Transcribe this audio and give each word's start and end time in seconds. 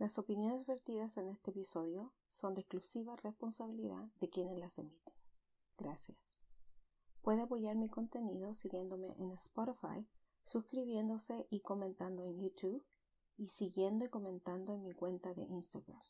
Las 0.00 0.18
opiniones 0.18 0.66
vertidas 0.66 1.18
en 1.18 1.28
este 1.28 1.50
episodio 1.50 2.10
son 2.26 2.54
de 2.54 2.62
exclusiva 2.62 3.16
responsabilidad 3.16 4.08
de 4.18 4.30
quienes 4.30 4.58
las 4.58 4.78
emiten. 4.78 5.12
Gracias. 5.76 6.16
Puede 7.20 7.42
apoyar 7.42 7.76
mi 7.76 7.90
contenido 7.90 8.54
siguiéndome 8.54 9.14
en 9.18 9.32
Spotify, 9.32 10.08
suscribiéndose 10.46 11.46
y 11.50 11.60
comentando 11.60 12.24
en 12.24 12.40
YouTube 12.40 12.82
y 13.36 13.50
siguiendo 13.50 14.06
y 14.06 14.08
comentando 14.08 14.72
en 14.72 14.84
mi 14.84 14.94
cuenta 14.94 15.34
de 15.34 15.42
Instagram. 15.42 16.00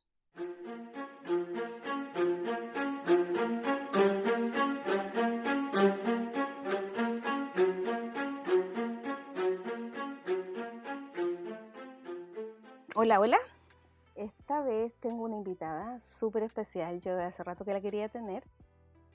Hola, 12.95 13.19
hola. 13.19 13.39
Esta 14.51 14.63
vez 14.63 14.93
tengo 14.99 15.23
una 15.23 15.37
invitada 15.37 16.01
súper 16.01 16.43
especial. 16.43 17.01
Yo 17.03 17.17
hace 17.21 17.45
rato 17.45 17.65
que 17.65 17.73
la 17.73 17.81
quería 17.81 18.09
tener. 18.09 18.43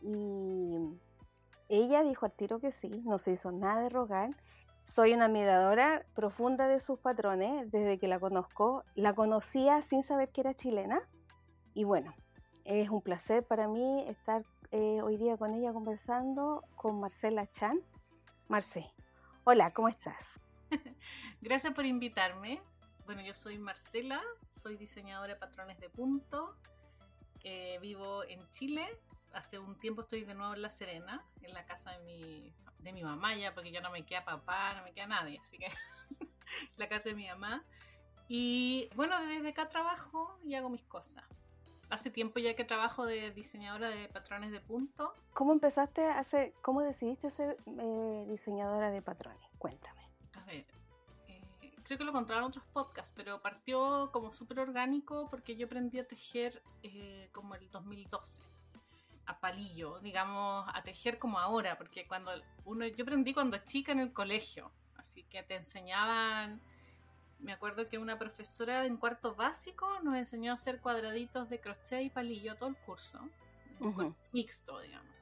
Y 0.02 0.78
ella 1.68 2.04
dijo 2.04 2.26
al 2.26 2.32
tiro 2.32 2.62
que 2.62 2.72
sí, 2.72 3.04
no 3.04 3.18
se 3.18 3.34
hizo 3.34 3.52
nada 3.52 3.82
de 3.82 3.90
rogar. 3.90 4.30
Soy 4.86 5.12
una 5.12 5.26
admiradora 5.26 6.06
profunda 6.14 6.70
de 6.70 6.80
sus 6.80 7.00
patrones 7.00 7.70
desde 7.70 8.00
que 8.00 8.08
la 8.08 8.18
conozco. 8.18 8.86
La 8.96 9.12
conocía 9.14 9.82
sin 9.82 10.04
saber 10.04 10.30
que 10.30 10.40
era 10.40 10.54
chilena. 10.54 11.02
Y 11.74 11.84
bueno, 11.84 12.14
es 12.64 12.90
un 12.90 13.02
placer 13.02 13.44
para 13.44 13.68
mí 13.68 14.06
estar 14.08 14.46
eh, 14.72 15.02
hoy 15.02 15.18
día 15.18 15.36
con 15.36 15.54
ella 15.54 15.74
conversando 15.74 16.64
con 16.78 17.02
Marcela 17.02 17.46
Chan. 17.52 17.82
Marce, 18.48 18.90
hola, 19.44 19.74
¿cómo 19.74 19.90
estás? 19.90 20.40
Gracias 21.42 21.74
por 21.74 21.86
invitarme. 21.86 22.62
Bueno, 23.06 23.22
yo 23.22 23.36
soy 23.36 23.60
Marcela, 23.60 24.20
soy 24.48 24.78
diseñadora 24.78 25.34
de 25.34 25.40
patrones 25.40 25.80
de 25.80 25.90
punto. 25.90 26.56
Eh, 27.44 27.78
vivo 27.80 28.24
en 28.24 28.50
Chile. 28.50 28.84
Hace 29.32 29.60
un 29.60 29.78
tiempo 29.78 30.02
estoy 30.02 30.24
de 30.24 30.34
nuevo 30.34 30.56
en 30.56 30.64
La 30.64 30.72
Serena, 30.72 31.24
en 31.44 31.54
la 31.54 31.66
casa 31.66 31.92
de 31.92 32.00
mi, 32.00 32.52
de 32.80 32.94
mi 32.94 33.04
mamá 33.04 33.36
ya, 33.36 33.54
porque 33.54 33.72
ya 33.72 33.80
no 33.82 33.92
me 33.92 34.04
queda 34.04 34.26
papá, 34.26 34.74
no 34.74 34.84
me 34.84 34.92
queda 34.92 35.06
nadie, 35.06 35.40
así 35.40 35.60
que 35.60 35.68
la 36.78 36.90
casa 36.90 37.10
de 37.10 37.16
mi 37.16 37.28
mamá. 37.28 37.64
Y 38.28 38.90
bueno, 38.96 39.24
desde 39.28 39.50
acá 39.50 39.70
trabajo 39.70 40.40
y 40.44 40.56
hago 40.56 40.70
mis 40.70 40.84
cosas. 40.84 41.24
Hace 41.92 42.10
tiempo 42.10 42.40
ya 42.40 42.56
que 42.56 42.64
trabajo 42.64 43.06
de 43.06 43.30
diseñadora 43.30 43.90
de 43.90 44.08
patrones 44.08 44.52
de 44.52 44.62
punto. 44.62 45.14
¿Cómo 45.34 45.54
empezaste 45.54 46.04
a 46.08 46.26
cómo 46.64 46.82
decidiste 46.82 47.30
ser 47.30 47.58
eh, 47.68 48.26
diseñadora 48.28 48.90
de 48.90 49.04
patrones? 49.04 49.48
Cuéntame. 49.60 50.05
Creo 51.86 52.00
que 52.00 52.04
lo 52.04 52.12
contaron 52.12 52.46
otros 52.46 52.66
podcasts, 52.74 53.14
pero 53.16 53.40
partió 53.42 54.10
como 54.12 54.34
súper 54.34 54.60
orgánico 54.60 55.30
porque 55.30 55.56
yo 55.56 55.68
aprendí 55.68 56.00
a 56.00 56.08
tejer 56.08 56.64
eh, 56.82 57.30
como 57.32 57.54
el 57.54 57.70
2012 57.70 58.42
a 59.28 59.40
palillo, 59.40 60.00
digamos, 60.00 60.68
a 60.74 60.84
tejer 60.84 61.20
como 61.20 61.40
ahora, 61.40 61.78
porque 61.78 62.08
cuando 62.08 62.32
uno, 62.66 62.86
yo 62.88 63.04
aprendí 63.04 63.34
cuando 63.34 63.58
chica 63.60 63.92
en 63.92 64.00
el 64.00 64.14
colegio, 64.14 64.72
así 64.98 65.24
que 65.24 65.42
te 65.44 65.56
enseñaban, 65.56 66.62
me 67.40 67.54
acuerdo 67.54 67.88
que 67.88 67.98
una 67.98 68.18
profesora 68.18 68.86
en 68.86 68.98
cuarto 68.98 69.36
básico 69.36 69.88
nos 70.04 70.16
enseñó 70.16 70.52
a 70.52 70.56
hacer 70.56 70.80
cuadraditos 70.80 71.50
de 71.50 71.60
crochet 71.60 72.04
y 72.04 72.10
palillo 72.10 72.56
todo 72.56 72.70
el 72.70 72.78
curso, 72.78 73.20
mixto, 74.32 74.80
digamos. 74.80 75.15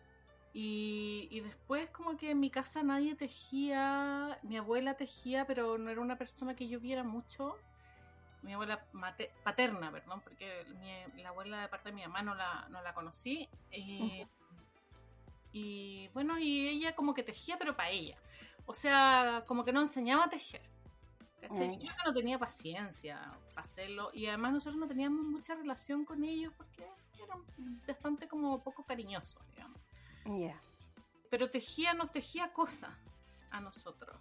Y, 0.55 1.39
después 1.41 1.89
como 1.89 2.15
que 2.15 2.31
en 2.31 2.39
mi 2.39 2.51
casa 2.51 2.83
nadie 2.83 3.15
tejía, 3.15 4.39
mi 4.43 4.57
abuela 4.57 4.95
tejía, 4.95 5.47
pero 5.47 5.79
no 5.79 5.89
era 5.89 5.99
una 5.99 6.15
persona 6.15 6.55
que 6.55 6.67
yo 6.67 6.79
viera 6.79 7.03
mucho. 7.03 7.57
Mi 8.43 8.53
abuela 8.53 8.85
paterna, 9.43 9.91
perdón, 9.91 10.21
porque 10.21 10.65
la 11.17 11.29
abuela 11.29 11.61
de 11.61 11.67
parte 11.69 11.89
de 11.89 11.95
mi 11.95 12.01
mamá 12.03 12.21
no 12.21 12.35
la, 12.35 12.67
no 12.69 12.81
la 12.83 12.93
conocí. 12.93 13.49
Y 15.51 16.07
bueno, 16.09 16.37
y 16.37 16.67
ella 16.67 16.95
como 16.95 17.13
que 17.13 17.23
tejía, 17.23 17.57
pero 17.57 17.75
para 17.75 17.89
ella. 17.89 18.17
O 18.65 18.73
sea, 18.73 19.43
como 19.47 19.65
que 19.65 19.73
no 19.73 19.81
enseñaba 19.81 20.25
a 20.25 20.29
tejer. 20.29 20.61
Mm. 21.49 21.79
Yo 21.79 21.91
no 22.05 22.13
tenía 22.13 22.39
paciencia 22.39 23.19
para 23.53 23.61
hacerlo. 23.61 24.11
Y 24.13 24.27
además 24.27 24.53
nosotros 24.53 24.77
no 24.77 24.87
teníamos 24.87 25.25
mucha 25.25 25.55
relación 25.55 26.05
con 26.05 26.23
ellos 26.23 26.53
porque 26.57 26.83
eran 27.23 27.43
bastante 27.87 28.27
como 28.27 28.63
poco 28.63 28.83
cariñosos, 28.83 29.41
digamos. 29.49 29.79
Pero 31.29 31.49
tejía, 31.49 31.93
nos 31.93 32.11
tejía 32.11 32.53
cosas 32.53 32.91
a 33.51 33.59
nosotros. 33.59 34.19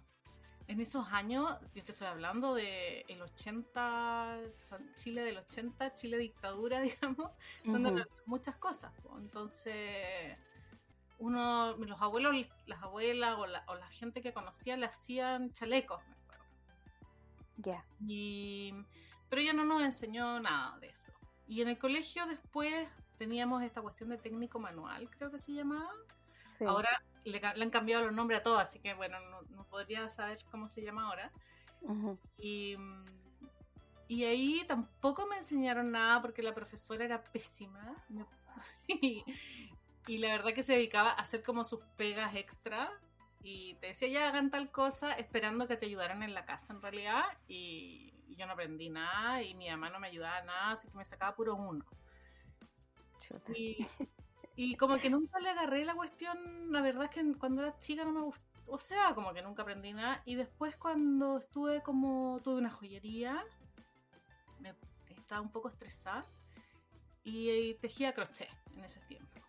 En 0.67 0.79
esos 0.79 1.07
años, 1.11 1.49
yo 1.75 1.83
te 1.83 1.91
estoy 1.91 2.07
hablando 2.07 2.53
de 2.53 3.01
el 3.09 3.21
80, 3.21 4.39
Chile 4.95 5.21
del 5.23 5.37
80, 5.37 5.93
Chile 5.93 6.17
dictadura, 6.17 6.81
digamos, 6.81 7.31
donde 7.65 8.05
muchas 8.25 8.55
cosas. 8.55 8.93
Entonces, 9.17 10.37
uno, 11.19 11.75
los 11.77 12.01
abuelos, 12.01 12.47
las 12.65 12.81
abuelas 12.81 13.37
o 13.37 13.45
la, 13.45 13.63
o 13.67 13.75
la 13.75 13.87
gente 13.87 14.21
que 14.21 14.33
conocía 14.33 14.77
le 14.77 14.85
hacían 14.85 15.51
chalecos, 15.51 16.01
me 16.07 16.15
acuerdo. 16.15 16.45
Ya. 17.57 17.85
Y, 18.07 18.73
pero 19.29 19.41
ella 19.41 19.53
no 19.53 19.65
nos 19.65 19.83
enseñó 19.83 20.39
nada 20.39 20.77
de 20.79 20.89
eso. 20.89 21.11
Y 21.47 21.61
en 21.61 21.67
el 21.67 21.77
colegio 21.77 22.25
después 22.25 22.87
teníamos 23.17 23.63
esta 23.63 23.81
cuestión 23.81 24.09
de 24.09 24.17
técnico 24.17 24.59
manual, 24.59 25.09
creo 25.09 25.31
que 25.31 25.39
se 25.39 25.53
llamaba. 25.53 25.91
Ahora 26.65 26.89
le, 27.25 27.41
han 27.43 27.69
cambiado 27.69 28.05
los 28.05 28.13
nombres 28.13 28.39
a 28.39 28.43
todos, 28.43 28.61
así 28.61 28.79
que 28.79 28.93
bueno, 28.93 29.17
no, 29.49 29.63
podría 29.65 30.09
saber 30.09 30.37
cómo 30.51 30.69
se 30.69 30.81
llama 30.81 31.07
ahora. 31.07 31.31
y, 32.37 32.77
y, 34.07 34.23
ahí 34.23 34.63
tampoco 34.67 35.25
me 35.27 35.37
enseñaron 35.37 35.91
nada 35.91 36.21
porque 36.21 36.41
la 36.41 36.53
profesora 36.53 37.03
era 37.03 37.23
pésima. 37.23 37.95
y, 38.87 39.23
y, 40.07 40.17
la 40.19 40.29
verdad 40.29 40.53
que 40.53 40.63
se 40.63 40.73
dedicaba 40.73 41.09
a 41.09 41.15
hacer 41.15 41.43
como 41.43 41.63
sus 41.63 41.81
pegas 41.97 42.35
extra. 42.35 42.91
Y 43.45 43.73
te 43.75 43.87
decía, 43.87 44.07
ya 44.07 44.27
hagan 44.29 44.49
tal 44.49 44.71
cosa, 44.71 45.11
esperando 45.13 45.67
que 45.67 45.75
te 45.75 45.85
ayudaran 45.85 46.23
en 46.23 46.33
la 46.33 46.45
casa 46.45 46.71
en 46.71 46.81
realidad. 46.81 47.25
Y, 47.47 48.13
yo 48.37 48.45
no 48.45 48.53
aprendí 48.53 48.89
nada 48.89 49.41
y 49.41 49.53
mi 49.53 49.69
mamá 49.69 49.89
no 49.89 49.99
me 49.99 50.07
ayudaba 50.07 50.41
nada, 50.41 50.71
así 50.71 50.87
que 50.87 50.97
me 50.97 51.05
sacaba 51.05 51.35
puro 51.35 51.55
uno. 51.55 51.85
Y, 54.55 54.75
como 54.75 54.97
que 54.97 55.09
nunca 55.09 55.39
le 55.39 55.49
agarré 55.49 55.83
la 55.83 55.95
cuestión, 55.95 56.71
la 56.71 56.81
verdad 56.81 57.05
es 57.05 57.09
que 57.09 57.37
cuando 57.39 57.63
era 57.63 57.75
chica 57.79 58.05
no 58.05 58.11
me 58.11 58.21
gustó, 58.21 58.45
o 58.67 58.77
sea, 58.77 59.15
como 59.15 59.33
que 59.33 59.41
nunca 59.41 59.63
aprendí 59.63 59.93
nada. 59.93 60.21
Y 60.25 60.35
después 60.35 60.75
cuando 60.75 61.37
estuve 61.37 61.81
como, 61.81 62.39
tuve 62.43 62.59
una 62.59 62.69
joyería, 62.69 63.43
me 64.59 64.75
estaba 65.09 65.41
un 65.41 65.51
poco 65.51 65.69
estresada 65.69 66.23
y, 67.23 67.73
tejía 67.75 68.13
crochet 68.13 68.49
en 68.75 68.83
ese 68.83 68.99
tiempo. 69.01 69.41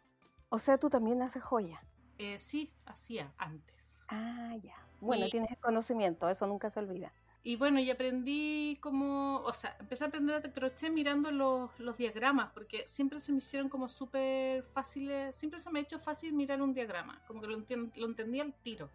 O 0.48 0.58
sea, 0.58 0.78
tú 0.78 0.88
también 0.88 1.20
haces 1.20 1.42
joya. 1.42 1.84
Eh, 2.16 2.38
sí, 2.38 2.72
hacía 2.86 3.34
antes. 3.36 4.00
Ah, 4.08 4.54
ya. 4.62 4.76
Bueno, 5.00 5.28
tienes 5.28 5.50
el 5.50 5.58
conocimiento, 5.58 6.28
eso 6.30 6.46
nunca 6.46 6.70
se 6.70 6.78
olvida. 6.78 7.12
Y 7.46 7.56
bueno, 7.56 7.78
y 7.78 7.90
aprendí 7.90 8.78
como, 8.80 9.40
o 9.40 9.52
sea, 9.52 9.76
empecé 9.78 10.04
a 10.04 10.06
aprender 10.06 10.36
a 10.36 10.50
crochet 10.50 10.90
mirando 10.90 11.30
los, 11.30 11.78
los 11.78 11.98
diagramas, 11.98 12.50
porque 12.54 12.88
siempre 12.88 13.20
se 13.20 13.32
me 13.32 13.38
hicieron 13.38 13.68
como 13.68 13.90
súper 13.90 14.62
fáciles, 14.62 15.36
siempre 15.36 15.60
se 15.60 15.70
me 15.70 15.80
ha 15.80 15.82
hecho 15.82 15.98
fácil 15.98 16.32
mirar 16.32 16.62
un 16.62 16.72
diagrama, 16.72 17.20
como 17.26 17.42
que 17.42 17.46
lo, 17.48 17.58
lo 17.58 18.06
entendía 18.06 18.44
al 18.44 18.54
tiro. 18.54 18.88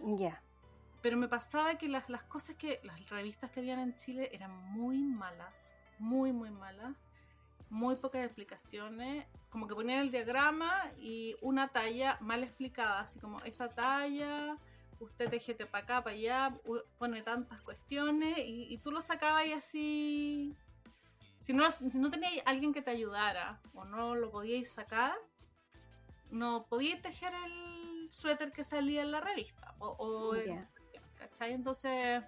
Ya. 0.00 0.42
Pero 1.00 1.16
me 1.16 1.26
pasaba 1.26 1.78
que 1.78 1.88
las, 1.88 2.10
las 2.10 2.22
cosas 2.24 2.56
que, 2.56 2.80
las 2.82 3.08
revistas 3.08 3.50
que 3.50 3.60
habían 3.60 3.78
en 3.78 3.96
Chile 3.96 4.28
eran 4.30 4.54
muy 4.54 4.98
malas, 4.98 5.74
muy, 5.98 6.34
muy 6.34 6.50
malas, 6.50 6.94
muy 7.70 7.96
pocas 7.96 8.26
explicaciones, 8.26 9.24
como 9.48 9.66
que 9.66 9.74
ponían 9.74 10.00
el 10.00 10.10
diagrama 10.10 10.92
y 11.00 11.34
una 11.40 11.68
talla 11.68 12.18
mal 12.20 12.44
explicada, 12.44 13.00
así 13.00 13.18
como 13.18 13.38
esta 13.44 13.68
talla 13.68 14.58
usted 15.00 15.28
tejete 15.28 15.66
para 15.66 15.84
acá, 15.84 16.04
para 16.04 16.16
allá, 16.16 16.58
pone 16.98 17.22
tantas 17.22 17.60
cuestiones 17.62 18.38
y, 18.38 18.78
tú 18.78 18.90
lo 18.90 19.00
sacabas 19.00 19.46
y 19.46 19.52
así... 19.52 20.56
Si 21.40 21.52
no, 21.52 21.70
si 21.70 21.98
no 21.98 22.10
tenías 22.10 22.32
alguien 22.44 22.72
que 22.72 22.82
te 22.82 22.90
ayudara 22.90 23.60
o 23.74 23.84
no 23.84 24.16
lo 24.16 24.30
podíais 24.30 24.72
sacar, 24.72 25.14
no 26.30 26.66
podíais 26.66 27.00
tejer 27.02 27.32
el 27.44 28.10
suéter 28.10 28.52
que 28.52 28.64
salía 28.64 29.02
en 29.02 29.12
la 29.12 29.20
revista. 29.20 29.74
O, 29.78 30.34
¿Cachai? 31.16 31.52
Entonces 31.52 32.22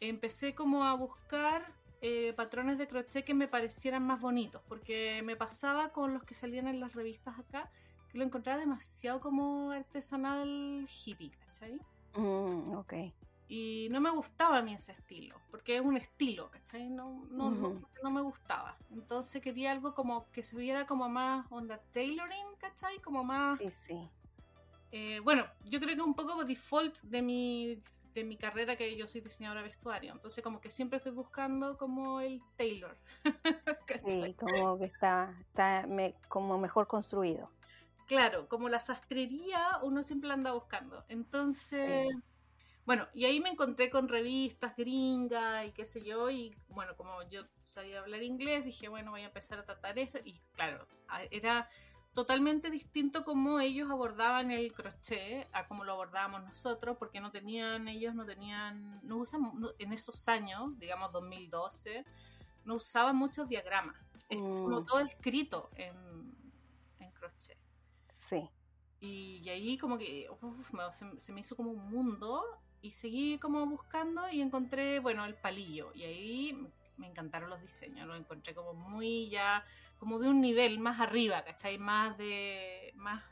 empecé 0.00 0.54
como 0.54 0.84
a 0.84 0.94
buscar 0.94 1.74
eh, 2.00 2.32
patrones 2.36 2.78
de 2.78 2.86
crochet 2.86 3.24
que 3.24 3.34
me 3.34 3.48
parecieran 3.48 4.04
más 4.06 4.20
bonitos, 4.20 4.62
porque 4.68 5.22
me 5.24 5.34
pasaba 5.36 5.92
con 5.92 6.14
los 6.14 6.22
que 6.22 6.34
salían 6.34 6.68
en 6.68 6.78
las 6.78 6.94
revistas 6.94 7.38
acá, 7.38 7.70
que 8.10 8.18
lo 8.18 8.24
encontraba 8.24 8.58
demasiado 8.58 9.20
como 9.20 9.70
artesanal 9.70 10.88
hippie, 10.88 11.30
¿cachai? 11.46 11.78
Mm, 12.14 12.74
ok. 12.74 12.94
Y 13.50 13.88
no 13.90 14.00
me 14.00 14.10
gustaba 14.10 14.58
a 14.58 14.62
mí 14.62 14.74
ese 14.74 14.92
estilo, 14.92 15.36
porque 15.50 15.76
es 15.76 15.80
un 15.80 15.96
estilo, 15.96 16.50
¿cachai? 16.50 16.90
No, 16.90 17.24
no, 17.30 17.50
no, 18.02 18.10
me 18.10 18.20
gustaba. 18.20 18.76
Entonces 18.90 19.40
quería 19.40 19.72
algo 19.72 19.94
como 19.94 20.30
que 20.32 20.42
se 20.42 20.54
viera 20.54 20.86
como 20.86 21.08
más 21.08 21.46
onda 21.50 21.80
tailoring, 21.92 22.46
¿cachai? 22.58 23.00
Como 23.00 23.24
más... 23.24 23.58
Sí, 23.58 23.70
sí. 23.86 24.10
Eh, 24.90 25.20
bueno, 25.20 25.46
yo 25.64 25.80
creo 25.80 25.96
que 25.96 26.02
un 26.02 26.14
poco 26.14 26.44
default 26.44 27.00
de 27.02 27.22
mi, 27.22 27.78
de 28.14 28.24
mi 28.24 28.36
carrera 28.36 28.76
que 28.76 28.96
yo 28.96 29.06
soy 29.06 29.22
diseñadora 29.22 29.62
de 29.62 29.68
vestuario. 29.68 30.12
Entonces 30.12 30.44
como 30.44 30.60
que 30.60 30.70
siempre 30.70 30.98
estoy 30.98 31.12
buscando 31.12 31.78
como 31.78 32.20
el 32.20 32.42
tailor. 32.56 32.96
sí, 34.06 34.34
como 34.38 34.78
que 34.78 34.86
está, 34.86 35.34
está 35.40 35.86
como 36.28 36.58
mejor 36.58 36.86
construido. 36.86 37.50
Claro, 38.08 38.48
como 38.48 38.70
la 38.70 38.80
sastrería 38.80 39.78
uno 39.82 40.02
siempre 40.02 40.28
la 40.28 40.34
anda 40.34 40.52
buscando. 40.52 41.04
Entonces, 41.08 42.08
bueno, 42.86 43.06
y 43.12 43.26
ahí 43.26 43.38
me 43.38 43.50
encontré 43.50 43.90
con 43.90 44.08
revistas 44.08 44.74
gringas 44.74 45.66
y 45.66 45.72
qué 45.72 45.84
sé 45.84 46.02
yo, 46.02 46.30
y 46.30 46.56
bueno, 46.68 46.96
como 46.96 47.22
yo 47.28 47.42
sabía 47.60 48.00
hablar 48.00 48.22
inglés, 48.22 48.64
dije, 48.64 48.88
bueno, 48.88 49.10
voy 49.10 49.20
a 49.20 49.26
empezar 49.26 49.58
a 49.58 49.66
tratar 49.66 49.98
eso, 49.98 50.18
y 50.24 50.40
claro, 50.54 50.88
era 51.30 51.68
totalmente 52.14 52.70
distinto 52.70 53.26
como 53.26 53.60
ellos 53.60 53.90
abordaban 53.90 54.52
el 54.52 54.72
crochet 54.72 55.46
a 55.52 55.68
como 55.68 55.84
lo 55.84 55.92
abordábamos 55.92 56.44
nosotros, 56.44 56.96
porque 56.96 57.20
no 57.20 57.30
tenían, 57.30 57.88
ellos 57.88 58.14
no 58.14 58.24
tenían, 58.24 59.00
no 59.02 59.18
usan, 59.18 59.52
en 59.78 59.92
esos 59.92 60.26
años, 60.28 60.78
digamos 60.78 61.12
2012, 61.12 62.06
no 62.64 62.76
usaban 62.76 63.16
muchos 63.16 63.50
diagramas, 63.50 63.98
es 64.30 64.40
como 64.40 64.80
mm. 64.80 64.86
todo 64.86 65.00
escrito 65.00 65.68
en, 65.74 66.34
en 67.00 67.10
crochet. 67.12 67.67
Sí. 68.28 68.48
Y, 69.00 69.48
ahí 69.48 69.78
como 69.78 69.96
que 69.96 70.28
se, 71.18 71.32
me 71.32 71.40
hizo 71.40 71.56
como 71.56 71.70
un 71.70 71.90
mundo 71.90 72.44
y 72.82 72.90
seguí 72.90 73.38
como 73.38 73.64
buscando 73.66 74.28
y 74.28 74.40
encontré, 74.40 74.98
bueno, 74.98 75.24
el 75.24 75.34
palillo. 75.34 75.92
Y 75.94 76.02
ahí 76.02 76.68
me 76.96 77.06
encantaron 77.06 77.48
los 77.48 77.60
diseños, 77.60 78.06
lo 78.06 78.16
encontré 78.16 78.54
como 78.54 78.74
muy 78.74 79.28
ya, 79.28 79.64
como 79.98 80.18
de 80.18 80.28
un 80.28 80.40
nivel 80.40 80.78
más 80.78 81.00
arriba, 81.00 81.44
¿cachai? 81.44 81.78
Más 81.78 82.18
de, 82.18 82.92
más 82.96 83.22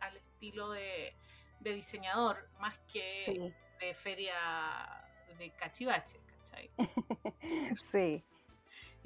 al 0.00 0.16
estilo 0.16 0.70
de, 0.70 1.14
diseñador, 1.60 2.48
más 2.60 2.78
que 2.92 3.52
de 3.80 3.94
feria 3.94 4.34
de 5.38 5.50
cachivache, 5.50 6.20
¿cachai? 6.26 6.70
sí. 7.92 8.24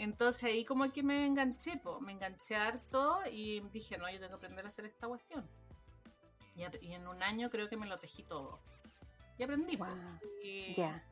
Entonces 0.01 0.45
ahí 0.45 0.65
como 0.65 0.91
que 0.91 1.03
me 1.03 1.27
enganché, 1.27 1.77
po, 1.77 2.01
me 2.01 2.13
enganché 2.13 2.57
harto 2.57 3.21
y 3.31 3.61
dije, 3.73 3.99
no, 3.99 4.11
yo 4.11 4.19
tengo 4.19 4.31
que 4.31 4.47
aprender 4.47 4.65
a 4.65 4.69
hacer 4.69 4.87
esta 4.87 5.07
cuestión. 5.07 5.47
y 6.57 6.93
en 6.93 7.07
un 7.07 7.23
año 7.23 7.51
creo 7.51 7.69
que 7.69 7.77
me 7.77 7.87
lo 7.87 7.99
tejí 7.99 8.23
todo 8.23 8.61
y 9.41 9.43
aprendí. 9.43 9.79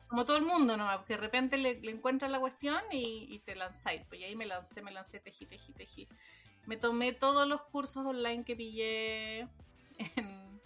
Como 0.07 0.25
todo 0.25 0.37
el 0.37 0.45
mundo, 0.45 0.77
¿no? 0.77 0.87
Porque 0.97 1.13
de 1.13 1.19
repente 1.19 1.57
le, 1.57 1.79
le 1.79 1.91
encuentras 1.91 2.29
la 2.29 2.39
cuestión 2.39 2.79
y, 2.91 3.39
te 3.39 3.55
lanzáis. 3.55 4.03
Pues 4.07 4.21
y 4.21 4.23
ahí 4.23 4.35
me 4.35 4.45
lancé, 4.45 4.83
me 4.83 4.91
lancé, 4.91 5.19
tejí, 5.19 5.47
tejí, 5.47 5.73
tejí. 5.73 6.07
Me 6.67 6.77
tomé 6.77 7.11
todos 7.11 7.47
los 7.47 7.63
cursos 7.63 8.05
online 8.05 8.43
que 8.43 8.55
pillé 8.55 9.39
en, 10.15 10.61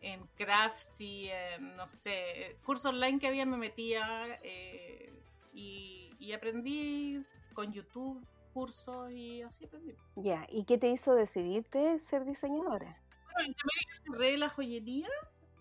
en 0.00 0.26
crafts 0.36 1.00
y 1.00 1.28
en, 1.28 1.76
no 1.76 1.88
sé, 1.88 2.56
cursos 2.64 2.86
online 2.86 3.20
que 3.20 3.28
había 3.28 3.46
me 3.46 3.58
metía 3.58 4.40
eh, 4.42 5.12
y, 5.52 6.10
y 6.18 6.32
aprendí 6.32 7.24
con 7.54 7.72
YouTube 7.72 8.26
cursos 8.52 9.10
y 9.10 9.42
así 9.42 9.64
aprendí. 9.64 9.94
Ya, 10.16 10.46
¿y 10.48 10.64
qué 10.64 10.78
te 10.78 10.88
hizo 10.88 11.14
decidirte 11.14 11.98
ser 11.98 12.24
diseñadora? 12.24 13.00
Bueno, 13.32 13.48
en 13.48 14.04
cerré 14.04 14.38
la 14.38 14.48
joyería 14.48 15.08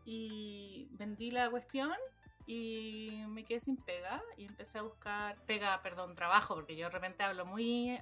y 0.06 0.88
vendí 0.92 1.32
la 1.32 1.50
cuestión 1.50 1.94
y 2.46 3.24
me 3.30 3.46
quedé 3.46 3.62
sin 3.62 3.78
pega 3.78 4.22
y 4.38 4.46
empecé 4.46 4.78
a 4.78 4.82
buscar 4.84 5.44
pega, 5.46 5.82
perdón, 5.82 6.14
trabajo, 6.14 6.56
porque 6.56 6.76
yo 6.76 6.86
de 6.86 6.92
repente 6.92 7.24
hablo 7.24 7.46
muy, 7.46 8.00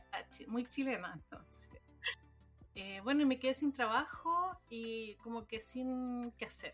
muy 0.48 0.66
chilena, 0.66 1.14
entonces. 1.14 1.70
Eh, 2.74 3.02
bueno, 3.02 3.24
y 3.24 3.26
me 3.26 3.38
quedé 3.38 3.54
sin 3.54 3.74
trabajo 3.74 4.56
y 4.70 5.16
como 5.16 5.46
que 5.46 5.60
sin 5.60 6.32
qué 6.38 6.46
hacer. 6.46 6.72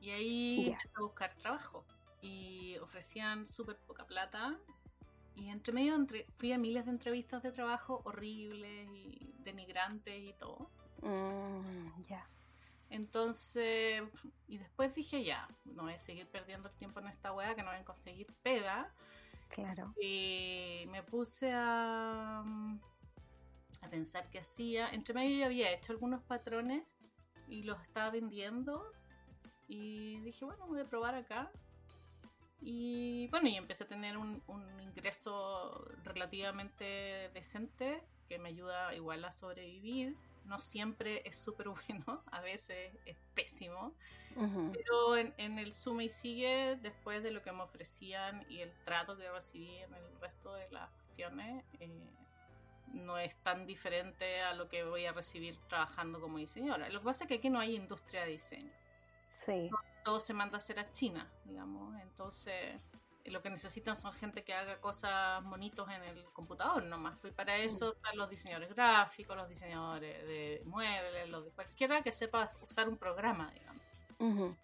Y 0.00 0.10
ahí 0.10 0.66
empecé 0.70 0.90
a 0.96 1.00
buscar 1.00 1.32
trabajo 1.36 1.86
y 2.20 2.76
ofrecían 2.78 3.46
súper 3.46 3.78
poca 3.86 4.04
plata. 4.04 4.58
Y 5.34 5.48
entre 5.48 5.72
medio 5.72 5.94
entre, 5.94 6.24
fui 6.36 6.52
a 6.52 6.58
miles 6.58 6.84
de 6.84 6.90
entrevistas 6.90 7.42
de 7.42 7.52
trabajo 7.52 8.02
horribles 8.04 8.88
y 8.92 9.32
denigrantes 9.38 10.22
y 10.22 10.32
todo. 10.34 10.70
Mm, 11.02 12.02
ya. 12.08 12.28
Entonces, 12.90 14.02
y 14.48 14.58
después 14.58 14.94
dije, 14.94 15.24
ya, 15.24 15.48
no 15.64 15.84
voy 15.84 15.94
a 15.94 16.00
seguir 16.00 16.26
perdiendo 16.26 16.68
el 16.68 16.74
tiempo 16.74 17.00
en 17.00 17.08
esta 17.08 17.32
weá, 17.32 17.54
que 17.54 17.62
no 17.62 17.70
voy 17.70 17.80
a 17.80 17.84
conseguir 17.84 18.26
pega. 18.42 18.92
Claro. 19.48 19.94
Y 20.00 20.84
me 20.90 21.02
puse 21.02 21.52
a, 21.52 22.44
a 23.80 23.88
pensar 23.90 24.28
qué 24.28 24.40
hacía. 24.40 24.88
Entre 24.90 25.14
medio 25.14 25.38
yo 25.38 25.46
había 25.46 25.72
hecho 25.72 25.92
algunos 25.92 26.22
patrones 26.22 26.84
y 27.48 27.62
los 27.62 27.80
estaba 27.80 28.10
vendiendo. 28.10 28.92
Y 29.68 30.20
dije, 30.20 30.44
bueno, 30.44 30.66
voy 30.66 30.80
a 30.80 30.84
probar 30.84 31.14
acá. 31.14 31.50
Y 32.62 33.28
bueno, 33.28 33.48
y 33.48 33.56
empecé 33.56 33.84
a 33.84 33.88
tener 33.88 34.16
un, 34.16 34.42
un 34.46 34.80
ingreso 34.80 35.84
relativamente 36.04 37.30
decente 37.34 38.02
que 38.28 38.38
me 38.38 38.50
ayuda 38.50 38.94
igual 38.94 39.24
a 39.24 39.32
sobrevivir 39.32 40.16
no 40.44 40.60
siempre 40.60 41.22
es 41.24 41.36
súper 41.36 41.68
bueno, 41.88 42.22
a 42.30 42.40
veces 42.40 42.92
es 43.06 43.16
pésimo, 43.34 43.94
pero 44.72 45.16
en, 45.16 45.58
el 45.58 45.72
Sume 45.72 46.04
y 46.04 46.08
Sigue, 46.08 46.78
después 46.80 47.22
de 47.22 47.32
lo 47.32 47.42
que 47.42 47.52
me 47.52 47.62
ofrecían 47.62 48.44
y 48.48 48.60
el 48.60 48.72
trato 48.84 49.16
que 49.16 49.30
recibí 49.30 49.76
en 49.76 49.94
el 49.94 50.20
resto 50.20 50.54
de 50.54 50.68
las 50.70 50.90
cuestiones, 50.90 51.64
eh, 51.80 52.10
no 52.94 53.18
es 53.18 53.36
tan 53.36 53.66
diferente 53.66 54.40
a 54.40 54.54
lo 54.54 54.68
que 54.68 54.84
voy 54.84 55.06
a 55.06 55.12
recibir 55.12 55.56
trabajando 55.68 56.20
como 56.20 56.38
diseñadora. 56.38 56.88
Lo 56.88 57.00
que 57.00 57.04
pasa 57.04 57.24
es 57.24 57.28
que 57.28 57.34
aquí 57.34 57.50
no 57.50 57.60
hay 57.60 57.76
industria 57.76 58.22
de 58.22 58.32
diseño. 58.32 58.72
Sí. 59.34 59.70
Todo 60.04 60.20
se 60.20 60.34
manda 60.34 60.56
a 60.56 60.58
hacer 60.58 60.78
a 60.78 60.90
China, 60.90 61.30
digamos, 61.44 62.00
entonces 62.00 62.80
lo 63.26 63.40
que 63.40 63.50
necesitan 63.50 63.96
son 63.96 64.12
gente 64.12 64.42
que 64.42 64.52
haga 64.52 64.80
cosas 64.80 65.44
bonitos 65.44 65.88
en 65.90 66.02
el 66.02 66.24
computador 66.32 66.82
nomás. 66.84 67.18
Y 67.24 67.30
para 67.30 67.56
eso 67.56 67.86
mm. 67.86 67.96
están 67.96 68.16
los 68.16 68.30
diseñadores 68.30 68.74
gráficos, 68.74 69.36
los 69.36 69.48
diseñadores 69.48 70.26
de 70.26 70.62
muebles, 70.64 71.28
los 71.28 71.44
de 71.44 71.50
cualquiera 71.52 72.02
que 72.02 72.12
sepa 72.12 72.48
usar 72.60 72.88
un 72.88 72.96
programa, 72.96 73.52
digamos. 73.52 74.56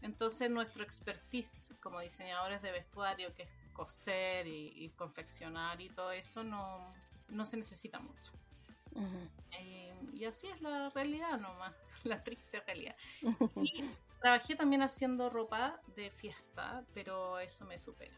Entonces 0.00 0.50
nuestro 0.50 0.82
expertise 0.82 1.74
como 1.80 2.00
diseñadores 2.00 2.62
de 2.62 2.72
vestuario, 2.72 3.34
que 3.34 3.42
es 3.44 3.50
coser 3.72 4.46
y, 4.46 4.90
confeccionar 4.96 5.80
y 5.80 5.90
todo 5.90 6.12
eso, 6.12 6.44
no, 6.44 6.92
no 7.28 7.44
se 7.44 7.56
necesita 7.56 7.98
mucho. 8.00 8.32
Eh, 9.58 9.94
y 10.12 10.24
así 10.24 10.46
es 10.46 10.60
la 10.60 10.90
realidad 10.90 11.38
nomás, 11.38 11.74
la 12.04 12.22
triste 12.22 12.60
realidad. 12.60 12.96
Y 13.56 13.84
Trabajé 14.24 14.56
también 14.56 14.80
haciendo 14.80 15.28
ropa 15.28 15.78
de 15.96 16.10
fiesta, 16.10 16.82
pero 16.94 17.38
eso 17.40 17.66
me 17.66 17.76
supera. 17.76 18.16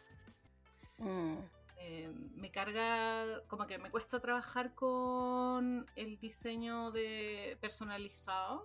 Mm. 0.98 1.38
Eh, 1.78 2.08
me 2.36 2.48
carga, 2.52 3.42
como 3.48 3.66
que 3.66 3.76
me 3.78 3.90
cuesta 3.90 4.20
trabajar 4.20 4.72
con 4.76 5.84
el 5.96 6.16
diseño 6.20 6.92
de 6.92 7.58
personalizado, 7.60 8.64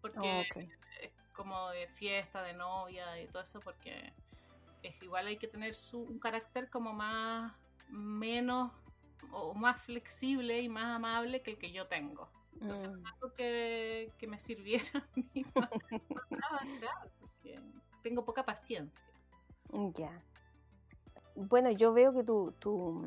porque 0.00 0.48
es 1.00 1.12
como 1.32 1.70
de 1.70 1.86
fiesta, 1.86 2.42
de 2.42 2.52
novia 2.52 3.20
y 3.20 3.28
todo 3.28 3.44
eso, 3.44 3.60
porque 3.60 4.12
es 4.82 5.00
igual 5.04 5.28
hay 5.28 5.36
que 5.36 5.46
tener 5.46 5.76
su, 5.76 6.00
un 6.00 6.18
carácter 6.18 6.68
como 6.68 6.92
más, 6.92 7.52
menos 7.90 8.72
o 9.30 9.54
más 9.54 9.80
flexible 9.80 10.60
y 10.60 10.68
más 10.68 10.96
amable 10.96 11.42
que 11.42 11.52
el 11.52 11.58
que 11.58 11.70
yo 11.70 11.86
tengo. 11.86 12.28
Entonces, 12.60 12.90
mm. 12.90 13.06
algo 13.06 13.34
que, 13.34 14.12
que, 14.18 14.26
me 14.26 14.38
sirviera 14.38 14.84
a 14.94 15.06
mí 15.16 15.44
para 15.52 15.70
trabajar, 16.28 17.10
porque 17.20 17.60
tengo 18.02 18.24
poca 18.24 18.44
paciencia. 18.44 19.10
Ya. 19.94 20.22
Bueno, 21.34 21.70
yo 21.70 21.92
veo 21.92 22.12
que 22.12 22.22
tu, 22.22 22.52
tu, 22.58 23.04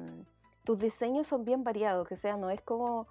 tus 0.64 0.80
diseños 0.80 1.28
son 1.28 1.46
bien 1.46 1.64
variados, 1.64 2.08
que 2.08 2.18
sea, 2.18 2.38
no 2.38 2.50
es 2.50 2.62
como 2.62 3.08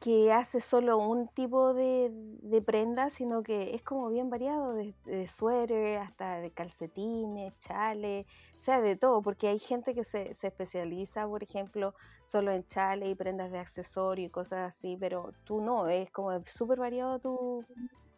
que 0.00 0.32
hace 0.32 0.60
solo 0.60 0.98
un 0.98 1.28
tipo 1.28 1.74
de, 1.74 2.10
de 2.12 2.62
prenda, 2.62 3.10
sino 3.10 3.42
que 3.42 3.74
es 3.74 3.82
como 3.82 4.08
bien 4.10 4.30
variado, 4.30 4.74
de, 4.74 4.94
de 5.04 5.26
suéter 5.26 5.98
hasta 5.98 6.40
de 6.40 6.52
calcetines, 6.52 7.58
chales, 7.58 8.26
o 8.58 8.62
sea, 8.62 8.80
de 8.80 8.96
todo, 8.96 9.22
porque 9.22 9.48
hay 9.48 9.58
gente 9.58 9.94
que 9.94 10.04
se, 10.04 10.34
se 10.34 10.48
especializa, 10.48 11.26
por 11.26 11.42
ejemplo, 11.42 11.94
solo 12.24 12.52
en 12.52 12.66
chales 12.68 13.08
y 13.08 13.14
prendas 13.14 13.50
de 13.50 13.58
accesorio 13.58 14.26
y 14.26 14.30
cosas 14.30 14.74
así, 14.74 14.96
pero 14.98 15.32
tú 15.44 15.60
no, 15.60 15.88
es 15.88 16.10
como 16.10 16.44
súper 16.44 16.78
variado 16.78 17.18
tu... 17.18 17.64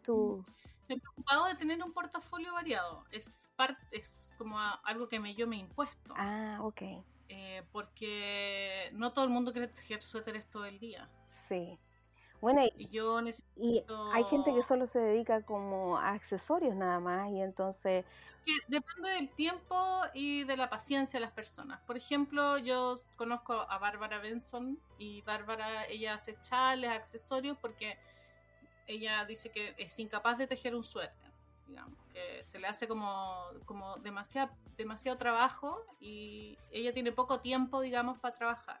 tu... 0.03 0.43
Me 0.87 0.95
he 0.95 0.99
preocupado 0.99 1.45
de 1.45 1.55
tener 1.55 1.81
un 1.81 1.93
portafolio 1.93 2.53
variado, 2.53 3.05
es, 3.11 3.49
parte, 3.55 3.81
es 3.91 4.35
como 4.37 4.59
algo 4.83 5.07
que 5.07 5.19
me, 5.19 5.33
yo 5.33 5.47
me 5.47 5.55
he 5.55 5.59
impuesto. 5.59 6.13
Ah, 6.15 6.59
ok. 6.61 6.81
Eh, 7.33 7.63
porque 7.71 8.89
no 8.91 9.13
todo 9.13 9.23
el 9.23 9.31
mundo 9.31 9.53
quiere 9.53 9.69
tejer 9.69 10.03
suéteres 10.03 10.49
todo 10.49 10.65
el 10.65 10.79
día. 10.79 11.09
Sí. 11.47 11.79
Bueno, 12.41 12.61
y, 12.75 12.89
yo 12.89 13.21
y 13.55 13.85
hay 14.13 14.23
gente 14.25 14.53
que 14.53 14.61
solo 14.63 14.85
se 14.85 14.99
dedica 14.99 15.41
como 15.43 15.97
a 15.97 16.09
accesorios 16.09 16.75
nada 16.75 16.99
más 16.99 17.31
y 17.31 17.39
entonces... 17.39 18.03
Que 18.45 18.51
depende 18.67 19.11
del 19.11 19.29
tiempo 19.29 20.01
y 20.13 20.43
de 20.43 20.57
la 20.57 20.69
paciencia 20.69 21.19
de 21.19 21.25
las 21.25 21.31
personas. 21.31 21.79
Por 21.81 21.95
ejemplo, 21.95 22.57
yo 22.57 22.99
conozco 23.15 23.53
a 23.53 23.77
Bárbara 23.77 24.19
Benson 24.19 24.77
y 24.97 25.21
Bárbara, 25.21 25.85
ella 25.85 26.15
hace 26.15 26.35
chales, 26.41 26.89
accesorios 26.89 27.57
porque 27.61 27.97
ella 28.87 29.23
dice 29.23 29.51
que 29.51 29.73
es 29.77 29.97
incapaz 29.99 30.37
de 30.37 30.47
tejer 30.47 30.75
un 30.75 30.83
suéter, 30.83 31.30
digamos, 31.67 31.97
que 32.13 32.43
se 32.43 32.59
le 32.59 32.67
hace 32.67 32.87
como, 32.87 33.35
como 33.65 33.97
demasiado, 33.97 34.51
demasiado 34.77 35.17
trabajo 35.17 35.81
y 35.99 36.57
ella 36.71 36.93
tiene 36.93 37.11
poco 37.11 37.39
tiempo, 37.39 37.81
digamos, 37.81 38.19
para 38.19 38.35
trabajar. 38.35 38.79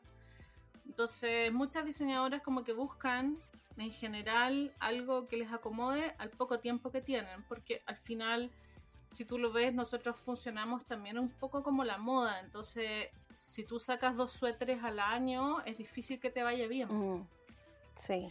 Entonces, 0.85 1.53
muchas 1.53 1.85
diseñadoras 1.85 2.41
como 2.41 2.63
que 2.63 2.73
buscan 2.73 3.37
en 3.77 3.91
general 3.91 4.73
algo 4.79 5.27
que 5.27 5.37
les 5.37 5.51
acomode 5.51 6.13
al 6.17 6.29
poco 6.29 6.59
tiempo 6.59 6.91
que 6.91 7.01
tienen, 7.01 7.43
porque 7.43 7.81
al 7.85 7.97
final, 7.97 8.51
si 9.09 9.25
tú 9.25 9.37
lo 9.37 9.51
ves, 9.51 9.73
nosotros 9.73 10.17
funcionamos 10.17 10.85
también 10.85 11.17
un 11.17 11.29
poco 11.29 11.63
como 11.63 11.83
la 11.83 11.97
moda, 11.97 12.39
entonces 12.41 13.09
si 13.33 13.63
tú 13.63 13.79
sacas 13.79 14.15
dos 14.17 14.33
suéteres 14.33 14.83
al 14.83 14.99
año, 14.99 15.61
es 15.61 15.77
difícil 15.77 16.19
que 16.19 16.29
te 16.29 16.43
vaya 16.43 16.67
bien. 16.67 16.89
Mm, 16.89 17.27
sí. 17.95 18.29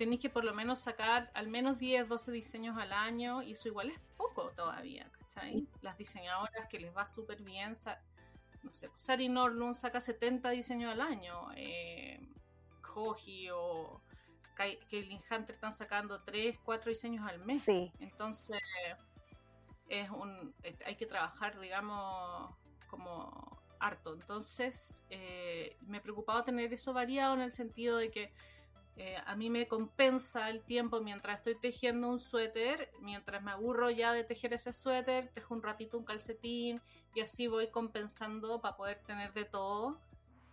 Tenéis 0.00 0.22
que 0.22 0.30
por 0.30 0.44
lo 0.44 0.54
menos 0.54 0.80
sacar 0.80 1.30
al 1.34 1.48
menos 1.48 1.76
10, 1.76 2.08
12 2.08 2.32
diseños 2.32 2.78
al 2.78 2.90
año 2.90 3.42
y 3.42 3.52
eso 3.52 3.68
igual 3.68 3.90
es 3.90 4.00
poco 4.16 4.50
todavía, 4.56 5.06
¿cachai? 5.12 5.68
Las 5.82 5.98
diseñadoras 5.98 6.68
que 6.70 6.80
les 6.80 6.96
va 6.96 7.06
súper 7.06 7.42
bien, 7.42 7.74
no 8.62 8.72
sé, 8.72 8.88
Sari 8.96 9.28
Norlund 9.28 9.74
saca 9.74 10.00
70 10.00 10.48
diseños 10.48 10.90
al 10.90 11.02
año, 11.02 11.50
eh, 11.54 12.18
Joji 12.80 13.50
o 13.50 14.00
Kaylin 14.54 15.20
Hunter 15.30 15.54
están 15.54 15.74
sacando 15.74 16.22
3, 16.22 16.58
4 16.64 16.88
diseños 16.88 17.28
al 17.28 17.38
mes. 17.40 17.62
Sí. 17.62 17.92
Entonces, 18.00 18.62
es 19.86 20.08
un, 20.08 20.54
hay 20.86 20.96
que 20.96 21.04
trabajar, 21.04 21.60
digamos, 21.60 22.54
como 22.88 23.60
harto. 23.78 24.14
Entonces, 24.14 25.04
eh, 25.10 25.76
me 25.82 25.98
he 25.98 26.00
preocupado 26.00 26.42
tener 26.42 26.72
eso 26.72 26.94
variado 26.94 27.34
en 27.34 27.42
el 27.42 27.52
sentido 27.52 27.98
de 27.98 28.10
que 28.10 28.32
eh, 28.96 29.16
a 29.24 29.36
mí 29.36 29.48
me 29.48 29.66
compensa 29.66 30.50
el 30.50 30.62
tiempo 30.62 31.00
mientras 31.00 31.38
estoy 31.38 31.54
tejiendo 31.54 32.08
un 32.08 32.20
suéter, 32.20 32.90
mientras 33.00 33.42
me 33.42 33.52
aburro 33.52 33.90
ya 33.90 34.12
de 34.12 34.24
tejer 34.24 34.52
ese 34.52 34.72
suéter, 34.72 35.28
tejo 35.28 35.54
un 35.54 35.62
ratito 35.62 35.96
un 35.96 36.04
calcetín 36.04 36.80
y 37.14 37.20
así 37.20 37.46
voy 37.46 37.68
compensando 37.68 38.60
para 38.60 38.76
poder 38.76 38.98
tener 39.00 39.32
de 39.32 39.44
todo 39.44 40.00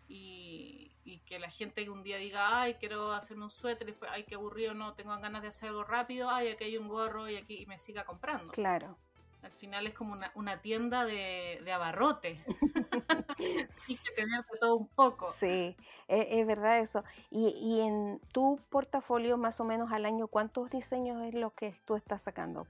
y, 0.08 0.92
que 1.26 1.40
la 1.40 1.50
gente 1.50 1.90
un 1.90 2.04
día 2.04 2.18
diga, 2.18 2.62
ay, 2.62 2.76
quiero 2.76 3.12
hacerme 3.12 3.44
un 3.44 3.50
suéter, 3.50 3.88
y 3.88 3.92
después, 3.92 4.10
ay, 4.14 4.24
qué 4.24 4.36
aburrido, 4.36 4.74
no, 4.74 4.94
tengo 4.94 5.18
ganas 5.20 5.42
de 5.42 5.50
hacer 5.50 5.70
algo 5.70 5.84
rápido, 5.84 6.30
ay, 6.30 6.50
aquí 6.50 6.64
hay 6.64 6.78
un 6.78 6.88
gorro 6.88 7.30
y 7.30 7.36
aquí 7.36 7.66
me 7.66 7.78
siga 7.78 8.06
comprando. 8.06 8.54
Claro. 8.54 8.98
Al 9.44 9.52
final 9.52 9.88
es 9.88 9.94
como 9.94 10.14
una, 10.14 10.32
una 10.36 10.62
tienda 10.62 11.06
de, 11.06 11.62
de 11.64 11.72
abarrote. 11.72 12.44
sí, 13.86 13.98
que 13.98 14.12
tener 14.16 14.44
todo 14.60 14.76
un 14.76 14.88
poco. 14.88 15.32
Sí, 15.34 15.76
es, 16.08 16.28
es 16.30 16.48
verdad 16.48 16.80
eso. 16.80 17.04
Y, 17.30 17.50
y, 17.50 17.82
en 17.82 18.20
tu 18.34 18.60
portafolio, 18.70 19.38
más 19.38 19.60
o 19.60 19.64
menos 19.64 19.92
al 19.92 20.06
año, 20.06 20.28
¿cuántos 20.28 20.70
diseños 20.70 21.24
es 21.24 21.34
lo 21.34 21.54
que 21.54 21.80
tú 21.86 21.96
estás 21.96 22.24
sacando? 22.24 22.68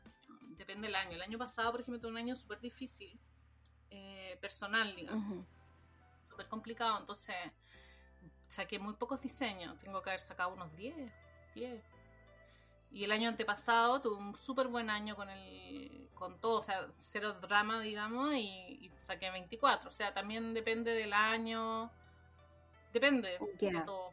Depende 0.58 0.88
del 0.88 0.96
año. 0.96 1.12
El 1.12 1.22
año 1.22 1.38
pasado, 1.38 1.72
por 1.72 1.82
ejemplo, 1.82 2.02
tuve 2.02 2.12
un 2.12 2.18
año 2.18 2.36
súper 2.36 2.60
difícil, 2.60 3.18
eh, 3.90 4.38
personal, 4.42 4.96
digamos. 4.96 5.46
Súper 6.30 6.48
complicado. 6.48 7.00
Entonces, 7.00 7.36
saqué 8.48 8.78
muy 8.78 8.94
pocos 8.96 9.22
diseños. 9.22 9.78
Tengo 9.78 10.02
que 10.02 10.10
haber 10.10 10.20
sacado 10.20 10.54
unos 10.54 10.76
10, 10.76 11.12
10. 11.56 11.84
Y 12.92 13.04
el 13.04 13.12
año 13.12 13.30
antepasado 13.30 14.02
tuve 14.02 14.18
un 14.18 14.36
súper 14.36 14.68
buen 14.68 14.90
año 14.90 15.16
con 15.16 15.30
el 15.30 16.07
con 16.18 16.40
todo, 16.40 16.60
o 16.60 16.62
sea, 16.62 16.88
cero 16.98 17.34
drama, 17.34 17.82
digamos, 17.82 18.34
y, 18.34 18.80
y 18.82 18.92
saqué 18.98 19.30
24. 19.30 19.90
O 19.90 19.94
sea, 19.94 20.14
también 20.14 20.54
depende 20.54 20.94
del 20.94 21.14
año, 21.14 21.92
depende 22.94 23.40
de 23.60 23.82
todo. 23.82 24.12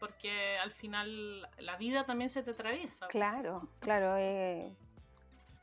Porque 0.00 0.58
al 0.58 0.70
final 0.70 1.48
la 1.58 1.76
vida 1.76 2.04
también 2.06 2.30
se 2.30 2.42
te 2.42 2.52
atraviesa. 2.52 3.08
Claro, 3.08 3.68
claro. 3.80 4.16
Eh, 4.16 4.76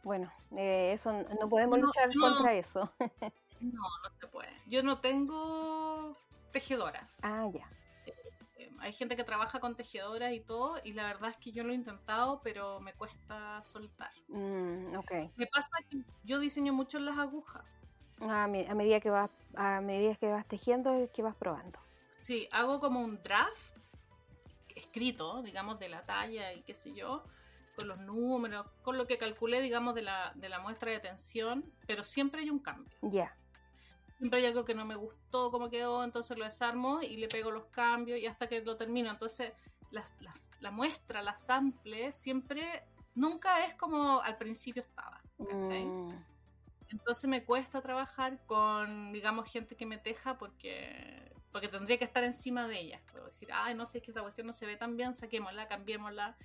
bueno, 0.04 0.32
eh, 0.58 0.92
eso 0.94 1.14
no 1.40 1.48
podemos 1.48 1.80
no, 1.80 1.86
luchar 1.86 2.10
no, 2.14 2.22
contra 2.22 2.54
eso. 2.54 2.92
no, 3.62 3.82
no 3.82 4.10
se 4.20 4.28
puede. 4.28 4.50
Yo 4.68 4.84
no 4.84 5.00
tengo 5.00 6.18
tejedoras. 6.52 7.18
Ah, 7.24 7.48
ya 7.54 7.70
hay 8.79 8.94
gente 8.94 9.15
que 9.15 9.24
trabaja 9.24 9.60
con 9.60 9.75
tejedoras 9.75 10.34
y 10.34 10.39
todo, 10.39 10.79
y 10.84 10.94
la 10.94 11.05
verdad 11.05 11.32
es 11.32 11.38
que 11.38 11.51
yo 11.51 11.63
lo 11.63 11.72
he 11.72 11.75
intentado, 11.75 12.41
pero 12.44 12.79
me 12.79 12.94
cuesta 12.94 13.63
soltar. 13.63 14.12
Mm, 14.27 14.96
okay. 14.98 15.32
Me 15.36 15.48
pasa 15.48 15.70
que 15.89 16.00
yo 16.24 16.39
diseño 16.39 16.74
mucho 16.74 17.00
las 17.00 17.17
agujas. 17.17 17.63
Ah, 18.22 18.44
a, 18.44 18.48
medida 18.48 19.00
que 19.00 19.10
vas, 19.10 19.29
a 19.55 19.82
medida 19.82 20.15
que 20.15 20.27
vas 20.27 20.48
tejiendo, 20.48 20.94
es 20.96 21.10
que 21.12 21.22
vas 21.22 21.36
probando. 21.36 21.79
Sí, 22.10 22.48
hago 22.51 22.79
como 22.79 23.01
un 23.01 23.22
draft 23.22 23.75
escrito, 24.75 25.41
digamos, 25.41 25.79
de 25.79 25.89
la 25.89 26.05
talla 26.05 26.53
y 26.53 26.62
qué 26.62 26.74
sé 26.74 26.94
yo, 26.94 27.24
con 27.77 27.88
los 27.88 28.00
números, 28.00 28.65
con 28.84 28.98
lo 28.98 29.05
que 29.05 29.17
calculé, 29.17 29.62
digamos, 29.62 29.96
de 29.96 30.03
la, 30.03 30.32
de 30.36 30.50
la 30.50 30.60
muestra 30.60 30.91
de 30.91 31.00
tensión, 31.00 31.65
pero 31.88 32.03
siempre 32.03 32.41
hay 32.41 32.50
un 32.50 32.60
cambio. 32.60 32.96
Ya 33.01 33.36
siempre 34.25 34.39
hay 34.39 34.48
algo 34.48 34.65
que 34.65 34.74
no 34.74 34.86
me 34.86 34.96
gustó 34.96 35.51
cómo 35.51 35.70
quedó, 35.70 36.03
entonces 36.03 36.36
lo 36.36 36.46
desarmo 36.46 37.00
y 37.03 37.17
le 37.17 37.27
pego 37.27 37.51
los 37.51 37.65
cambios 37.65 38.20
y 38.20 38.25
hasta 38.25 38.48
que 38.48 38.60
lo 38.62 38.75
termino. 38.75 39.12
Entonces, 39.12 39.53
las, 39.91 40.15
las, 40.20 40.50
la 40.62 40.72
muestra, 40.72 41.22
la 41.22 41.38
sample, 41.38 42.12
siempre, 42.12 42.84
nunca 43.13 43.63
es 43.65 43.75
como 43.75 44.20
al 44.22 44.36
principio 44.36 44.82
estaba. 44.82 45.22
¿cachai? 45.38 45.86
Mm. 45.86 46.25
Entonces 46.89 47.29
me 47.29 47.46
cuesta 47.46 47.84
trabajar 47.84 48.44
con, 48.48 49.13
digamos, 49.13 49.48
gente 49.48 49.75
que 49.75 49.86
me 49.86 50.00
teja 50.00 50.39
porque, 50.39 51.32
porque 51.51 51.67
tendría 51.67 52.00
que 52.00 52.05
estar 52.05 52.24
encima 52.24 52.67
de 52.67 52.79
ella. 52.79 53.03
Puedo 53.12 53.27
decir, 53.27 53.50
ay, 53.53 53.75
no 53.75 53.86
sé, 53.86 54.00
es 54.00 54.03
que 54.03 54.10
esa 54.10 54.22
cuestión 54.22 54.48
no 54.48 54.53
se 54.53 54.65
ve 54.65 54.75
tan 54.75 54.98
bien, 54.98 55.13
saquémosla, 55.13 55.67
cambiémosla 55.67 56.36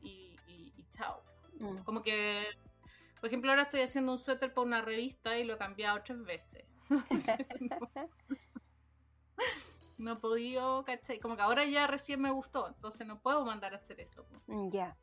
y, 0.00 0.38
y, 0.46 0.72
y 0.74 0.86
chao. 0.88 1.22
Mm. 1.58 1.82
Como 1.84 2.02
que, 2.02 2.46
por 3.20 3.26
ejemplo, 3.26 3.50
ahora 3.50 3.64
estoy 3.64 3.82
haciendo 3.82 4.12
un 4.12 4.18
suéter 4.18 4.54
para 4.54 4.66
una 4.66 4.80
revista 4.80 5.38
y 5.38 5.44
lo 5.44 5.52
he 5.52 5.58
cambiado 5.58 6.00
tres 6.02 6.24
veces 6.24 6.64
no, 7.60 7.78
no, 9.98 10.12
he 10.12 10.16
podido, 10.16 10.84
¿cachai? 10.84 11.18
Como 11.18 11.36
que 11.36 11.42
ahora 11.42 11.64
ya 11.64 11.86
recién 11.86 12.20
me 12.20 12.30
gustó, 12.30 12.68
entonces 12.68 13.06
no 13.06 13.18
puedo 13.20 13.44
mandar 13.44 13.72
a 13.72 13.76
hacer 13.76 14.00
eso. 14.00 14.24
Mm, 14.46 14.70
ya. 14.70 14.96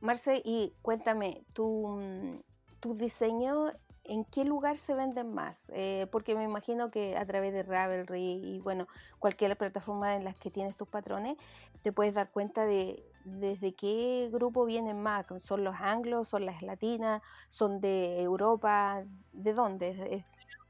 Marce, 0.00 0.42
y 0.44 0.74
cuéntame, 0.82 1.42
¿tu, 1.54 2.42
tu 2.80 2.94
diseño 2.94 3.72
en 4.04 4.24
qué 4.24 4.44
lugar 4.44 4.76
se 4.76 4.94
venden 4.94 5.32
más? 5.32 5.70
Eh, 5.74 6.06
porque 6.12 6.34
me 6.34 6.44
imagino 6.44 6.90
que 6.90 7.16
a 7.16 7.26
través 7.26 7.52
de 7.52 7.62
Ravelry 7.62 8.40
y 8.42 8.60
bueno, 8.60 8.86
cualquier 9.18 9.56
plataforma 9.56 10.16
en 10.16 10.24
las 10.24 10.36
que 10.36 10.50
tienes 10.50 10.76
tus 10.76 10.88
patrones, 10.88 11.36
te 11.82 11.92
puedes 11.92 12.14
dar 12.14 12.30
cuenta 12.30 12.64
de 12.64 13.02
desde 13.24 13.74
qué 13.74 14.28
grupo 14.32 14.64
vienen 14.64 15.02
más. 15.02 15.26
¿Son 15.38 15.64
los 15.64 15.74
anglos, 15.76 16.28
son 16.28 16.46
las 16.46 16.62
latinas, 16.62 17.22
son 17.48 17.80
de 17.80 18.22
Europa? 18.22 19.02
¿De 19.32 19.52
dónde? 19.52 20.24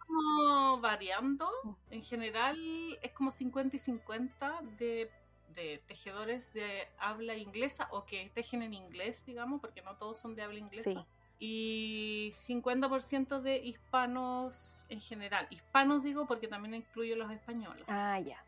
Como 0.07 0.81
variando. 0.81 1.51
En 1.91 2.03
general 2.03 2.59
es 3.03 3.13
como 3.13 3.31
50 3.31 3.77
y 3.77 3.79
50 3.79 4.63
de, 4.79 5.11
de, 5.55 5.83
tejedores 5.87 6.53
de 6.53 6.89
habla 6.99 7.37
inglesa 7.37 7.89
o 7.91 8.05
que 8.05 8.31
tejen 8.35 8.63
en 8.63 8.75
inglés, 8.75 9.25
digamos, 9.27 9.61
porque 9.61 9.83
no 9.83 9.97
todos 9.97 10.19
son 10.19 10.35
de 10.35 10.43
habla 10.43 10.59
inglesa. 10.59 10.91
Sí. 10.93 11.07
Y 11.39 12.33
50% 12.33 13.41
de 13.41 13.59
hispanos 13.59 14.87
en 14.89 15.01
general. 15.01 15.47
Hispanos 15.51 16.03
digo 16.03 16.27
porque 16.27 16.49
también 16.49 16.75
incluyo 16.75 17.15
los 17.17 17.31
españoles. 17.31 17.85
Ah, 17.89 18.19
ya. 18.21 18.43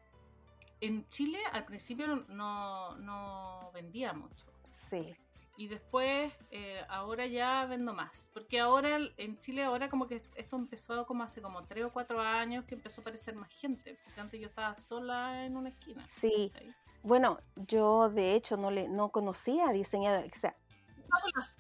En 0.81 1.07
Chile 1.09 1.38
al 1.53 1.65
principio 1.65 2.25
no, 2.29 2.97
no 2.97 3.71
vendía 3.75 4.12
mucho. 4.12 4.47
Sí 4.69 5.15
y 5.59 5.67
después 5.67 6.33
eh, 6.53 6.85
ahora 6.88 7.27
ya 7.27 7.67
vendo 7.67 7.93
más 7.93 8.31
porque 8.33 8.61
ahora 8.61 9.00
en 9.17 9.38
Chile 9.41 9.65
ahora 9.65 9.91
como 9.91 10.07
que 10.07 10.23
esto 10.37 10.57
empezó 10.57 11.05
como 11.05 11.25
hace 11.25 11.43
como 11.43 11.65
tres 11.65 11.85
o 11.85 11.93
cuatro 11.93 12.21
años 12.21 12.65
que 12.65 12.77
empezó 12.77 13.00
a 13.00 13.03
aparecer 13.03 13.35
más 13.35 13.50
gente 13.50 13.93
porque 14.05 14.21
antes 14.21 14.41
yo 14.41 14.47
estaba 14.47 14.77
sola 14.77 15.45
en 15.45 15.57
una 15.57 15.71
esquina 15.71 16.07
sí 16.07 16.53
bueno 17.03 17.41
yo 17.57 18.09
de 18.09 18.37
hecho 18.37 18.57
no 18.57 18.71
le 18.71 18.88
no 18.88 19.09
conocía 19.09 19.73
diseñador 19.73 20.27
o 20.33 20.38
sea, 20.38 20.55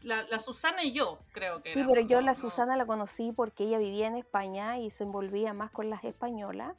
la, 0.04 0.38
Susana 0.38 0.84
y 0.84 0.92
yo 0.92 1.18
creo 1.32 1.60
que 1.60 1.74
sí 1.74 1.82
pero 1.84 2.00
yo 2.00 2.20
la 2.20 2.34
no. 2.34 2.38
Susana 2.38 2.76
la 2.76 2.86
conocí 2.86 3.32
porque 3.32 3.64
ella 3.64 3.78
vivía 3.78 4.06
en 4.06 4.16
España 4.16 4.78
y 4.78 4.90
se 4.90 5.02
envolvía 5.02 5.54
más 5.54 5.72
con 5.72 5.90
las 5.90 6.04
españolas 6.04 6.76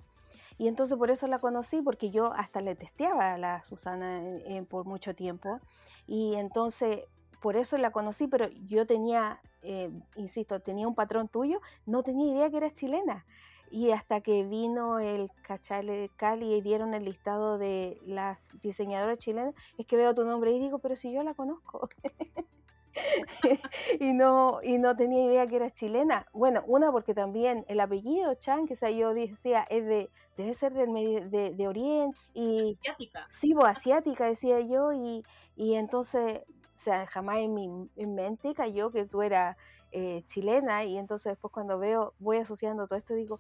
y 0.60 0.68
entonces 0.68 0.98
por 0.98 1.10
eso 1.10 1.26
la 1.28 1.40
conocí, 1.40 1.82
porque 1.82 2.12
yo 2.12 2.34
hasta 2.34 2.60
le 2.60 2.76
testeaba 2.76 3.34
a 3.34 3.38
la 3.38 3.64
Susana 3.64 4.22
eh, 4.22 4.62
por 4.70 4.86
mucho 4.86 5.16
tiempo. 5.16 5.62
Y 6.10 6.34
entonces 6.36 7.02
por 7.40 7.56
eso 7.56 7.78
la 7.78 7.92
conocí, 7.92 8.28
pero 8.28 8.48
yo 8.68 8.88
tenía, 8.88 9.40
eh, 9.62 9.92
insisto, 10.16 10.60
tenía 10.60 10.88
un 10.88 10.96
patrón 10.96 11.28
tuyo, 11.28 11.62
no 11.86 12.02
tenía 12.02 12.34
idea 12.34 12.50
que 12.50 12.58
eras 12.58 12.74
chilena. 12.74 13.26
Y 13.72 13.92
hasta 13.92 14.22
que 14.22 14.44
vino 14.44 14.98
el 14.98 15.30
Cachale 15.44 16.10
Cali 16.16 16.56
y 16.56 16.62
dieron 16.62 16.96
el 16.96 17.06
listado 17.06 17.60
de 17.60 18.02
las 18.08 18.60
diseñadoras 18.60 19.20
chilenas, 19.20 19.54
es 19.78 19.86
que 19.86 19.96
veo 19.96 20.16
tu 20.16 20.26
nombre 20.26 20.52
y 20.52 20.60
digo, 20.60 20.80
pero 20.80 20.96
si 20.96 21.14
yo 21.14 21.22
la 21.22 21.36
conozco. 21.36 21.88
y, 24.00 24.14
no, 24.14 24.60
y 24.64 24.78
no 24.78 24.96
tenía 24.96 25.26
idea 25.26 25.48
que 25.48 25.58
era 25.58 25.72
chilena. 25.72 26.28
Bueno, 26.34 26.64
una 26.68 26.92
porque 26.92 27.14
también 27.14 27.66
el 27.68 27.80
apellido 27.80 28.34
Chan, 28.36 28.68
que 28.68 28.76
sea, 28.76 28.92
yo 28.92 29.14
decía, 29.14 29.66
es 29.70 29.86
de, 29.86 30.10
debe 30.38 30.54
ser 30.54 30.74
del 30.74 30.90
medio, 30.90 31.30
de, 31.30 31.54
de 31.54 31.68
Oriente. 31.68 32.18
Y, 32.34 32.78
asiática. 32.82 33.28
Sí, 33.30 33.54
pues, 33.54 33.68
asiática, 33.68 34.26
decía 34.26 34.60
yo, 34.62 34.94
y, 34.94 35.24
y 35.56 35.76
entonces, 35.76 36.42
o 36.76 36.80
sea, 36.80 37.06
jamás 37.08 37.38
en 37.38 37.54
mi 37.54 37.90
en 37.96 38.16
mente 38.16 38.54
cayó 38.54 38.92
que 38.92 39.06
tú 39.06 39.22
eras 39.22 39.58
eh, 39.92 40.24
chilena, 40.28 40.84
y 40.84 40.98
entonces 40.98 41.32
después 41.34 41.52
cuando 41.52 41.80
veo, 41.80 42.14
voy 42.20 42.38
asociando 42.38 42.88
todo 42.88 42.98
esto, 42.98 43.14
digo, 43.14 43.40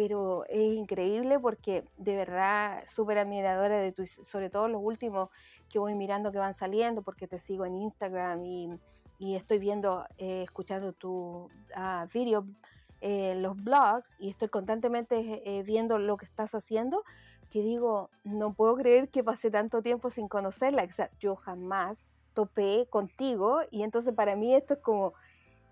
pero 0.00 0.46
es 0.48 0.78
increíble 0.78 1.38
porque 1.38 1.84
de 1.98 2.16
verdad 2.16 2.82
súper 2.86 3.18
admiradora 3.18 3.76
de 3.76 3.92
tu, 3.92 4.06
sobre 4.06 4.48
todo 4.48 4.66
los 4.66 4.80
últimos 4.82 5.28
que 5.68 5.78
voy 5.78 5.94
mirando 5.94 6.32
que 6.32 6.38
van 6.38 6.54
saliendo 6.54 7.02
porque 7.02 7.28
te 7.28 7.36
sigo 7.36 7.66
en 7.66 7.76
Instagram 7.76 8.42
y, 8.46 8.70
y 9.18 9.34
estoy 9.36 9.58
viendo, 9.58 10.06
eh, 10.16 10.44
escuchando 10.44 10.94
tu 10.94 11.10
uh, 11.76 12.06
video, 12.14 12.46
eh, 13.02 13.34
los 13.36 13.62
blogs 13.62 14.08
y 14.18 14.30
estoy 14.30 14.48
constantemente 14.48 15.42
eh, 15.44 15.62
viendo 15.64 15.98
lo 15.98 16.16
que 16.16 16.24
estás 16.24 16.54
haciendo 16.54 17.04
que 17.50 17.60
digo, 17.60 18.08
no 18.24 18.54
puedo 18.54 18.76
creer 18.76 19.10
que 19.10 19.22
pasé 19.22 19.50
tanto 19.50 19.82
tiempo 19.82 20.08
sin 20.08 20.28
conocerla. 20.28 20.84
O 20.84 20.92
sea, 20.92 21.10
yo 21.18 21.36
jamás 21.36 22.10
topé 22.32 22.86
contigo 22.88 23.60
y 23.70 23.82
entonces 23.82 24.14
para 24.14 24.34
mí 24.34 24.54
esto 24.54 24.74
es 24.74 24.80
como, 24.80 25.12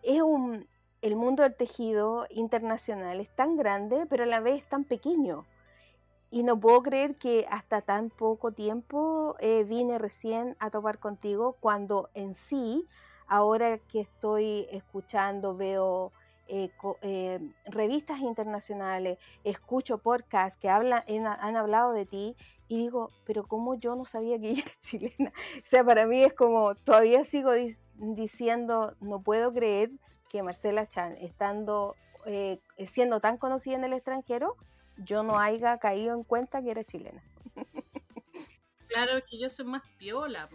es 0.02 0.20
un, 0.20 0.66
el 1.02 1.16
mundo 1.16 1.42
del 1.42 1.54
tejido 1.54 2.26
internacional 2.30 3.20
es 3.20 3.28
tan 3.34 3.56
grande, 3.56 4.06
pero 4.08 4.24
a 4.24 4.26
la 4.26 4.40
vez 4.40 4.68
tan 4.68 4.84
pequeño. 4.84 5.44
Y 6.30 6.42
no 6.42 6.58
puedo 6.60 6.82
creer 6.82 7.16
que 7.16 7.46
hasta 7.50 7.80
tan 7.80 8.10
poco 8.10 8.52
tiempo 8.52 9.36
eh, 9.38 9.64
vine 9.64 9.98
recién 9.98 10.56
a 10.58 10.70
topar 10.70 10.98
contigo 10.98 11.56
cuando 11.60 12.10
en 12.14 12.34
sí, 12.34 12.86
ahora 13.26 13.78
que 13.78 14.00
estoy 14.00 14.66
escuchando, 14.70 15.56
veo 15.56 16.12
eh, 16.48 16.70
eh, 17.02 17.40
revistas 17.66 18.20
internacionales, 18.20 19.18
escucho 19.44 19.98
podcasts 19.98 20.58
que 20.58 20.68
hablan, 20.68 21.02
han 21.06 21.56
hablado 21.56 21.92
de 21.92 22.04
ti 22.04 22.36
y 22.68 22.76
digo, 22.76 23.10
pero 23.24 23.46
¿cómo 23.46 23.74
yo 23.74 23.96
no 23.96 24.04
sabía 24.04 24.38
que 24.38 24.50
ella 24.50 24.64
chilena? 24.80 25.32
O 25.56 25.64
sea, 25.64 25.82
para 25.84 26.06
mí 26.06 26.22
es 26.22 26.34
como, 26.34 26.74
todavía 26.74 27.24
sigo 27.24 27.52
diciendo, 27.94 28.94
no 29.00 29.20
puedo 29.22 29.52
creer 29.52 29.90
que 30.28 30.42
Marcela 30.42 30.86
Chan, 30.86 31.16
estando, 31.18 31.96
eh, 32.26 32.60
siendo 32.86 33.20
tan 33.20 33.38
conocida 33.38 33.76
en 33.76 33.84
el 33.84 33.92
extranjero, 33.92 34.56
yo 34.96 35.22
no 35.22 35.38
haya 35.38 35.78
caído 35.78 36.14
en 36.14 36.24
cuenta 36.24 36.62
que 36.62 36.70
era 36.70 36.84
chilena. 36.84 37.22
Claro, 38.88 39.22
que 39.28 39.38
yo 39.38 39.48
soy 39.50 39.66
más 39.66 39.82
piola, 39.98 40.48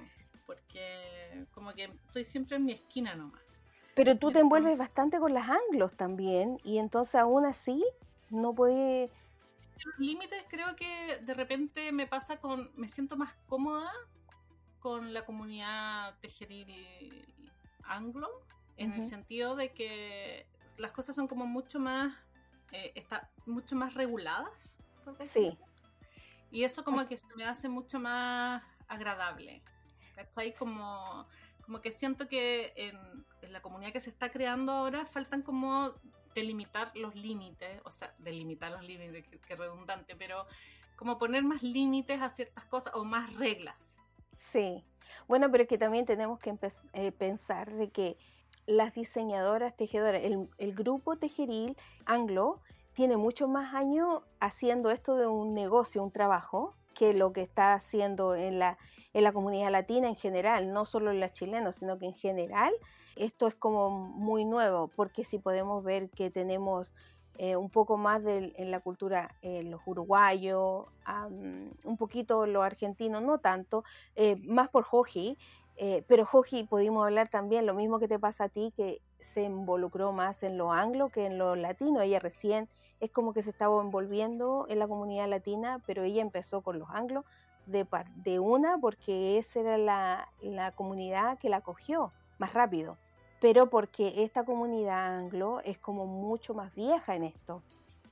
porque 0.46 1.46
como 1.52 1.74
que 1.74 1.84
estoy 2.08 2.26
siempre 2.26 2.58
en 2.58 2.66
mi 2.66 2.74
esquina 2.74 3.16
nomás. 3.16 3.42
Pero 3.96 4.18
tú 4.18 4.32
te 4.32 4.40
envuelves 4.40 4.78
bastante 4.78 5.20
con 5.20 5.34
las 5.34 5.48
anglos 5.50 5.96
también, 5.96 6.60
y 6.64 6.80
entonces 6.80 7.16
aún 7.16 7.46
así 7.46 7.84
no 8.30 8.54
puede... 8.54 9.12
Los 9.86 10.00
límites 10.00 10.46
creo 10.50 10.76
que 10.76 11.20
de 11.22 11.34
repente 11.34 11.92
me 11.92 12.08
pasa 12.08 12.40
con, 12.40 12.72
me 12.76 12.88
siento 12.88 13.18
más 13.18 13.36
cómoda 13.48 13.92
con 14.80 15.14
la 15.14 15.26
comunidad 15.26 16.18
tejeril 16.20 17.34
anglo, 17.84 18.30
en 18.78 18.94
el 18.94 19.04
sentido 19.04 19.56
de 19.56 19.72
que 19.74 20.48
las 20.78 20.92
cosas 20.92 21.16
son 21.16 21.28
como 21.28 21.46
mucho 21.46 21.80
más, 21.80 22.14
eh, 22.72 22.92
está 22.96 23.30
mucho 23.46 23.76
más 23.76 23.94
reguladas. 23.94 24.78
Sí. 25.24 25.58
Y 26.52 26.64
eso 26.64 26.84
como 26.84 27.08
que 27.08 27.18
se 27.18 27.28
me 27.36 27.46
hace 27.46 27.70
mucho 27.70 28.00
más 28.00 28.64
agradable. 28.88 29.62
¿Cachai? 30.16 30.54
Como, 30.54 31.28
como 31.62 31.82
que 31.82 31.92
siento 31.92 32.28
que 32.28 32.74
en, 32.76 33.52
la 33.52 33.62
comunidad 33.62 33.92
que 33.92 34.00
se 34.00 34.10
está 34.10 34.30
creando 34.30 34.72
ahora 34.72 35.06
faltan 35.06 35.42
como 35.42 35.94
delimitar 36.34 36.96
los 36.96 37.16
límites, 37.16 37.82
o 37.84 37.92
sea, 37.92 38.14
delimitar 38.18 38.72
los 38.72 38.84
límites, 38.84 39.26
que, 39.28 39.56
redundante, 39.56 40.16
pero 40.16 40.48
como 40.96 41.18
poner 41.18 41.44
más 41.44 41.62
límites 41.62 42.22
a 42.22 42.30
ciertas 42.30 42.66
cosas 42.66 42.94
o 42.96 43.04
más 43.04 43.36
reglas. 43.36 43.98
Sí, 44.36 44.84
bueno, 45.28 45.52
pero 45.52 45.64
es 45.64 45.70
que 45.70 45.78
también 45.78 46.06
tenemos 46.06 46.40
que 46.40 46.56
eh, 46.94 47.12
pensar 47.12 47.72
de 47.74 47.90
que 47.90 48.18
las 48.66 48.94
diseñadoras 48.94 49.76
tejedoras, 49.76 50.22
el, 50.24 50.74
grupo 50.74 51.18
tejeril 51.18 51.78
anglo 52.06 52.60
tiene 52.94 53.18
mucho 53.18 53.48
más 53.48 53.74
años 53.74 54.22
haciendo 54.40 54.92
esto 54.92 55.16
de 55.16 55.28
un 55.28 55.54
negocio, 55.54 56.04
un 56.04 56.12
trabajo, 56.12 56.76
que 56.94 57.14
lo 57.14 57.34
que 57.34 57.42
está 57.42 57.74
haciendo 57.74 58.36
en 58.36 58.60
la, 58.60 58.78
en 59.14 59.24
la 59.24 59.34
comunidad 59.34 59.72
latina 59.72 60.08
en 60.08 60.16
general, 60.16 60.72
no 60.72 60.86
solo 60.86 61.12
en 61.12 61.20
las 61.20 61.34
chilenos, 61.34 61.78
sino 61.78 61.98
que 61.98 62.06
en 62.06 62.14
general 62.14 62.72
esto 63.16 63.48
es 63.48 63.56
como 63.56 63.90
muy 63.90 64.46
nuevo, 64.46 64.90
porque 64.96 65.24
si 65.24 65.40
podemos 65.40 65.84
ver 65.84 66.10
que 66.12 66.30
tenemos 66.30 66.94
eh, 67.40 67.56
un 67.56 67.72
poco 67.72 67.98
más 67.98 68.24
de, 68.24 68.54
en 68.58 68.70
la 68.70 68.80
cultura 68.80 69.36
eh, 69.42 69.64
los 69.64 69.82
uruguayos, 69.88 70.86
un 71.84 71.98
poquito 71.98 72.46
los 72.46 72.64
argentinos, 72.64 73.24
no 73.24 73.40
tanto, 73.40 73.84
eh, 74.16 74.36
más 74.44 74.70
por 74.70 74.84
Joji, 74.84 75.38
eh, 75.78 76.04
pero 76.08 76.26
Joji, 76.26 76.64
pudimos 76.64 77.06
hablar 77.06 77.30
también 77.30 77.66
lo 77.66 77.74
mismo 77.74 78.00
que 78.00 78.08
te 78.08 78.20
pasa 78.20 78.46
a 78.46 78.50
ti, 78.50 78.74
que 78.76 79.02
se 79.20 79.44
involucró 79.44 80.12
más 80.12 80.44
en 80.44 80.58
lo 80.58 80.72
anglo 80.72 81.10
que 81.10 81.26
en 81.26 81.38
lo 81.38 81.56
latino. 81.56 82.02
Ella 82.02 82.20
recién 82.20 82.70
es 83.00 83.12
como 83.12 83.34
que 83.34 83.44
se 83.44 83.50
estaba 83.50 83.82
envolviendo 83.82 84.66
en 84.70 84.80
la 84.80 84.88
comunidad 84.88 85.28
latina, 85.28 85.82
pero 85.86 86.04
ella 86.04 86.22
empezó 86.22 86.62
con 86.62 86.80
los 86.80 86.90
anglos 86.90 87.26
de, 87.66 87.86
de 88.18 88.40
una 88.40 88.78
porque 88.78 89.38
esa 89.38 89.62
era 89.62 89.78
la, 89.78 90.30
la 90.42 90.72
comunidad 90.72 91.38
que 91.40 91.50
la 91.50 91.62
cogió 91.62 92.12
más 92.38 92.54
rápido. 92.54 92.98
Pero 93.40 93.70
porque 93.70 94.24
esta 94.24 94.46
comunidad 94.46 95.18
anglo 95.18 95.60
es 95.66 95.78
como 95.78 96.06
mucho 96.06 96.54
más 96.54 96.74
vieja 96.76 97.16
en 97.16 97.24
esto. 97.24 97.62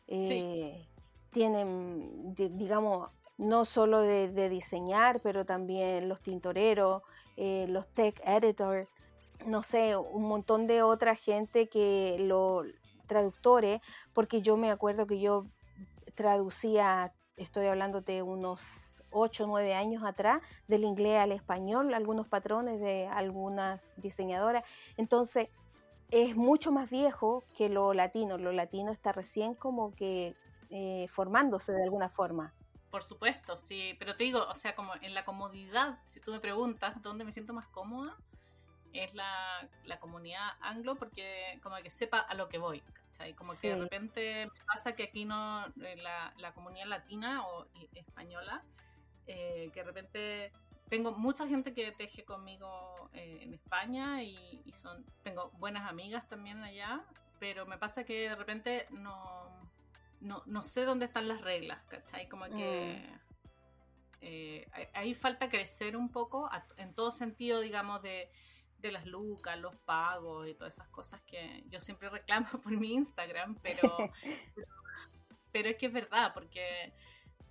Eh, 0.08 0.86
tienen, 1.32 2.36
digamos, 2.36 3.10
no 3.42 3.66
solo 3.66 4.02
de, 4.02 4.50
diseñar, 4.50 5.20
pero 5.22 5.46
también 5.46 6.08
los 6.08 6.22
tintoreros, 6.22 7.02
eh, 7.38 7.66
los 7.68 7.88
tech 7.88 8.22
editors, 8.24 8.88
no 9.48 9.64
sé, 9.64 9.98
un 9.98 10.28
montón 10.28 10.68
de 10.68 10.84
otra 10.84 11.16
gente 11.16 11.68
que 11.68 12.18
los 12.20 12.68
traductores, 13.08 13.82
porque 14.14 14.44
yo 14.44 14.58
me 14.58 14.70
acuerdo 14.70 15.08
que 15.08 15.20
yo 15.20 15.48
traducía, 16.14 17.14
estoy 17.36 17.66
hablando 17.66 18.02
de 18.02 18.22
unos 18.22 19.02
8 19.10 19.46
o 19.46 19.48
9 19.48 19.74
años 19.74 20.04
atrás, 20.04 20.40
del 20.68 20.84
inglés 20.84 21.20
al 21.20 21.32
español, 21.32 21.96
algunos 21.96 22.28
patrones 22.28 22.80
de 22.80 23.08
algunas 23.08 23.92
diseñadoras. 23.98 24.64
Entonces, 24.98 25.50
es 26.12 26.36
mucho 26.36 26.72
más 26.72 26.92
viejo 26.92 27.44
que 27.58 27.70
lo 27.70 27.96
latino. 27.96 28.38
Lo 28.38 28.52
latino 28.52 28.92
está 28.92 29.14
recién 29.14 29.56
como 29.56 29.96
que 29.96 30.36
eh, 30.70 31.08
formándose 31.10 31.72
de 31.72 31.84
alguna 31.84 32.10
forma. 32.10 32.54
Por 32.92 33.04
supuesto, 33.04 33.56
sí, 33.56 33.96
pero 34.00 34.18
te 34.18 34.26
digo, 34.26 34.46
o 34.50 34.56
sea, 34.56 34.76
como 34.76 34.94
en 35.02 35.14
la 35.14 35.24
comodidad, 35.24 35.98
si 36.04 36.20
tú 36.20 36.34
me 36.34 36.42
preguntas 36.42 37.02
dónde 37.02 37.24
me 37.24 37.32
siento 37.32 37.54
más 37.54 37.68
cómoda, 37.68 38.16
es 38.92 39.14
la, 39.14 39.70
comunidad 40.02 40.50
anglo 40.60 40.96
porque 40.96 41.60
como 41.64 41.78
que 41.78 41.90
sepa 41.90 42.20
a 42.20 42.34
lo 42.34 42.50
que 42.50 42.58
voy, 42.58 42.82
¿cachai? 42.82 43.34
Como 43.34 43.58
que 43.58 43.70
de 43.70 43.82
repente 43.82 44.48
me 44.48 44.66
pasa 44.66 44.94
que 44.94 45.04
aquí 45.04 45.24
no, 45.24 45.66
eh, 45.82 45.96
la, 45.98 46.34
la 46.38 46.54
comunidad 46.54 46.88
latina 46.88 47.48
o 47.48 47.66
española, 47.94 48.62
eh, 49.28 49.70
que 49.74 49.80
de 49.80 49.86
repente 49.86 50.52
tengo 50.90 51.14
mucha 51.14 51.48
gente 51.48 51.74
que 51.74 51.94
teje 51.94 52.26
conmigo 52.26 53.10
eh, 53.14 53.40
en 53.42 53.54
España 53.54 54.22
y, 54.24 54.62
y, 54.66 54.74
son, 54.74 55.06
tengo 55.24 55.52
buenas 55.60 55.90
amigas 55.90 56.28
también 56.28 56.62
allá, 56.64 57.02
pero 57.40 57.66
me 57.66 57.78
pasa 57.78 58.04
que 58.04 58.30
de 58.30 58.36
repente 58.36 58.88
no 58.90 59.71
no, 60.22 60.44
no 60.46 60.64
sé 60.64 60.86
dónde 60.86 61.06
están 61.06 61.28
las 61.28 61.42
reglas, 61.42 61.84
¿cachai? 61.88 62.30
Como 62.30 62.46
que 62.46 63.04
mm. 63.10 64.18
eh, 64.22 64.68
ahí 64.94 65.14
falta 65.14 65.50
crecer 65.50 65.98
un 65.98 66.10
poco 66.10 66.50
en 66.78 66.94
todo 66.94 67.12
sentido, 67.12 67.60
digamos, 67.60 68.02
de, 68.02 68.30
las 68.84 69.06
lucas, 69.06 69.60
los 69.60 69.76
pagos 69.76 70.48
y 70.48 70.56
todas 70.56 70.74
esas 70.74 70.88
cosas 70.88 71.22
que 71.22 71.64
yo 71.70 71.80
siempre 71.82 72.10
reclamo 72.10 72.48
por 72.64 72.72
mi 72.72 72.94
Instagram, 72.94 73.56
pero, 73.64 73.98
pero, 75.52 75.70
es 75.70 75.76
que 75.78 75.88
es 75.88 75.94
verdad, 75.94 76.34
porque, 76.34 76.94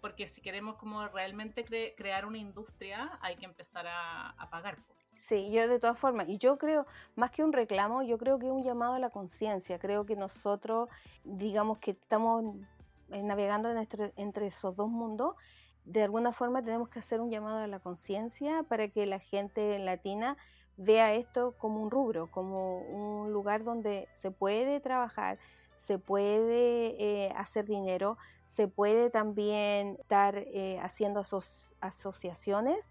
porque 0.01 0.29
si 0.29 0.41
queremos 0.41 0.77
como 0.77 1.07
realmente 1.09 1.65
crear 1.97 2.25
una 2.25 2.39
industria, 2.39 3.19
hay 3.21 3.37
que 3.37 3.45
empezar 3.45 3.87
a, 3.87 4.31
a 4.31 4.51
pagar. 4.51 4.79
Sí, 5.21 5.51
yo 5.51 5.69
de 5.69 5.79
todas 5.79 5.99
formas, 5.99 6.29
y 6.29 6.39
yo 6.39 6.59
creo, 6.59 6.87
más 7.15 7.31
que 7.31 7.45
un 7.45 7.53
reclamo, 7.53 8.03
yo 8.03 8.19
creo 8.19 8.39
que 8.39 8.47
es 8.47 8.53
un 8.53 8.63
llamado 8.63 8.95
a 8.95 8.99
la 8.99 9.11
conciencia. 9.11 9.79
Creo 9.79 10.07
que 10.07 10.17
nosotros, 10.17 10.89
digamos 11.25 11.79
que 11.79 11.93
estamos 11.93 12.57
navegando 13.09 13.69
entre 14.17 14.47
esos 14.47 14.75
dos 14.75 14.89
mundos, 14.89 15.37
de 15.85 16.03
alguna 16.03 16.33
forma 16.33 16.63
tenemos 16.63 16.89
que 16.89 16.99
hacer 16.99 17.21
un 17.21 17.31
llamado 17.31 17.59
a 17.59 17.67
la 17.67 17.81
conciencia 17.81 18.63
para 18.65 18.89
que 18.89 19.07
la 19.07 19.19
gente 19.19 19.79
latina 19.79 20.37
vea 20.77 21.15
esto 21.15 21.55
como 21.59 21.83
un 21.83 21.91
rubro, 21.91 22.31
como 22.31 22.79
un 22.79 23.33
lugar 23.33 23.65
donde 23.65 24.09
se 24.13 24.31
puede 24.31 24.81
trabajar, 24.81 25.39
se 25.77 25.99
puede 25.99 26.97
eh, 26.99 27.33
hacer 27.37 27.67
dinero, 27.67 28.17
se 28.45 28.69
puede 28.69 29.11
también 29.11 29.97
estar 30.01 30.39
eh, 30.39 30.79
haciendo 30.83 31.23
asociaciones 31.81 32.91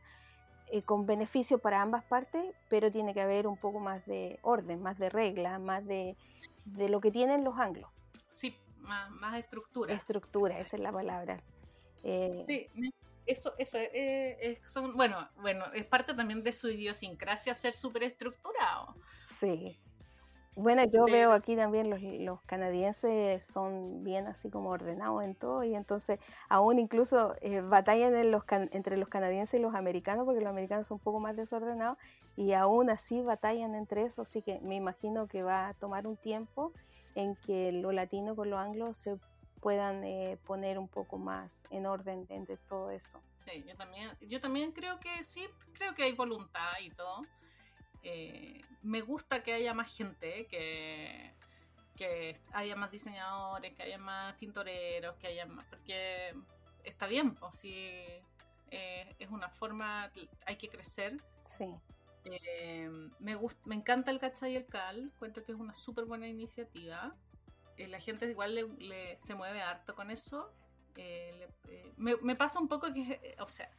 eh, 0.72 0.82
con 0.84 1.06
beneficio 1.06 1.60
para 1.60 1.82
ambas 1.82 2.04
partes, 2.04 2.44
pero 2.70 2.92
tiene 2.92 3.14
que 3.14 3.22
haber 3.22 3.48
un 3.48 3.58
poco 3.58 3.80
más 3.80 4.06
de 4.06 4.40
orden, 4.42 4.82
más 4.82 4.98
de 4.98 5.10
regla, 5.10 5.60
más 5.60 5.86
de, 5.86 6.16
de 6.66 6.90
lo 6.90 7.02
que 7.02 7.12
tienen 7.12 7.44
los 7.44 7.58
anglos. 7.58 7.90
Sí, 8.30 8.56
más, 8.80 9.10
más 9.12 9.36
estructura. 9.36 9.94
Estructura, 9.94 10.60
esa 10.60 10.76
es 10.76 10.82
la 10.82 10.92
palabra. 10.92 11.42
Eh, 12.04 12.44
sí, 12.46 12.68
eso, 13.26 13.54
eso 13.58 13.78
eh, 13.78 14.38
es, 14.40 14.72
son, 14.72 14.96
bueno, 14.96 15.30
bueno, 15.38 15.66
es 15.74 15.86
parte 15.86 16.14
también 16.14 16.44
de 16.44 16.54
su 16.54 16.70
idiosincrasia 16.70 17.54
ser 17.54 17.74
súper 17.74 18.04
estructurado. 18.04 18.96
Sí, 19.40 19.80
bueno, 20.60 20.84
yo 20.86 21.06
veo 21.06 21.32
aquí 21.32 21.56
también 21.56 21.90
los, 21.90 22.02
los, 22.02 22.42
canadienses 22.42 23.46
son 23.46 24.04
bien 24.04 24.28
así 24.28 24.50
como 24.50 24.70
ordenados 24.70 25.24
en 25.24 25.34
todo 25.34 25.64
y 25.64 25.74
entonces 25.74 26.20
aún 26.50 26.80
incluso 26.80 27.36
eh, 27.42 27.62
batallan 27.62 28.16
en 28.16 28.32
los 28.32 28.44
entre 28.50 28.98
los 28.98 29.08
canadienses 29.08 29.60
y 29.60 29.64
los 29.64 29.74
americanos 29.74 30.26
porque 30.26 30.42
los 30.42 30.50
americanos 30.50 30.88
son 30.88 30.96
un 30.96 31.04
poco 31.04 31.20
más 31.20 31.36
desordenados 31.38 31.98
y 32.36 32.54
aún 32.54 32.90
así 32.90 33.22
batallan 33.22 33.74
entre 33.74 34.04
eso, 34.04 34.24
así 34.24 34.42
que 34.42 34.60
me 34.60 34.76
imagino 34.76 35.28
que 35.28 35.44
va 35.44 35.70
a 35.70 35.74
tomar 35.76 36.06
un 36.08 36.18
tiempo 36.18 36.74
en 37.16 37.36
que 37.38 37.72
lo 37.72 37.92
latino 37.92 38.36
con 38.36 38.50
lo 38.50 38.58
anglo 38.58 38.94
se 38.94 39.18
puedan 39.62 40.04
eh, 40.04 40.38
poner 40.46 40.78
un 40.78 40.88
poco 40.88 41.18
más 41.18 41.64
en 41.70 41.86
orden 41.86 42.26
entre 42.30 42.58
todo 42.58 42.92
eso. 42.92 43.22
Sí, 43.38 43.64
yo 43.68 43.76
también, 43.76 44.12
yo 44.22 44.40
también 44.40 44.72
creo 44.72 45.00
que 45.00 45.24
sí, 45.24 45.48
creo 45.74 45.96
que 45.96 46.04
hay 46.04 46.14
voluntad 46.14 46.80
y 46.82 46.90
todo 46.90 47.24
eh, 48.04 48.62
me 48.82 49.02
gusta 49.02 49.44
que 49.44 49.54
haya 49.54 49.74
más 49.74 49.96
gente, 49.96 50.48
que, 50.48 51.34
que 51.96 52.38
haya 52.54 52.76
más 52.76 52.92
diseñadores, 52.92 53.74
que 53.74 53.84
haya 53.84 53.98
más 53.98 54.36
tintoreros, 54.38 55.16
que 55.18 55.28
haya 55.28 55.46
más, 55.46 55.66
porque 55.66 56.34
está 56.84 57.08
bien, 57.08 57.36
pues 57.36 57.56
si 57.56 57.74
eh, 58.72 59.16
es 59.20 59.30
una 59.30 59.50
forma, 59.50 60.12
hay 60.46 60.56
que 60.56 60.70
crecer. 60.70 61.22
Sí. 61.44 61.66
Eh, 62.26 62.90
me, 63.20 63.36
gusta, 63.36 63.62
me 63.66 63.76
encanta 63.76 64.12
el 64.12 64.20
Cacha 64.20 64.48
y 64.50 64.56
el 64.56 64.66
Cal, 64.66 65.12
cuento 65.20 65.44
que 65.44 65.52
es 65.52 65.58
una 65.58 65.76
súper 65.76 66.06
buena 66.06 66.28
iniciativa. 66.28 67.16
la 67.78 68.00
gente 68.00 68.30
igual 68.30 68.56
le, 68.78 69.20
se 69.20 69.36
mueve 69.36 69.62
harto 69.62 69.96
con 69.96 70.12
eso. 70.12 70.54
me, 71.98 72.16
me, 72.18 72.36
pasa 72.36 72.60
un 72.60 72.68
poco 72.68 72.94
que, 72.94 73.36
o 73.40 73.48
sea, 73.48 73.72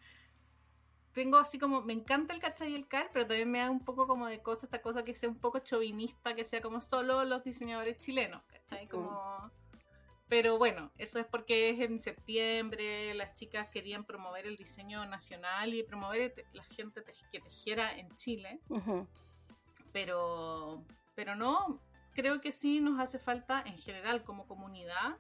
tengo 1.13 1.39
así 1.39 1.59
como, 1.59 1.83
me 1.83 1.93
encanta 1.93 2.35
el 2.35 2.41
cachai 2.41 2.73
y 2.73 2.75
el 2.75 2.87
cal, 2.87 3.09
pero 3.13 3.27
también 3.27 3.51
me 3.51 3.59
da 3.59 3.71
un 3.71 3.85
poco 3.85 4.07
como 4.07 4.27
de 4.27 4.41
cosa, 4.41 4.67
esta 4.67 4.81
cosa 4.81 5.05
que 5.05 5.15
sea 5.15 5.29
un 5.29 5.39
poco 5.39 5.59
chauvinista, 5.59 6.35
que 6.35 6.45
sea 6.45 6.61
como 6.61 6.81
solo 6.81 7.25
los 7.25 7.43
diseñadores 7.43 7.99
chilenos, 7.99 8.43
¿cachai? 8.45 8.87
Como... 8.87 9.51
Pero 10.29 10.59
bueno, 10.59 10.93
eso 10.97 11.19
es 11.19 11.27
porque 11.27 11.71
es 11.71 11.81
en 11.81 12.01
septiembre, 12.01 13.13
las 13.15 13.35
chicas 13.35 13.69
querían 13.69 14.05
promover 14.05 14.47
el 14.47 14.57
diseño 14.57 15.05
nacional 15.05 15.75
y 15.75 15.83
promover 15.83 16.47
la 16.53 16.63
gente 16.63 17.03
que 17.33 17.41
tejiera 17.41 17.99
en 17.99 18.15
Chile. 18.15 18.61
Pero, 19.93 20.85
pero 21.17 21.35
no, 21.35 21.81
creo 22.15 22.41
que 22.41 22.53
sí 22.53 22.81
nos 22.81 23.01
hace 23.01 23.19
falta 23.19 23.61
en 23.67 23.77
general 23.77 24.23
como 24.23 24.47
comunidad 24.47 25.19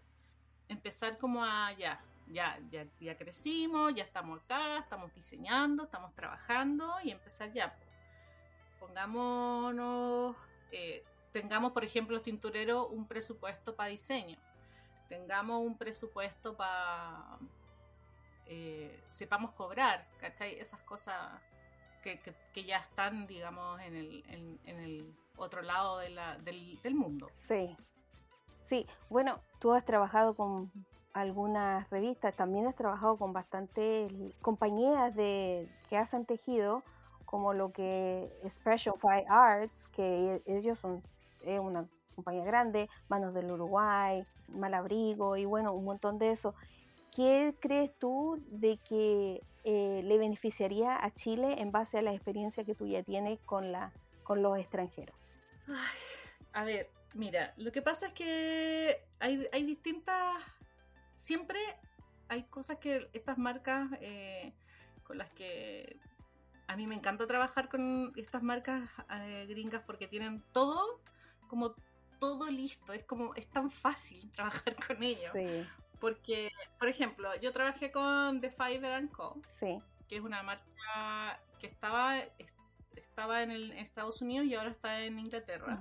empezar 0.68 1.18
como 1.18 1.44
a 1.44 1.72
ya, 1.72 2.00
ya, 2.32 2.58
ya, 2.70 2.86
ya 3.00 3.16
crecimos, 3.16 3.94
ya 3.94 4.04
estamos 4.04 4.40
acá, 4.42 4.78
estamos 4.78 5.12
diseñando, 5.14 5.84
estamos 5.84 6.14
trabajando 6.14 6.92
y 7.02 7.10
empezar 7.10 7.52
ya. 7.52 7.74
Pongámonos, 8.78 10.36
eh, 10.72 11.04
tengamos 11.32 11.72
por 11.72 11.84
ejemplo 11.84 12.14
los 12.14 12.24
tintureros 12.24 12.88
un 12.90 13.06
presupuesto 13.06 13.74
para 13.74 13.90
diseño, 13.90 14.38
tengamos 15.08 15.60
un 15.60 15.76
presupuesto 15.76 16.56
para, 16.56 17.38
eh, 18.46 19.02
sepamos 19.06 19.52
cobrar, 19.52 20.06
¿cachai? 20.20 20.58
Esas 20.58 20.80
cosas 20.82 21.40
que, 22.02 22.20
que, 22.52 22.64
ya 22.64 22.78
están, 22.78 23.26
digamos, 23.26 23.80
en 23.80 23.94
el, 23.94 24.24
en, 24.64 24.78
el 24.78 25.14
otro 25.36 25.62
lado 25.62 25.98
de 25.98 26.10
la, 26.10 26.38
del, 26.38 26.80
del 26.82 26.94
mundo. 26.94 27.28
Sí, 27.32 27.76
sí. 28.58 28.86
Bueno, 29.08 29.42
tú 29.58 29.72
has 29.72 29.84
trabajado 29.84 30.34
con 30.34 30.72
algunas 31.12 31.88
revistas, 31.90 32.34
también 32.34 32.66
has 32.66 32.76
trabajado 32.76 33.16
con 33.16 33.32
bastantes 33.32 34.12
compañías 34.40 35.14
de, 35.14 35.68
que 35.88 35.96
hacen 35.96 36.24
tejido, 36.24 36.82
como 37.24 37.52
lo 37.52 37.72
que 37.72 38.30
Special 38.48 38.94
Fine 39.00 39.26
Arts, 39.28 39.88
que 39.88 40.42
e, 40.46 40.56
ellos 40.56 40.78
son 40.78 41.02
una 41.44 41.86
compañía 42.14 42.44
grande, 42.44 42.88
Manos 43.08 43.34
del 43.34 43.50
Uruguay, 43.50 44.24
Malabrigo 44.48 45.36
y 45.36 45.44
bueno, 45.44 45.72
un 45.72 45.84
montón 45.84 46.18
de 46.18 46.32
eso. 46.32 46.54
¿Qué 47.14 47.54
crees 47.60 47.90
tú 47.98 48.40
de 48.50 48.78
que 48.88 49.42
eh, 49.64 50.02
le 50.04 50.18
beneficiaría 50.18 51.02
a 51.02 51.10
Chile 51.12 51.60
en 51.60 51.72
base 51.72 51.98
a 51.98 52.02
la 52.02 52.12
experiencia 52.12 52.64
que 52.64 52.74
tú 52.74 52.86
ya 52.86 53.02
tienes 53.02 53.40
con, 53.40 53.72
la, 53.72 53.92
con 54.22 54.42
los 54.42 54.58
extranjeros? 54.58 55.16
a 56.52 56.64
ver, 56.64 56.88
mira, 57.14 57.54
lo 57.56 57.72
que 57.72 57.82
pasa 57.82 58.08
es 58.08 58.12
que 58.12 59.04
hay, 59.18 59.46
hay 59.52 59.64
distintas 59.64 60.36
siempre 61.20 61.58
hay 62.28 62.44
cosas 62.44 62.78
que 62.78 63.10
estas 63.12 63.36
marcas 63.36 63.90
eh, 64.00 64.54
con 65.04 65.18
las 65.18 65.30
que 65.32 65.98
a 66.66 66.76
mí 66.76 66.86
me 66.86 66.94
encanta 66.94 67.26
trabajar 67.26 67.68
con 67.68 68.12
estas 68.16 68.42
marcas 68.42 68.88
eh, 69.10 69.46
gringas 69.48 69.82
porque 69.82 70.06
tienen 70.06 70.42
todo 70.52 71.00
como 71.48 71.74
todo 72.18 72.50
listo, 72.50 72.92
es 72.92 73.04
como 73.04 73.34
es 73.34 73.46
tan 73.48 73.70
fácil 73.70 74.30
trabajar 74.32 74.74
con 74.86 75.02
ellos. 75.02 75.32
Porque, 76.00 76.50
por 76.78 76.88
ejemplo, 76.88 77.28
yo 77.40 77.52
trabajé 77.52 77.90
con 77.90 78.40
The 78.40 78.50
Fiverr 78.50 79.10
Co. 79.10 79.42
Que 80.08 80.16
es 80.16 80.22
una 80.22 80.42
marca 80.42 81.40
que 81.58 81.66
estaba, 81.66 82.18
estaba 82.96 83.42
en, 83.42 83.50
el, 83.50 83.72
Estados 83.72 84.22
Unidos 84.22 84.46
y 84.46 84.54
ahora 84.54 84.70
está 84.70 85.00
en 85.00 85.18
Inglaterra. 85.18 85.78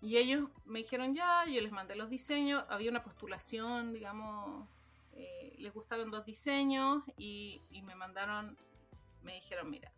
Y 0.00 0.16
ellos 0.16 0.48
me 0.64 0.80
dijeron 0.80 1.14
ya, 1.14 1.44
yo 1.46 1.60
les 1.60 1.72
mandé 1.72 1.96
los 1.96 2.08
diseños, 2.08 2.64
había 2.68 2.90
una 2.90 3.02
postulación, 3.02 3.92
digamos, 3.92 4.68
eh, 5.12 5.54
les 5.58 5.74
gustaron 5.74 6.10
dos 6.10 6.24
diseños 6.24 7.02
y, 7.16 7.60
me 7.82 7.94
mandaron, 7.96 8.56
me 9.22 9.34
dijeron, 9.34 9.68
mira, 9.70 9.90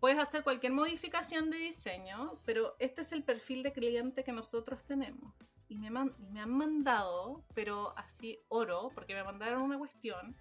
puedes 0.00 0.18
hacer 0.18 0.42
cualquier 0.42 0.72
modificación 0.72 1.50
de 1.50 1.58
diseño, 1.58 2.40
pero 2.44 2.74
este 2.80 3.02
es 3.02 3.12
el 3.12 3.22
perfil 3.22 3.62
de 3.62 3.72
cliente 3.72 4.24
que 4.24 4.32
nosotros 4.32 4.82
tenemos. 4.84 5.32
Y 5.68 5.76
me, 5.76 5.88
y 5.88 6.26
me 6.30 6.40
han 6.40 6.50
mandado, 6.50 7.42
pero 7.54 7.96
así 7.96 8.40
oro, 8.48 8.90
porque 8.94 9.14
me 9.14 9.22
mandaron 9.22 9.62
una 9.62 9.78
cuestión 9.78 10.36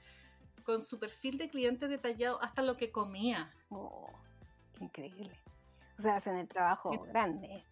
con 0.63 0.83
su 0.83 0.99
perfil 0.99 1.37
de 1.37 1.47
cliente 1.47 1.87
detallado 1.87 2.41
hasta 2.41 2.61
lo 2.61 2.75
que 2.77 2.91
comía. 2.91 3.51
Oh, 3.69 4.09
increíble. 4.79 5.37
O 5.99 6.01
sea, 6.01 6.15
hacen 6.15 6.37
el 6.37 6.47
trabajo 6.47 6.91
grande. 7.07 7.63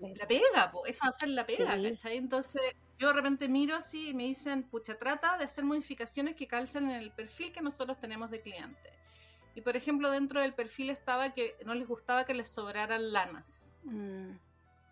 La 0.00 0.26
pega, 0.26 0.72
eso 0.86 1.04
hacer 1.04 1.28
la 1.28 1.46
pega, 1.46 1.80
¿cachai? 1.80 2.16
Entonces 2.16 2.62
yo 2.98 3.08
de 3.08 3.14
repente 3.14 3.48
miro 3.48 3.76
así 3.76 4.10
y 4.10 4.14
me 4.14 4.24
dicen, 4.24 4.62
pucha, 4.64 4.96
trata 4.96 5.38
de 5.38 5.44
hacer 5.44 5.64
modificaciones 5.64 6.36
que 6.36 6.46
calcen 6.46 6.90
en 6.90 6.96
el 6.96 7.10
perfil 7.10 7.52
que 7.52 7.60
nosotros 7.60 7.98
tenemos 7.98 8.30
de 8.30 8.40
cliente. 8.40 8.92
Y 9.54 9.60
por 9.60 9.76
ejemplo, 9.76 10.10
dentro 10.10 10.40
del 10.40 10.54
perfil 10.54 10.90
estaba 10.90 11.34
que 11.34 11.56
no 11.64 11.74
les 11.74 11.86
gustaba 11.86 12.24
que 12.24 12.34
les 12.34 12.48
sobraran 12.48 13.12
lanas. 13.12 13.72
Mm. 13.84 14.32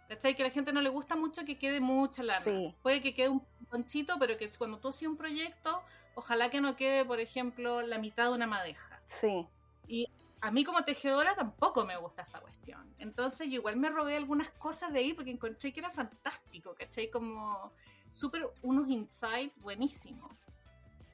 ¿Cachai? 0.08 0.34
Que 0.34 0.42
a 0.42 0.46
la 0.46 0.52
gente 0.52 0.72
no 0.72 0.80
le 0.80 0.88
gusta 0.88 1.14
mucho 1.14 1.44
que 1.44 1.56
quede 1.56 1.80
mucha 1.80 2.22
lana. 2.22 2.74
Puede 2.82 3.00
que 3.00 3.14
quede 3.14 3.28
un 3.28 3.46
conchito, 3.68 4.18
pero 4.18 4.36
que 4.36 4.50
cuando 4.50 4.78
tú 4.78 4.88
haces 4.88 5.06
un 5.06 5.16
proyecto, 5.16 5.82
ojalá 6.16 6.50
que 6.50 6.60
no 6.60 6.74
quede, 6.74 7.04
por 7.04 7.20
ejemplo, 7.20 7.80
la 7.82 7.98
mitad 7.98 8.24
de 8.24 8.30
una 8.32 8.48
madeja. 8.48 9.00
Sí. 9.06 9.46
Y 9.86 10.08
a 10.40 10.50
mí 10.50 10.64
como 10.64 10.82
tejedora 10.84 11.34
tampoco 11.34 11.84
me 11.84 11.96
gusta 11.96 12.22
esa 12.22 12.40
cuestión. 12.40 12.94
Entonces 12.98 13.48
yo 13.48 13.54
igual 13.54 13.76
me 13.76 13.90
robé 13.90 14.16
algunas 14.16 14.50
cosas 14.52 14.92
de 14.92 15.00
ahí 15.00 15.12
porque 15.12 15.30
encontré 15.30 15.72
que 15.72 15.80
era 15.80 15.90
fantástico, 15.90 16.74
¿cachai? 16.74 17.10
Como 17.10 17.72
súper 18.10 18.48
unos 18.62 18.88
insights 18.88 19.60
buenísimos. 19.60 20.30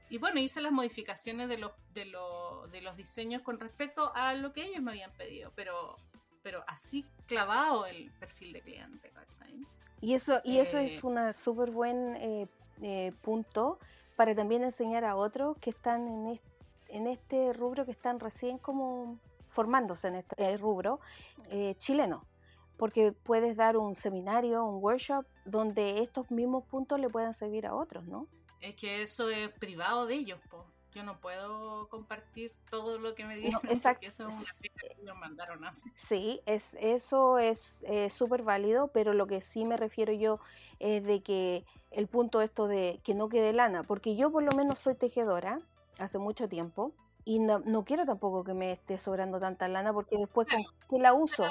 Y 0.09 0.19
bueno, 0.19 0.39
hice 0.39 0.61
las 0.61 0.71
modificaciones 0.71 1.49
de 1.49 1.59
los, 1.59 1.73
de, 1.93 2.05
de 2.71 2.81
los 2.81 2.97
diseños 2.97 3.43
con 3.43 3.59
respecto 3.59 4.13
a 4.15 4.35
lo 4.35 4.53
que 4.53 4.65
ellos 4.65 4.81
me 4.81 4.93
habían 4.93 5.11
pedido, 5.13 5.53
pero, 5.57 5.97
pero 6.45 6.63
así 6.69 7.05
clavado 7.27 7.87
el 7.87 8.13
perfil 8.13 8.53
de 8.53 8.61
cliente, 8.61 9.11
¿cachai? 9.11 9.67
Y 10.01 10.15
eso, 10.15 10.41
y 10.45 10.59
eso 10.59 10.79
es 10.79 11.03
eh, 11.03 11.07
un 11.07 11.33
súper 11.33 11.71
buen 11.71 12.17
eh, 12.17 12.47
eh, 12.83 13.13
punto 13.23 13.81
para 14.15 14.35
también 14.35 14.63
enseñar 14.63 15.05
a 15.05 15.17
otros 15.17 15.57
que 15.59 15.71
están 15.71 16.07
en 16.07 16.27
este 16.29 16.56
en 16.89 17.07
este 17.07 17.53
rubro 17.53 17.85
que 17.85 17.91
están 17.93 18.21
recién 18.21 18.59
como 18.59 19.19
formándose 19.49 20.09
en 20.09 20.17
este 20.17 20.57
rubro 20.59 21.01
eh, 21.51 21.75
chileno, 21.79 22.27
porque 22.77 23.13
puedes 23.13 23.57
dar 23.57 23.77
un 23.77 23.95
seminario, 23.95 24.65
un 24.65 24.83
workshop 24.83 25.25
donde 25.45 26.03
estos 26.03 26.31
mismos 26.31 26.65
puntos 26.65 27.01
le 27.01 27.09
puedan 27.09 27.33
servir 27.33 27.67
a 27.67 27.75
otros, 27.75 28.05
¿no? 28.05 28.27
Es 28.61 28.75
que 28.75 29.03
eso 29.03 29.31
es 29.31 29.49
privado 29.51 30.07
de 30.07 30.15
ellos, 30.15 30.41
po. 30.51 30.67
Yo 30.93 31.03
no 31.03 31.21
puedo 31.21 31.89
compartir 31.91 32.53
todo 32.71 32.99
lo 32.99 33.15
que 33.15 33.27
me 33.27 33.37
dicen, 33.37 33.53
porque 33.83 34.07
eso 34.07 34.29
es 34.29 34.35
una 34.35 34.51
que 34.63 35.03
nos 35.05 35.17
mandaron 35.17 35.63
así. 35.65 35.91
Sí, 35.95 36.41
es, 36.47 36.75
eso 36.81 37.39
es 37.39 37.85
súper 38.09 38.43
válido, 38.43 38.89
pero 38.89 39.13
lo 39.13 39.27
que 39.27 39.43
sí 39.43 39.65
me 39.67 39.77
refiero 39.77 40.13
yo 40.15 40.41
es 40.79 41.05
de 41.05 41.23
que 41.23 41.67
el 41.91 42.09
punto 42.09 42.41
esto 42.41 42.67
de 42.67 43.01
que 43.05 43.15
no 43.15 43.29
quede 43.29 43.53
lana, 43.53 43.83
porque 43.83 44.17
yo 44.17 44.31
por 44.31 44.43
lo 44.43 44.53
menos 44.53 44.79
soy 44.79 44.95
tejedora, 44.95 45.61
hace 45.99 46.19
mucho 46.19 46.49
tiempo 46.49 46.93
y 47.25 47.41
no, 47.41 47.59
no 47.59 47.85
quiero 47.85 48.07
tampoco 48.07 48.45
que 48.45 48.55
me 48.55 48.73
esté 48.73 48.99
sobrando 48.99 49.41
tanta 49.41 49.67
lana 49.67 49.93
porque 49.93 50.17
después 50.17 50.47
con 50.49 50.63
qué 50.89 50.99
la 50.99 51.13
uso. 51.13 51.45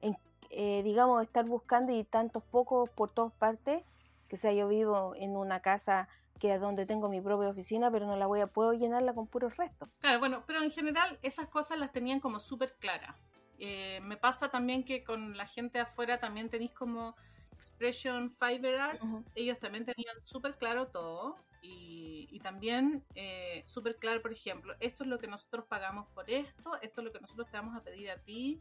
En, 0.00 0.16
eh, 0.50 0.82
digamos, 0.82 1.22
estar 1.22 1.44
buscando 1.44 1.92
y 1.92 2.02
tantos 2.02 2.42
pocos 2.42 2.88
por 2.90 3.10
todas 3.10 3.32
partes, 3.34 3.84
que 4.28 4.38
sea 4.38 4.52
yo 4.52 4.68
vivo 4.68 5.14
en 5.16 5.36
una 5.36 5.60
casa 5.60 6.08
que 6.38 6.54
es 6.54 6.60
donde 6.60 6.86
tengo 6.86 7.08
mi 7.08 7.20
propia 7.20 7.50
oficina, 7.50 7.90
pero 7.90 8.06
no 8.06 8.16
la 8.16 8.26
voy 8.26 8.40
a, 8.40 8.46
puedo 8.46 8.72
llenarla 8.72 9.12
con 9.14 9.26
puros 9.26 9.56
restos. 9.56 9.88
Claro, 10.00 10.18
bueno, 10.18 10.42
pero 10.46 10.62
en 10.62 10.70
general 10.70 11.18
esas 11.22 11.46
cosas 11.46 11.78
las 11.78 11.92
tenían 11.92 12.18
como 12.18 12.40
súper 12.40 12.74
claras. 12.80 13.14
Eh, 13.58 14.00
me 14.02 14.16
pasa 14.16 14.50
también 14.50 14.82
que 14.82 15.04
con 15.04 15.36
la 15.36 15.46
gente 15.46 15.78
afuera 15.78 16.18
también 16.18 16.48
tenéis 16.48 16.72
como 16.72 17.14
Expression 17.52 18.30
Fiber 18.30 18.80
Arts, 18.80 19.24
ellos 19.36 19.58
también 19.60 19.84
tenían 19.84 20.16
súper 20.24 20.56
claro 20.56 20.88
todo 20.88 21.36
y, 21.62 22.40
también 22.42 23.04
eh, 23.14 23.62
súper 23.64 23.96
claro, 23.96 24.20
por 24.20 24.32
ejemplo, 24.32 24.74
esto 24.80 25.04
es 25.04 25.08
lo 25.08 25.20
que 25.20 25.28
nosotros 25.28 25.64
pagamos 25.68 26.08
por 26.08 26.28
esto, 26.28 26.76
esto 26.82 27.00
es 27.00 27.04
lo 27.04 27.12
que 27.12 27.20
nosotros 27.20 27.48
te 27.48 27.56
vamos 27.56 27.76
a 27.76 27.84
pedir 27.84 28.10
a 28.10 28.18
ti. 28.18 28.60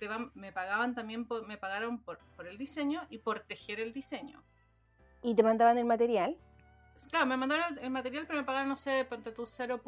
Te 0.00 0.08
me 0.34 0.52
pagaban 0.52 0.96
también, 0.96 1.28
me 1.46 1.56
pagaron 1.56 2.00
por, 2.00 2.18
por 2.34 2.48
el 2.48 2.58
diseño 2.58 3.06
y 3.08 3.18
por 3.18 3.40
tejer 3.40 3.78
el 3.78 3.92
diseño. 3.92 4.42
¿Y 5.22 5.34
te 5.36 5.44
mandaban 5.44 5.78
el 5.78 5.84
material? 5.84 6.36
Claro, 7.08 7.26
me 7.26 7.36
mandaron 7.36 7.78
el 7.78 7.90
material, 7.90 8.26
pero 8.26 8.40
me 8.40 8.44
pagaron, 8.44 8.68
no 8.68 8.76
sé, 8.76 9.04
ponte 9.04 9.30
tu 9.30 9.46
0. 9.46 9.80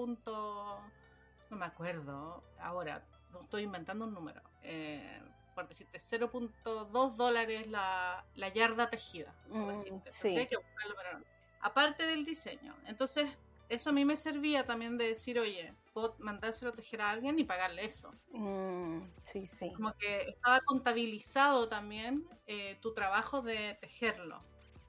No 1.50 1.56
me 1.56 1.66
acuerdo. 1.66 2.44
Ahora, 2.60 3.04
estoy 3.40 3.62
inventando 3.62 4.06
un 4.06 4.14
número. 4.14 4.40
Eh, 4.62 5.20
por 5.54 5.66
decirte, 5.66 5.98
0.2 5.98 7.16
dólares 7.16 7.66
la, 7.66 8.24
la 8.34 8.48
yarda 8.48 8.88
tejida. 8.88 9.34
Por 9.48 9.72
mm. 9.72 10.02
Sí. 10.10 10.36
Hay 10.36 10.46
que 10.46 10.56
buscarlo, 10.56 10.94
pero 10.96 11.35
aparte 11.66 12.06
del 12.06 12.24
diseño. 12.24 12.76
Entonces, 12.86 13.36
eso 13.68 13.90
a 13.90 13.92
mí 13.92 14.04
me 14.04 14.16
servía 14.16 14.64
también 14.64 14.96
de 14.96 15.08
decir, 15.08 15.40
oye, 15.40 15.74
puedo 15.92 16.14
mandárselo 16.20 16.70
a 16.70 16.74
tejer 16.74 17.00
a 17.02 17.10
alguien 17.10 17.38
y 17.40 17.44
pagarle 17.44 17.84
eso. 17.84 18.14
Mm, 18.30 19.00
sí, 19.24 19.46
sí. 19.46 19.72
Como 19.72 19.92
que 19.94 20.28
estaba 20.28 20.60
contabilizado 20.60 21.68
también 21.68 22.24
eh, 22.46 22.78
tu 22.80 22.94
trabajo 22.94 23.42
de 23.42 23.76
tejerlo. 23.80 24.40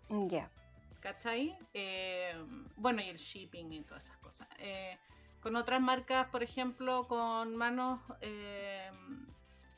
Mm, 0.09 0.27
ya. 0.27 0.51
¿Cachai? 0.99 1.57
Eh, 1.73 2.35
bueno, 2.75 3.01
y 3.01 3.09
el 3.09 3.17
shipping 3.17 3.71
y 3.71 3.81
todas 3.81 4.05
esas 4.05 4.17
cosas. 4.17 4.47
Eh, 4.59 4.99
con 5.41 5.55
otras 5.55 5.81
marcas, 5.81 6.27
por 6.27 6.43
ejemplo, 6.43 7.07
con 7.07 7.55
manos, 7.55 8.01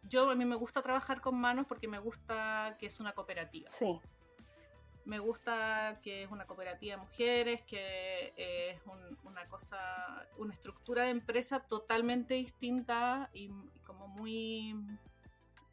yo 0.04 0.30
a 0.30 0.36
mí 0.36 0.44
me 0.44 0.56
gusta 0.56 0.82
trabajar 0.82 1.22
con 1.22 1.40
manos 1.40 1.66
porque 1.66 1.88
me 1.88 2.00
gusta 2.00 2.76
que 2.78 2.88
es 2.88 3.00
una 3.00 3.14
cooperativa. 3.14 3.70
Sí 3.70 4.02
me 5.06 5.20
gusta 5.20 6.00
que 6.02 6.24
es 6.24 6.32
una 6.32 6.46
cooperativa 6.46 6.96
de 6.96 7.02
mujeres, 7.02 7.62
que 7.64 8.34
es 8.36 8.80
una 9.24 9.48
cosa, 9.48 10.28
una 10.38 10.54
estructura 10.54 11.04
de 11.04 11.10
empresa 11.10 11.60
totalmente 11.62 12.36
distinta 12.36 13.30
y, 13.34 13.50
como 13.86 14.08
muy, 14.08 14.76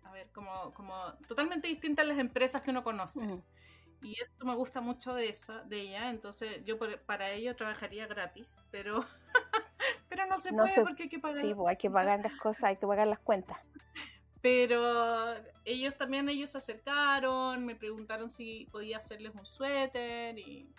a 0.04 0.12
ver, 0.12 0.28
como, 0.30 0.72
como 0.74 1.12
totalmente 1.28 1.68
distinta 1.68 2.02
a 2.02 2.06
las 2.06 2.18
empresas 2.18 2.62
que 2.62 2.70
uno 2.70 2.82
conoce. 2.82 3.42
Y 4.02 4.20
eso 4.20 4.32
me 4.44 4.54
gusta 4.54 4.80
mucho 4.80 5.14
de 5.14 5.28
esa, 5.28 5.62
de 5.62 5.80
ella, 5.80 6.10
entonces 6.10 6.62
yo 6.64 6.78
para 7.06 7.30
ello 7.30 7.56
trabajaría 7.56 8.06
gratis, 8.06 8.64
pero, 8.70 9.04
pero 10.08 10.26
no 10.26 10.38
se 10.38 10.52
puede 10.52 10.82
porque 10.82 11.04
hay 11.04 11.08
que 11.08 11.18
pagar. 11.18 11.44
Sí, 11.44 11.54
pues 11.54 11.70
hay 11.70 11.76
que 11.76 11.90
pagar 11.90 12.20
las 12.20 12.34
cosas, 12.36 12.64
hay 12.64 12.76
que 12.76 12.86
pagar 12.86 13.06
las 13.06 13.18
cuentas. 13.20 13.58
Pero 14.46 15.34
ellos 15.64 15.96
también 15.96 16.28
ellos 16.28 16.50
se 16.50 16.58
acercaron, 16.58 17.66
me 17.66 17.74
preguntaron 17.74 18.30
si 18.30 18.68
podía 18.70 18.98
hacerles 18.98 19.34
un 19.34 19.44
suéter 19.44 20.38
y, 20.38 20.72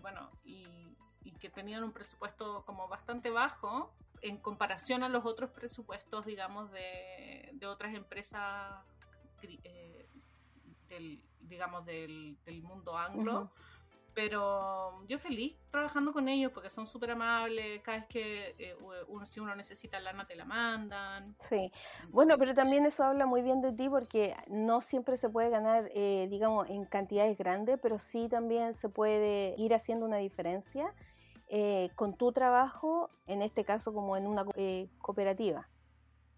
bueno, 0.00 0.30
y, 0.44 0.94
que 1.40 1.50
tenían 1.50 1.82
un 1.82 1.90
presupuesto 1.90 2.62
como 2.64 2.86
bastante 2.86 3.30
bajo 3.30 3.92
en 4.22 4.36
comparación 4.36 5.02
a 5.02 5.08
los 5.08 5.26
otros 5.26 5.50
presupuestos, 5.50 6.24
digamos, 6.24 6.70
de, 6.70 7.58
otras 7.66 7.96
empresas, 7.96 8.80
eh, 9.42 10.06
del, 10.86 11.20
digamos, 11.40 11.84
del, 11.84 12.38
mundo 12.62 12.96
anglo 12.96 13.50
pero 14.14 15.04
yo 15.06 15.18
feliz 15.18 15.56
trabajando 15.70 16.12
con 16.12 16.28
ellos 16.28 16.52
porque 16.52 16.70
son 16.70 16.86
súper 16.86 17.10
amables, 17.10 17.82
cada 17.82 17.98
vez 17.98 18.06
que 18.06 18.54
eh, 18.58 18.76
uno, 19.08 19.26
si 19.26 19.40
uno 19.40 19.54
necesita 19.56 19.98
lana 19.98 20.26
te 20.26 20.36
la 20.36 20.44
mandan. 20.44 21.34
Sí, 21.38 21.72
bueno, 22.10 22.36
pero 22.38 22.54
también 22.54 22.86
eso 22.86 23.02
habla 23.04 23.26
muy 23.26 23.42
bien 23.42 23.60
de 23.60 23.72
ti 23.72 23.88
porque 23.88 24.36
no 24.48 24.80
siempre 24.80 25.16
se 25.16 25.28
puede 25.28 25.50
ganar, 25.50 25.90
eh, 25.94 26.28
digamos, 26.30 26.68
en 26.70 26.84
cantidades 26.84 27.36
grandes, 27.36 27.78
pero 27.82 27.98
sí 27.98 28.28
también 28.28 28.74
se 28.74 28.88
puede 28.88 29.54
ir 29.58 29.74
haciendo 29.74 30.06
una 30.06 30.18
diferencia 30.18 30.94
eh, 31.48 31.90
con 31.96 32.16
tu 32.16 32.32
trabajo, 32.32 33.10
en 33.26 33.42
este 33.42 33.64
caso 33.64 33.92
como 33.92 34.16
en 34.16 34.26
una 34.26 34.44
cooperativa. 34.98 35.68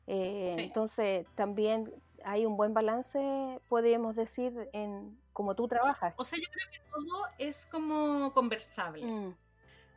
Entonces 0.09 1.27
también 1.35 1.93
hay 2.27 2.45
un 2.45 2.57
buen 2.57 2.75
balance, 2.75 3.61
podríamos 3.69 4.17
decir, 4.17 4.69
en 4.73 5.17
como 5.33 5.55
tú 5.55 5.69
trabajas. 5.69 6.17
O 6.19 6.25
sea, 6.25 6.39
yo 6.39 6.47
creo 6.51 6.67
que 6.73 6.81
todo 6.91 7.27
es 7.39 7.67
como 7.67 8.33
conversable. 8.33 9.07
Mm. 9.07 9.37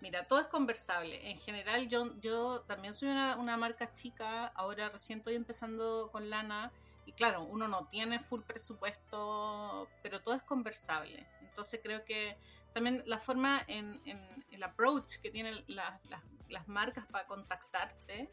Mira, 0.02 0.28
todo 0.28 0.40
es 0.40 0.48
conversable. 0.48 1.32
En 1.32 1.40
general, 1.40 1.90
yo, 1.90 2.16
yo 2.20 2.62
también 2.62 2.94
soy 2.94 3.10
una, 3.10 3.36
una, 3.36 3.58
marca 3.58 3.92
chica, 3.94 4.48
ahora 4.48 4.90
recién 4.90 5.20
estoy 5.20 5.36
empezando 5.36 6.10
con 6.12 6.30
Lana, 6.30 6.72
y 7.06 7.14
claro, 7.14 7.44
uno 7.44 7.68
no 7.68 7.88
tiene 7.88 8.20
full 8.20 8.42
presupuesto, 8.42 9.88
pero 10.04 10.22
todo 10.22 10.36
es 10.36 10.44
conversable. 10.44 11.26
Entonces 11.42 11.80
creo 11.84 12.06
que 12.06 12.38
también 12.74 13.02
la 13.08 13.18
forma 13.18 13.64
en, 13.68 14.00
en 14.06 14.20
el 14.52 14.62
approach 14.62 15.18
que 15.18 15.32
tienen 15.32 15.64
las, 15.68 16.00
las 16.48 16.68
marcas 16.68 17.08
para 17.08 17.26
contactarte 17.26 18.30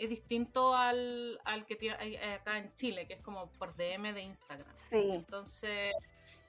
es 0.00 0.08
distinto 0.08 0.74
al, 0.74 1.38
al 1.44 1.66
que 1.66 1.76
tiene 1.76 1.94
acá 2.34 2.56
en 2.56 2.74
Chile, 2.74 3.06
que 3.06 3.12
es 3.14 3.20
como 3.20 3.50
por 3.52 3.76
DM 3.76 4.14
de 4.14 4.22
Instagram. 4.22 4.72
Sí. 4.74 4.96
Entonces, 4.96 5.94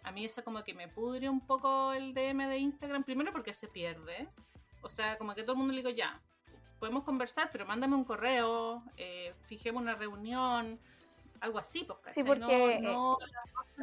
a 0.03 0.11
mí 0.13 0.23
eso 0.23 0.41
como 0.41 0.63
que 0.63 0.73
me 0.73 0.87
pudre 0.87 1.27
un 1.27 1.45
poco 1.45 1.91
el 1.91 2.13
DM 2.13 2.47
de 2.47 2.57
Instagram, 2.57 3.03
primero 3.03 3.33
porque 3.33 3.53
se 3.53 3.67
pierde. 3.67 4.29
O 4.81 4.87
sea, 4.87 5.17
como 5.17 5.35
que 5.35 5.43
todo 5.43 5.51
el 5.51 5.57
mundo 5.57 5.73
le 5.73 5.83
digo, 5.83 5.89
ya, 5.89 6.21
podemos 6.79 7.03
conversar, 7.03 7.49
pero 7.51 7.65
mándame 7.65 7.95
un 7.95 8.05
correo, 8.05 8.83
eh, 8.95 9.33
fijemos 9.41 9.81
una 9.81 9.95
reunión, 9.95 10.79
algo 11.41 11.59
así, 11.59 11.83
pues, 11.83 11.99
sí, 12.13 12.23
porque 12.23 12.79
no, 12.81 13.17
no 13.17 13.17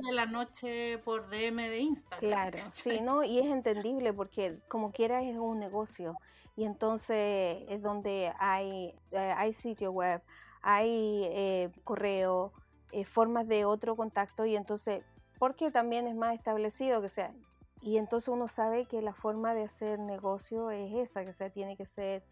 de 0.09 0.13
la 0.13 0.25
noche 0.25 0.97
por 1.05 1.29
DM 1.29 1.57
de 1.69 1.79
Instagram. 1.81 2.31
Claro, 2.31 2.59
sí, 2.73 3.01
no, 3.03 3.23
y 3.23 3.39
es 3.39 3.47
entendible 3.47 4.15
porque 4.15 4.61
como 4.67 4.93
quiera 4.93 5.23
es 5.23 5.37
un 5.37 5.61
negocio 5.61 6.15
y 6.59 6.65
entonces 6.65 7.65
es 7.69 7.83
donde 7.83 8.33
hay, 8.41 8.93
eh, 9.13 9.35
hay 9.37 9.53
sitio 9.53 9.93
web, 9.93 10.21
hay 10.61 11.23
eh, 11.31 11.71
correo, 11.85 12.53
eh, 12.91 13.05
formas 13.05 13.47
de 13.47 13.65
otro 13.65 13.95
contacto 13.95 14.45
y 14.45 14.57
entonces 14.57 15.05
porque 15.39 15.71
también 15.71 16.09
es 16.09 16.17
más 16.17 16.35
establecido 16.35 17.01
que 17.01 17.11
sea. 17.11 17.33
Y 17.81 17.97
entonces 17.97 18.27
uno 18.27 18.49
sabe 18.49 18.87
que 18.87 19.01
la 19.03 19.15
forma 19.15 19.55
de 19.55 19.63
hacer 19.63 20.01
negocio 20.01 20.73
es 20.73 20.93
esa, 20.95 21.25
que 21.25 21.33
sea, 21.33 21.49
tiene 21.49 21.77
que 21.77 21.87
ser 21.87 22.25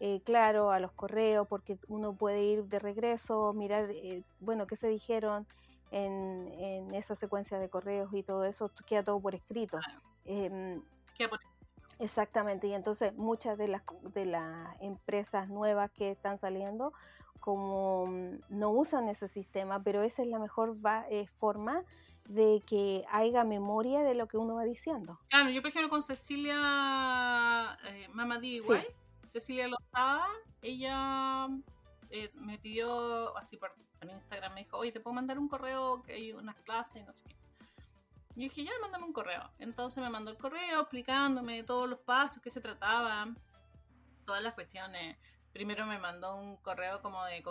eh, 0.00 0.22
claro 0.24 0.70
a 0.70 0.80
los 0.80 0.92
correos, 0.92 1.46
porque 1.46 1.78
uno 1.88 2.14
puede 2.14 2.42
ir 2.42 2.64
de 2.64 2.78
regreso, 2.78 3.52
mirar, 3.52 3.90
eh, 3.90 4.22
bueno, 4.40 4.66
qué 4.66 4.76
se 4.76 4.88
dijeron 4.88 5.46
en, 5.90 6.48
en, 6.58 6.94
esa 6.94 7.14
secuencia 7.14 7.58
de 7.58 7.68
correos 7.68 8.08
y 8.14 8.22
todo 8.22 8.44
eso, 8.44 8.70
queda 8.86 9.04
todo 9.04 9.20
por 9.20 9.34
escrito. 9.34 9.78
Em, 10.24 10.82
queda 11.14 11.28
por 11.28 11.40
Exactamente, 11.98 12.66
y 12.66 12.74
entonces 12.74 13.14
muchas 13.14 13.56
de 13.58 13.68
las, 13.68 13.82
de 14.14 14.26
las 14.26 14.80
empresas 14.80 15.48
nuevas 15.48 15.90
que 15.92 16.10
están 16.10 16.38
saliendo, 16.38 16.92
como 17.40 18.06
mm, 18.06 18.38
no 18.48 18.70
usan 18.70 19.08
ese 19.08 19.28
sistema, 19.28 19.82
pero 19.82 20.02
esa 20.02 20.22
es 20.22 20.28
la 20.28 20.38
mejor 20.38 20.76
eh, 21.10 21.26
forma 21.38 21.82
de 22.26 22.62
que 22.66 23.04
haya 23.10 23.44
memoria 23.44 24.02
de 24.02 24.14
lo 24.14 24.26
que 24.26 24.38
uno 24.38 24.54
va 24.54 24.64
diciendo. 24.64 25.20
Claro, 25.28 25.50
yo 25.50 25.60
por 25.60 25.68
ejemplo 25.68 25.90
con 25.90 26.02
Cecilia 26.02 27.78
eh, 27.84 28.08
Mamadí 28.12 28.60
Cecilia 29.28 29.68
Lozada, 29.68 30.26
ella 30.62 31.48
eh, 32.10 32.30
me 32.34 32.58
pidió, 32.58 33.36
así 33.36 33.56
por, 33.56 33.74
Instagram, 34.08 34.54
me 34.54 34.64
dijo, 34.64 34.76
oye, 34.76 34.92
¿te 34.92 35.00
puedo 35.00 35.14
mandar 35.14 35.38
un 35.38 35.48
correo 35.48 36.02
que 36.02 36.12
hay 36.12 36.32
unas 36.32 36.56
clases 36.56 37.02
y 37.02 37.04
no 37.04 37.14
sé 37.14 37.24
qué? 37.24 37.34
Y 38.36 38.44
dije, 38.44 38.64
ya, 38.64 38.72
mándame 38.80 39.04
un 39.04 39.12
correo. 39.12 39.50
Entonces 39.58 40.02
me 40.02 40.10
mandó 40.10 40.30
el 40.30 40.38
correo 40.38 40.80
explicándome 40.80 41.62
todos 41.62 41.88
los 41.88 42.00
pasos, 42.00 42.42
que 42.42 42.50
se 42.50 42.60
trataba, 42.60 43.28
todas 44.24 44.42
las 44.42 44.54
cuestiones. 44.54 45.16
Primero 45.52 45.86
me 45.86 45.98
mandó 45.98 46.34
un 46.34 46.56
correo 46.56 47.00
como 47.00 47.24
de 47.26 47.42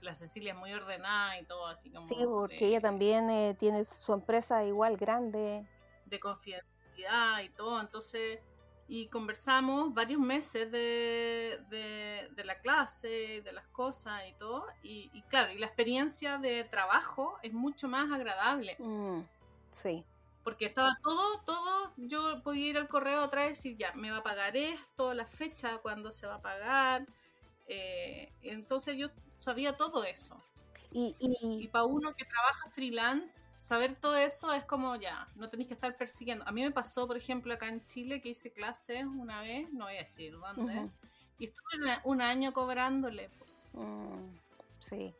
la 0.00 0.14
Cecilia 0.14 0.52
es 0.52 0.58
muy 0.58 0.72
ordenada 0.72 1.38
y 1.40 1.44
todo 1.44 1.66
así 1.66 1.90
como 1.90 2.06
sí 2.06 2.14
porque 2.24 2.68
ella 2.68 2.80
también 2.80 3.28
eh, 3.28 3.56
tiene 3.58 3.82
su 3.82 4.12
empresa 4.12 4.64
igual 4.64 4.96
grande. 4.96 5.66
de 6.06 6.20
confidencialidad 6.20 7.40
y 7.40 7.48
todo. 7.48 7.80
Entonces 7.80 8.38
y 8.86 9.06
conversamos 9.08 9.94
varios 9.94 10.20
meses 10.20 10.70
de, 10.70 11.58
de, 11.70 12.44
la 12.44 12.58
clase 12.60 13.40
de 13.42 13.52
las 13.52 13.66
cosas 13.68 14.22
y 14.28 14.34
todo. 14.34 14.66
Y, 14.82 15.22
claro 15.28 15.52
y 15.52 15.58
la 15.58 15.66
experiencia 15.66 16.38
de 16.38 16.64
trabajo 16.64 17.38
es 17.42 17.52
mucho 17.52 17.88
más 17.88 18.10
agradable. 18.12 18.76
Mm, 18.78 19.20
sí 19.74 20.04
porque 20.44 20.66
estaba 20.66 20.96
todo, 21.02 21.40
todo, 21.40 21.92
yo 21.96 22.42
podía 22.42 22.68
ir 22.68 22.78
al 22.78 22.86
correo 22.86 23.24
otra 23.24 23.40
vez 23.40 23.64
y 23.64 23.70
decir, 23.70 23.76
ya, 23.78 23.92
me 23.94 24.10
va 24.10 24.18
a 24.18 24.22
pagar 24.22 24.56
esto, 24.56 25.14
la 25.14 25.26
fecha, 25.26 25.78
cuándo 25.78 26.12
se 26.12 26.26
va 26.26 26.36
a 26.36 26.42
pagar, 26.42 27.06
Eh, 27.66 28.30
entonces 28.42 28.94
yo 28.98 29.08
sabía 29.38 29.74
todo 29.74 30.04
eso. 30.04 30.36
Y, 30.92 31.16
y, 31.18 31.66
para 31.68 31.84
uno 31.86 32.14
que 32.14 32.26
trabaja 32.26 32.68
freelance, 32.68 33.48
saber 33.56 33.96
todo 33.96 34.16
eso 34.16 34.52
es 34.52 34.64
como 34.64 34.94
ya, 34.96 35.26
no 35.34 35.48
tenéis 35.48 35.68
que 35.68 35.74
estar 35.74 35.96
persiguiendo. 35.96 36.44
A 36.46 36.52
mí 36.52 36.62
me 36.62 36.70
pasó, 36.70 37.06
por 37.06 37.16
ejemplo, 37.16 37.54
acá 37.54 37.68
en 37.68 37.84
Chile 37.86 38.20
que 38.20 38.28
hice 38.28 38.52
clases 38.52 39.04
una 39.06 39.40
vez, 39.40 39.72
no 39.72 39.86
voy 39.86 39.96
a 39.96 40.00
decir 40.00 40.34
dónde, 40.38 40.90
y 41.38 41.46
estuve 41.46 41.98
un 42.04 42.20
año 42.20 42.52
cobrándole. 42.52 43.30
Mm, 43.72 44.36
sí. 44.78 45.14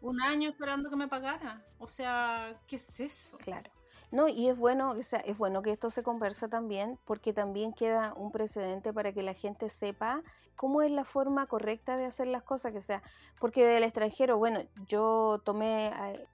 Un 0.00 0.22
año 0.22 0.50
esperando 0.50 0.88
que 0.88 0.96
me 0.96 1.08
pagara. 1.08 1.60
O 1.80 1.88
sea, 1.88 2.56
¿qué 2.68 2.76
es 2.76 3.00
eso? 3.00 3.36
Claro. 3.38 3.70
No, 4.12 4.28
y 4.28 4.48
es 4.48 4.58
bueno, 4.58 4.90
o 4.90 5.02
sea, 5.02 5.20
es 5.20 5.38
bueno 5.38 5.62
que 5.62 5.70
esto 5.72 5.90
se 5.90 6.02
converse 6.02 6.46
también, 6.46 6.98
porque 7.06 7.32
también 7.32 7.72
queda 7.72 8.12
un 8.14 8.30
precedente 8.30 8.92
para 8.92 9.10
que 9.14 9.22
la 9.22 9.32
gente 9.32 9.70
sepa 9.70 10.22
cómo 10.54 10.82
es 10.82 10.90
la 10.90 11.04
forma 11.04 11.46
correcta 11.46 11.96
de 11.96 12.04
hacer 12.04 12.26
las 12.26 12.42
cosas, 12.42 12.72
que 12.74 12.82
sea, 12.82 13.02
porque 13.40 13.64
del 13.64 13.84
extranjero, 13.84 14.36
bueno, 14.36 14.60
yo 14.86 15.40
tomé 15.44 15.88
eh, 15.88 16.26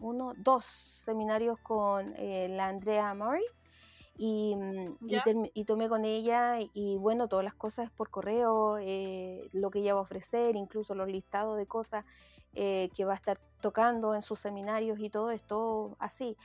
uno, 0.00 0.34
dos 0.36 0.66
seminarios 1.02 1.58
con 1.60 2.12
eh, 2.18 2.48
la 2.50 2.66
Andrea 2.66 3.14
Murray 3.14 3.44
y, 4.18 4.54
mm, 4.54 4.96
y, 5.54 5.64
tomé 5.64 5.88
con 5.88 6.04
ella 6.04 6.58
y 6.74 6.98
bueno, 6.98 7.26
todas 7.26 7.44
las 7.44 7.54
cosas 7.54 7.90
por 7.90 8.10
correo, 8.10 8.76
eh, 8.78 9.48
lo 9.54 9.70
que 9.70 9.78
ella 9.78 9.94
va 9.94 10.00
a 10.00 10.02
ofrecer, 10.02 10.56
incluso 10.56 10.94
los 10.94 11.08
listados 11.08 11.56
de 11.56 11.66
cosas 11.66 12.04
que 12.54 13.04
va 13.04 13.14
a 13.14 13.16
estar 13.16 13.36
tocando 13.60 14.14
en 14.14 14.22
sus 14.22 14.38
seminarios 14.38 15.00
y 15.00 15.10
todo 15.10 15.32
esto 15.32 15.96
así. 15.98 16.36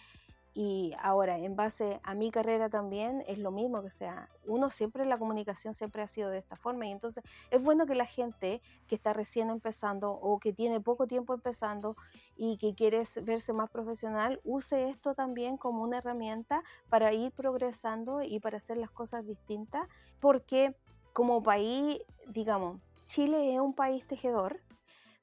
Y 0.53 0.93
ahora, 1.01 1.37
en 1.37 1.55
base 1.55 1.99
a 2.03 2.15
mi 2.15 2.31
carrera 2.31 2.69
también, 2.69 3.23
es 3.27 3.37
lo 3.37 3.51
mismo 3.51 3.81
que 3.83 3.91
sea, 3.91 4.29
uno 4.45 4.69
siempre 4.71 5.05
la 5.05 5.17
comunicación 5.17 5.73
siempre 5.73 6.01
ha 6.01 6.07
sido 6.07 6.29
de 6.29 6.39
esta 6.39 6.55
forma 6.55 6.87
y 6.87 6.91
entonces 6.91 7.23
es 7.51 7.61
bueno 7.61 7.85
que 7.85 7.95
la 7.95 8.05
gente 8.05 8.61
que 8.87 8.95
está 8.95 9.13
recién 9.13 9.49
empezando 9.49 10.11
o 10.11 10.39
que 10.39 10.51
tiene 10.51 10.81
poco 10.81 11.07
tiempo 11.07 11.33
empezando 11.33 11.95
y 12.35 12.57
que 12.57 12.73
quiere 12.73 13.03
verse 13.23 13.53
más 13.53 13.69
profesional, 13.69 14.41
use 14.43 14.89
esto 14.89 15.13
también 15.13 15.57
como 15.57 15.83
una 15.83 15.99
herramienta 15.99 16.63
para 16.89 17.13
ir 17.13 17.31
progresando 17.31 18.23
y 18.23 18.39
para 18.39 18.57
hacer 18.57 18.77
las 18.77 18.91
cosas 18.91 19.25
distintas, 19.25 19.87
porque 20.19 20.75
como 21.13 21.43
país, 21.43 21.99
digamos, 22.27 22.79
Chile 23.05 23.53
es 23.53 23.59
un 23.59 23.73
país 23.73 24.05
tejedor, 24.07 24.59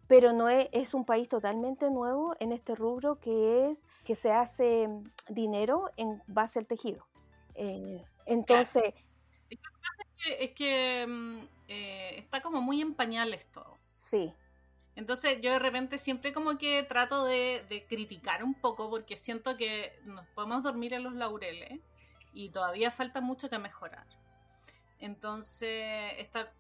pero 0.06 0.32
no 0.32 0.48
es, 0.48 0.68
es 0.72 0.94
un 0.94 1.04
país 1.04 1.28
totalmente 1.28 1.90
nuevo 1.90 2.34
en 2.38 2.52
este 2.52 2.74
rubro 2.74 3.18
que 3.18 3.70
es 3.70 3.84
que 4.06 4.14
se 4.14 4.30
hace 4.30 4.88
dinero 5.28 5.90
en 5.96 6.22
base 6.28 6.60
al 6.60 6.66
tejido. 6.66 7.04
Eh, 7.56 8.02
entonces... 8.26 8.94
Es 10.38 10.52
que, 10.52 11.04
mm, 11.06 11.38
eh, 11.68 12.14
está 12.18 12.40
como 12.40 12.60
muy 12.60 12.80
en 12.80 12.94
pañales 12.94 13.46
todo. 13.48 13.76
Sí. 13.92 14.32
Entonces 14.94 15.40
yo 15.42 15.52
de 15.52 15.58
repente 15.58 15.98
siempre 15.98 16.32
como 16.32 16.56
que 16.56 16.82
trato 16.84 17.24
de, 17.24 17.66
de, 17.68 17.84
criticar 17.84 18.42
un 18.42 18.54
poco 18.54 18.88
porque 18.88 19.16
siento 19.18 19.56
que 19.56 19.98
nos 20.04 20.26
podemos 20.28 20.62
dormir 20.62 20.94
en 20.94 21.02
los 21.02 21.12
laureles 21.12 21.80
y 22.32 22.48
todavía 22.48 22.90
falta 22.90 23.20
mucho 23.20 23.50
que 23.50 23.58
mejorar. 23.58 24.06
Entonces, 25.00 26.14
está, 26.18 26.50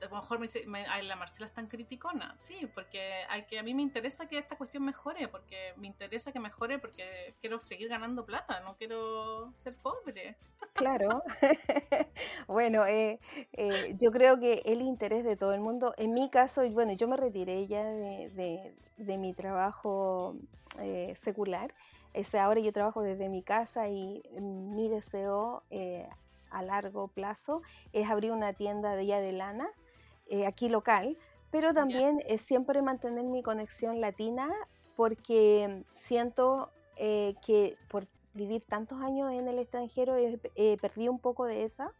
a 0.00 0.08
lo 0.08 0.16
mejor 0.16 0.38
me 0.38 0.46
dice, 0.46 0.64
la 0.66 1.16
Marcela 1.16 1.46
es 1.46 1.52
tan 1.52 1.66
criticona. 1.66 2.32
Sí, 2.34 2.68
porque 2.74 3.24
hay 3.28 3.42
que, 3.44 3.58
a 3.58 3.62
mí 3.62 3.74
me 3.74 3.82
interesa 3.82 4.28
que 4.28 4.38
esta 4.38 4.56
cuestión 4.56 4.84
mejore, 4.84 5.28
porque 5.28 5.74
me 5.76 5.86
interesa 5.86 6.32
que 6.32 6.40
mejore 6.40 6.78
porque 6.78 7.34
quiero 7.40 7.60
seguir 7.60 7.88
ganando 7.88 8.24
plata, 8.24 8.60
no 8.60 8.76
quiero 8.76 9.52
ser 9.56 9.74
pobre. 9.76 10.36
Claro. 10.74 11.22
bueno, 12.46 12.86
eh, 12.86 13.18
eh, 13.52 13.94
yo 13.98 14.12
creo 14.12 14.38
que 14.38 14.62
el 14.64 14.82
interés 14.82 15.24
de 15.24 15.36
todo 15.36 15.52
el 15.52 15.60
mundo, 15.60 15.94
en 15.96 16.14
mi 16.14 16.30
caso, 16.30 16.68
bueno, 16.70 16.92
yo 16.92 17.08
me 17.08 17.16
retiré 17.16 17.66
ya 17.66 17.84
de, 17.84 18.74
de, 18.96 19.18
mi 19.18 19.32
trabajo 19.34 20.36
eh, 20.78 21.14
secular. 21.16 21.74
ahora 22.38 22.60
yo 22.60 22.72
trabajo 22.72 23.02
desde 23.02 23.28
mi 23.28 23.42
casa 23.42 23.88
y 23.88 24.22
mi 24.40 24.88
deseo 24.88 25.64
a 26.50 26.62
largo 26.62 27.08
plazo 27.08 27.62
es 27.92 28.08
abrir 28.08 28.32
una 28.32 28.52
tienda 28.52 28.94
de 28.94 29.06
de 29.06 29.32
lana 29.32 29.68
eh, 30.28 30.46
aquí 30.46 30.68
local, 30.68 31.16
pero 31.50 31.72
también 31.72 32.22
es 32.26 32.42
siempre 32.42 32.82
mantener 32.82 33.24
mi 33.24 33.42
conexión 33.42 34.00
latina 34.00 34.50
porque 34.96 35.84
siento 35.94 36.70
eh, 36.96 37.34
que 37.44 37.76
por 37.88 38.06
vivir 38.34 38.62
tantos 38.62 39.00
años 39.00 39.32
en 39.32 39.48
el 39.48 39.58
extranjero 39.58 40.16
eh, 40.16 40.76
perdí 40.80 41.08
un 41.08 41.18
poco 41.18 41.44
de 41.46 41.64
esa 41.64 41.92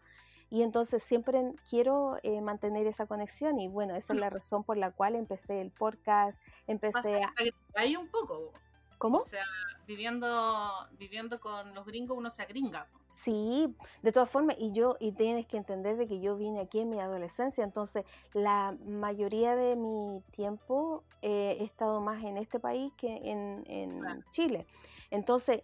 y 0.50 0.62
entonces 0.62 1.02
siempre 1.02 1.52
quiero 1.68 2.18
mantener 2.42 2.86
esa 2.86 3.06
conexión 3.06 3.60
y 3.60 3.68
bueno, 3.68 3.94
esa 3.96 4.14
es 4.14 4.18
la 4.18 4.30
razón 4.30 4.64
por 4.64 4.76
la 4.76 4.90
cual 4.90 5.14
empecé 5.14 5.60
el 5.60 5.70
podcast, 5.70 6.38
empecé 6.66 7.22
a... 7.22 7.34
Hay 7.74 7.96
un 7.96 8.08
poco. 8.08 8.52
¿Cómo? 8.96 9.18
O 9.18 9.20
sea, 9.20 9.44
viviendo, 9.88 10.86
viviendo 10.98 11.40
con 11.40 11.74
los 11.74 11.84
gringos 11.86 12.16
uno 12.16 12.30
se 12.30 12.42
agringa. 12.42 12.86
Sí, 13.14 13.74
de 14.02 14.12
todas 14.12 14.30
formas, 14.30 14.54
y 14.60 14.70
yo, 14.70 14.96
y 15.00 15.10
tienes 15.10 15.46
que 15.46 15.56
entender 15.56 15.96
de 15.96 16.06
que 16.06 16.20
yo 16.20 16.36
vine 16.36 16.60
aquí 16.60 16.78
en 16.78 16.90
mi 16.90 17.00
adolescencia, 17.00 17.64
entonces 17.64 18.04
la 18.32 18.76
mayoría 18.86 19.56
de 19.56 19.74
mi 19.74 20.20
tiempo 20.30 21.02
eh, 21.22 21.56
he 21.58 21.64
estado 21.64 22.00
más 22.00 22.22
en 22.22 22.36
este 22.36 22.60
país 22.60 22.92
que 22.96 23.08
en, 23.08 23.64
en 23.66 24.24
Chile. 24.30 24.66
Entonces, 25.10 25.62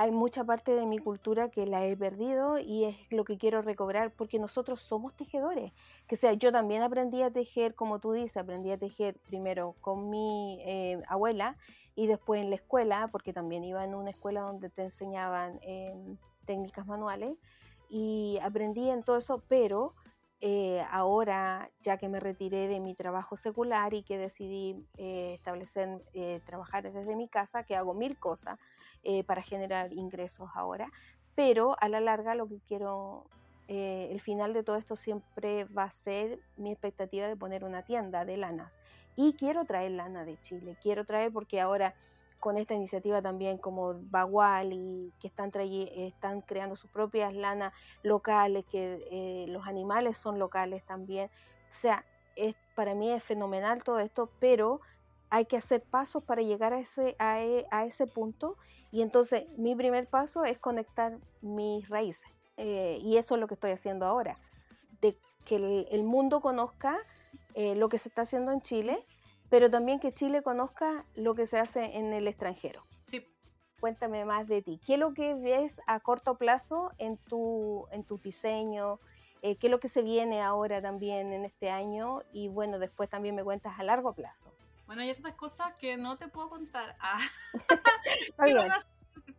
hay 0.00 0.12
mucha 0.12 0.44
parte 0.44 0.74
de 0.74 0.86
mi 0.86 0.98
cultura 0.98 1.50
que 1.50 1.66
la 1.66 1.84
he 1.84 1.94
perdido 1.94 2.58
y 2.58 2.84
es 2.84 2.96
lo 3.10 3.22
que 3.22 3.36
quiero 3.36 3.60
recobrar 3.60 4.10
porque 4.10 4.38
nosotros 4.38 4.80
somos 4.80 5.14
tejedores. 5.14 5.74
Que 6.08 6.16
sea, 6.16 6.32
yo 6.32 6.50
también 6.52 6.80
aprendí 6.80 7.20
a 7.20 7.30
tejer, 7.30 7.74
como 7.74 7.98
tú 7.98 8.12
dices, 8.12 8.38
aprendí 8.38 8.70
a 8.70 8.78
tejer 8.78 9.18
primero 9.26 9.74
con 9.82 10.08
mi 10.08 10.58
eh, 10.62 11.02
abuela 11.06 11.58
y 11.94 12.06
después 12.06 12.40
en 12.40 12.48
la 12.48 12.56
escuela, 12.56 13.10
porque 13.12 13.34
también 13.34 13.62
iba 13.62 13.84
en 13.84 13.94
una 13.94 14.08
escuela 14.08 14.40
donde 14.40 14.70
te 14.70 14.84
enseñaban 14.84 15.60
em, 15.60 16.16
técnicas 16.46 16.86
manuales 16.86 17.36
y 17.90 18.38
aprendí 18.42 18.88
en 18.88 19.02
todo 19.02 19.18
eso, 19.18 19.42
pero 19.48 19.92
eh, 20.42 20.82
ahora 20.90 21.70
ya 21.82 21.98
que 21.98 22.08
me 22.08 22.18
retiré 22.18 22.66
de 22.66 22.80
mi 22.80 22.94
trabajo 22.94 23.36
secular 23.36 23.92
y 23.92 24.02
que 24.02 24.16
decidí 24.16 24.74
eh, 24.96 25.34
establecer, 25.34 26.02
eh, 26.14 26.40
trabajar 26.46 26.90
desde 26.90 27.14
mi 27.14 27.28
casa, 27.28 27.64
que 27.64 27.76
hago 27.76 27.92
mil 27.92 28.18
cosas 28.18 28.58
para 29.26 29.40
generar 29.40 29.94
ingresos 29.94 30.50
ahora, 30.54 30.90
pero 31.34 31.74
a 31.80 31.88
la 31.88 32.00
larga 32.00 32.34
lo 32.34 32.46
que 32.46 32.60
quiero, 32.68 33.24
el 33.66 34.20
final 34.20 34.52
de 34.52 34.62
todo 34.62 34.76
esto 34.76 34.94
siempre 34.94 35.64
va 35.64 35.84
a 35.84 35.90
ser 35.90 36.38
mi 36.58 36.70
expectativa 36.70 37.26
de 37.26 37.34
poner 37.34 37.64
una 37.64 37.82
tienda 37.82 38.26
de 38.26 38.36
lanas. 38.36 38.78
Y 39.16 39.32
quiero 39.32 39.64
traer 39.64 39.92
lana 39.92 40.26
de 40.26 40.38
Chile, 40.42 40.76
quiero 40.82 41.06
traer 41.06 41.32
porque 41.32 41.62
ahora 41.62 41.94
con 42.40 42.56
esta 42.56 42.74
iniciativa 42.74 43.22
también 43.22 43.58
como 43.58 43.94
Bagual 44.10 44.72
y 44.72 45.12
que 45.20 45.28
están, 45.28 45.52
están 45.54 46.40
creando 46.40 46.74
sus 46.74 46.90
propias 46.90 47.34
lanas 47.34 47.72
locales, 48.02 48.64
que 48.64 49.06
eh, 49.10 49.46
los 49.48 49.66
animales 49.66 50.16
son 50.16 50.38
locales 50.38 50.84
también. 50.84 51.28
O 51.68 51.80
sea, 51.80 52.04
es, 52.34 52.56
para 52.74 52.94
mí 52.94 53.12
es 53.12 53.22
fenomenal 53.22 53.84
todo 53.84 54.00
esto, 54.00 54.30
pero 54.40 54.80
hay 55.28 55.44
que 55.44 55.56
hacer 55.56 55.82
pasos 55.82 56.24
para 56.24 56.42
llegar 56.42 56.72
a 56.72 56.80
ese, 56.80 57.14
a, 57.18 57.40
e, 57.40 57.66
ese 57.86 58.06
punto 58.06 58.56
y 58.90 59.02
entonces 59.02 59.46
mi 59.56 59.76
primer 59.76 60.08
paso 60.08 60.44
es 60.44 60.58
conectar 60.58 61.18
mis 61.40 61.88
raíces 61.88 62.28
eh, 62.56 62.98
y 63.02 63.16
eso 63.16 63.36
es 63.36 63.40
lo 63.40 63.46
que 63.46 63.54
estoy 63.54 63.70
haciendo 63.70 64.06
ahora, 64.06 64.38
de 65.00 65.16
que 65.44 65.56
el, 65.90 66.02
mundo 66.02 66.40
conozca 66.40 66.98
eh, 67.54 67.76
lo 67.76 67.88
que 67.88 67.98
se 67.98 68.08
está 68.08 68.22
haciendo 68.22 68.50
en 68.50 68.60
Chile 68.60 69.06
pero 69.50 69.68
también 69.70 70.00
que 70.00 70.12
Chile 70.12 70.42
conozca 70.42 71.04
lo 71.14 71.34
que 71.34 71.46
se 71.46 71.58
hace 71.58 71.98
en 71.98 72.12
el 72.12 72.26
extranjero. 72.28 72.86
Sí. 73.04 73.26
Cuéntame 73.80 74.24
más 74.24 74.46
de 74.46 74.62
ti. 74.62 74.80
¿Qué 74.86 74.94
es 74.94 75.00
lo 75.00 75.12
que 75.12 75.34
ves 75.34 75.80
a 75.86 76.00
corto 76.00 76.36
plazo 76.36 76.92
en 76.98 77.18
tu, 77.18 77.86
en 77.90 78.04
tu 78.04 78.18
diseño? 78.18 79.00
Eh, 79.42 79.56
¿Qué 79.56 79.66
es 79.66 79.70
lo 79.70 79.80
que 79.80 79.88
se 79.88 80.02
viene 80.02 80.40
ahora 80.40 80.80
también 80.80 81.32
en 81.32 81.44
este 81.44 81.70
año? 81.70 82.22
Y 82.32 82.48
bueno, 82.48 82.78
después 82.78 83.10
también 83.10 83.34
me 83.34 83.42
cuentas 83.42 83.78
a 83.78 83.82
largo 83.82 84.12
plazo. 84.12 84.52
Bueno, 84.86 85.02
hay 85.02 85.10
otras 85.10 85.34
cosas 85.34 85.72
que 85.78 85.96
no 85.96 86.16
te 86.16 86.28
puedo 86.28 86.48
contar. 86.48 86.96
Ah. 87.00 87.20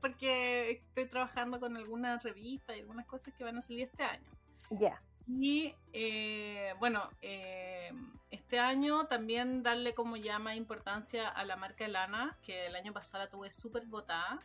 porque 0.02 0.72
estoy 0.72 1.08
trabajando 1.08 1.60
con 1.60 1.78
algunas 1.78 2.24
revistas 2.24 2.76
y 2.76 2.80
algunas 2.80 3.06
cosas 3.06 3.34
que 3.36 3.44
van 3.44 3.58
a 3.58 3.62
salir 3.62 3.84
este 3.84 4.04
año. 4.04 4.30
Ya. 4.72 5.02
Y 5.40 5.74
eh, 5.94 6.74
bueno, 6.80 7.10
eh, 7.22 7.92
este 8.30 8.60
año 8.60 9.06
también 9.06 9.64
darle 9.64 9.94
como 9.94 10.18
llama 10.18 10.56
importancia 10.56 11.28
a 11.28 11.46
la 11.46 11.56
marca 11.56 11.88
Lana, 11.88 12.38
que 12.42 12.68
el 12.68 12.76
año 12.76 12.94
pasado 12.94 13.24
la 13.24 13.30
tuve 13.30 13.52
súper 13.52 13.86
votada. 13.86 14.42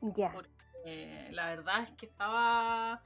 Ya. 0.00 0.32
Porque 0.32 1.28
la 1.30 1.46
verdad 1.46 1.84
es 1.84 1.92
que 1.92 2.06
estaba. 2.06 3.02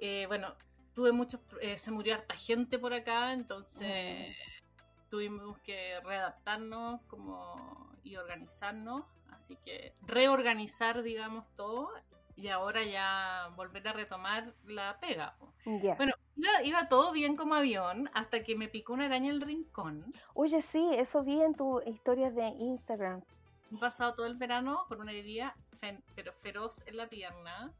Eh, 0.00 0.24
bueno, 0.28 0.54
tuve 0.94 1.12
muchos. 1.12 1.40
se 1.76 1.90
murió 1.90 2.14
harta 2.14 2.34
gente 2.34 2.78
por 2.78 2.94
acá, 2.94 3.32
entonces 3.32 4.30
mm. 4.30 5.10
tuvimos 5.10 5.58
que 5.58 6.00
readaptarnos 6.00 7.02
como, 7.02 7.92
y 8.02 8.16
organizarnos. 8.16 9.04
Así 9.30 9.56
que 9.56 9.94
reorganizar, 10.02 11.02
digamos, 11.02 11.48
todo 11.54 11.90
y 12.42 12.48
ahora 12.48 12.82
ya 12.82 13.50
volver 13.56 13.86
a 13.86 13.92
retomar 13.92 14.52
la 14.64 14.98
pega. 15.00 15.36
Bueno, 15.96 16.12
iba, 16.36 16.50
iba 16.64 16.88
todo 16.88 17.12
bien 17.12 17.36
como 17.36 17.54
avión 17.54 18.10
hasta 18.14 18.42
que 18.42 18.56
me 18.56 18.66
picó 18.68 18.92
una 18.94 19.04
araña 19.06 19.28
en 19.30 19.36
el 19.36 19.40
rincón. 19.40 20.12
Oye, 20.34 20.60
sí, 20.60 20.84
eso 20.94 21.22
vi 21.22 21.40
en 21.40 21.54
tus 21.54 21.86
historias 21.86 22.34
de 22.34 22.48
Instagram. 22.48 23.22
He 23.72 23.78
pasado 23.78 24.14
todo 24.14 24.26
el 24.26 24.34
verano 24.36 24.84
con 24.88 25.00
una 25.00 25.12
herida 25.12 25.54
fen- 25.80 26.02
pero 26.16 26.32
feroz 26.32 26.82
en 26.86 26.96
la 26.96 27.08
pierna. 27.08 27.72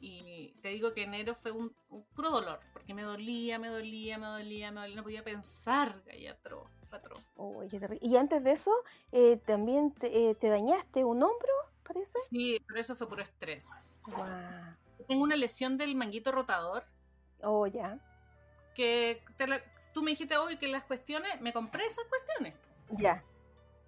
Y 0.00 0.54
te 0.62 0.68
digo 0.70 0.92
que 0.94 1.02
enero 1.02 1.34
fue 1.34 1.50
un, 1.52 1.72
un 1.90 2.02
puro 2.14 2.30
dolor, 2.30 2.58
porque 2.72 2.94
me 2.94 3.02
dolía, 3.02 3.58
me 3.58 3.68
dolía, 3.68 4.16
me 4.18 4.26
dolía, 4.28 4.72
me 4.72 4.80
dolía, 4.80 4.96
no 4.96 5.02
podía 5.02 5.22
pensar, 5.22 6.02
Gaya, 6.06 6.32
atroz, 6.32 6.66
terri- 7.68 7.98
Y 8.00 8.16
antes 8.16 8.42
de 8.42 8.52
eso, 8.52 8.72
eh, 9.12 9.36
también 9.46 9.92
te, 9.92 10.30
eh, 10.30 10.34
te 10.34 10.48
dañaste 10.48 11.04
un 11.04 11.22
hombro, 11.22 11.52
parece. 11.86 12.18
Sí, 12.30 12.62
pero 12.66 12.80
eso 12.80 12.96
fue 12.96 13.08
puro 13.10 13.22
estrés. 13.22 13.89
Guau. 14.06 14.26
Tengo 15.08 15.22
una 15.24 15.36
lesión 15.36 15.76
del 15.76 15.94
manguito 15.94 16.30
rotador, 16.32 16.84
Oh, 17.42 17.66
ya. 17.66 17.98
que 18.74 19.22
te 19.36 19.46
la- 19.46 19.60
tú 19.92 20.02
me 20.02 20.10
dijiste 20.12 20.36
hoy 20.36 20.56
que 20.56 20.68
las 20.68 20.84
cuestiones, 20.84 21.40
me 21.40 21.52
compré 21.52 21.84
esas 21.86 22.04
cuestiones. 22.04 22.54
Ya. 22.90 23.22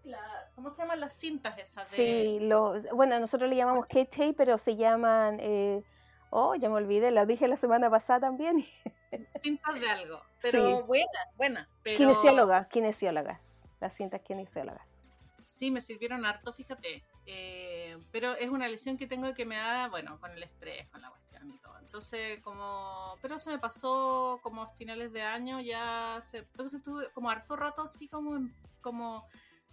La- 0.05 0.51
¿Cómo 0.57 0.71
se 0.71 0.83
llaman 0.83 1.01
las 1.01 1.15
cintas 1.15 1.57
esas? 1.59 1.91
De, 1.91 1.97
Sí, 1.97 2.39
lo, 2.41 2.81
bueno, 2.95 3.19
nosotros 3.21 3.49
le 3.49 3.57
llamamos 3.57 3.87
K-tape, 3.87 4.35
pero 4.35 4.59
se 4.59 4.75
llaman. 4.77 5.39
eh, 5.41 5.83
oh, 6.31 6.55
ya 6.57 6.69
me 6.69 6.75
olvidé, 6.77 7.11
las 7.13 7.29
dije 7.29 7.47
la 7.47 7.57
semana 7.57 7.89
pasada 7.89 8.21
también. 8.21 8.65
Cintas 9.41 9.79
de 9.79 9.89
algo. 9.91 10.21
Pero 10.41 10.79
Sí. 10.81 10.87
buenas, 10.87 11.27
buenas. 11.37 11.69
Pero... 11.85 11.99
Kinesiólogas, 11.99 12.67
kinesiólogas. 12.69 13.41
Las 13.81 13.95
cintas 13.95 14.23
kinesiólogas. 14.23 15.03
Sí, 15.45 15.71
me 15.71 15.81
sirvieron 15.81 16.25
harto, 16.25 16.53
fíjate. 16.53 17.05
Eh, 17.27 17.97
pero 18.11 18.33
es 18.35 18.51
una 18.51 18.69
lesión 18.69 18.97
que 18.97 19.07
tengo 19.07 19.33
que 19.35 19.45
me 19.47 19.57
da, 19.57 19.89
bueno, 19.89 20.19
con 20.21 20.33
el 20.33 20.43
estrés, 20.43 20.89
con 20.89 21.01
la 21.03 21.11
cuestión 21.11 21.51
y 21.51 21.59
todo. 21.59 21.79
Entonces, 21.79 22.41
como. 22.41 23.17
Pero 23.23 23.39
se 23.39 23.51
me 23.51 23.59
pasó 23.59 24.41
como 24.43 24.63
a 24.63 24.69
finales 24.69 25.13
de 25.13 25.23
año, 25.23 25.61
ya 25.61 26.21
se. 26.23 26.39
Entonces 26.39 26.75
estuve 26.81 27.11
como 27.13 27.31
harto 27.31 27.55
rato 27.57 27.83
así 27.83 28.09
como 28.09 28.37
en, 28.37 28.53
como, 28.81 29.27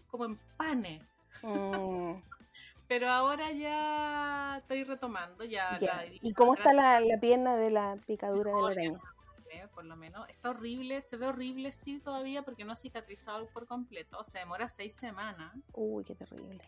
como 0.08 0.26
en 0.26 0.38
pane. 0.58 1.02
Mm, 1.42 2.16
Pero 2.88 3.10
ahora 3.12 3.52
ya 3.52 4.58
estoy 4.60 4.84
retomando, 4.84 5.44
ya. 5.44 5.78
ya. 5.80 5.96
la- 5.98 6.06
¿Y 6.08 6.34
cómo 6.34 6.56
está 6.56 6.74
la, 6.74 7.00
la 7.00 7.20
pierna 7.20 7.56
de 7.56 7.70
la 7.70 7.98
picadura 8.06 8.52
de 8.52 8.62
la 8.62 8.68
araña? 8.70 9.00
eh, 9.52 9.68
por 9.74 9.84
lo 9.86 9.96
menos. 9.96 10.28
Está 10.30 10.52
horrible, 10.52 11.02
se 11.02 11.18
ve 11.18 11.28
horrible, 11.28 11.72
sí, 11.72 12.00
todavía, 12.00 12.44
porque 12.44 12.64
no 12.66 12.74
ha 12.74 12.76
cicatrizado 12.76 13.48
por 13.48 13.66
completo. 13.66 14.24
Se 14.24 14.40
demora 14.40 14.70
seis 14.70 14.94
semanas. 14.96 15.56
Uy, 15.74 16.04
qué 16.04 16.14
terrible. 16.16 16.64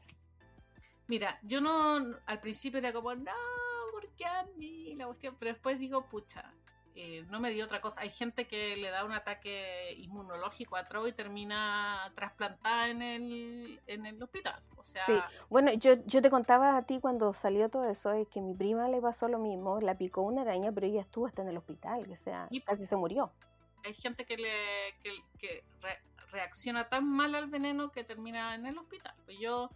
Mira, 1.08 1.40
yo 1.44 1.60
no, 1.62 2.16
al 2.26 2.40
principio 2.40 2.80
era 2.80 2.94
como, 2.94 3.14
no, 3.16 3.32
¿por 3.92 4.08
qué 4.16 4.26
a 4.26 4.44
mí? 4.58 4.94
La 4.96 5.06
cuestión, 5.08 5.36
pero 5.38 5.52
después 5.52 5.78
digo, 5.80 6.06
pucha, 6.08 6.54
eh, 6.96 7.26
no 7.30 7.40
me 7.40 7.52
dio 7.52 7.66
otra 7.66 7.82
cosa. 7.82 8.02
Hay 8.02 8.10
gente 8.10 8.48
que 8.48 8.76
le 8.78 8.90
da 8.90 9.04
un 9.06 9.12
ataque 9.14 9.94
inmunológico 9.98 10.76
a 10.76 10.88
Troy 10.88 11.10
y 11.10 11.14
termina 11.14 12.12
trasplantada 12.16 12.90
en 12.90 13.02
el, 13.02 13.82
en 13.88 14.06
el 14.06 14.22
hospital. 14.22 14.62
O 14.78 14.84
sea, 14.84 15.06
Sí. 15.06 15.14
Bueno, 15.50 15.72
yo, 15.74 15.96
yo 16.06 16.22
te 16.22 16.30
contaba 16.30 16.78
a 16.78 16.84
ti 16.86 17.00
cuando 17.00 17.34
salió 17.34 17.70
todo 17.70 17.90
eso, 17.90 18.12
es 18.14 18.28
que 18.28 18.42
mi 18.42 18.54
prima 18.54 18.88
le 18.90 19.02
pasó 19.02 19.28
lo 19.28 19.40
mismo, 19.40 19.80
la 19.82 19.96
picó 19.98 20.22
una 20.22 20.42
araña, 20.42 20.72
pero 20.72 20.88
ella 20.88 21.02
estuvo 21.02 21.28
hasta 21.28 21.42
en 21.42 21.50
el 21.50 21.58
hospital, 21.58 22.10
o 22.12 22.16
sea, 22.16 22.48
Y- 22.50 22.62
casi 22.62 22.86
se 22.86 22.96
murió. 22.96 23.32
hay 23.84 23.94
gente 23.94 24.26
que 24.26 24.38
le 24.38 24.94
que, 25.02 25.12
que 25.40 25.64
re- 25.82 26.02
reacciona 26.32 26.88
tan 26.90 27.08
mal 27.10 27.34
al 27.36 27.48
veneno 27.48 27.92
que 27.92 28.04
termina 28.04 28.54
en 28.56 28.66
el 28.66 28.78
hospital. 28.78 29.14
Pues 29.26 29.38
yo, 29.40 29.70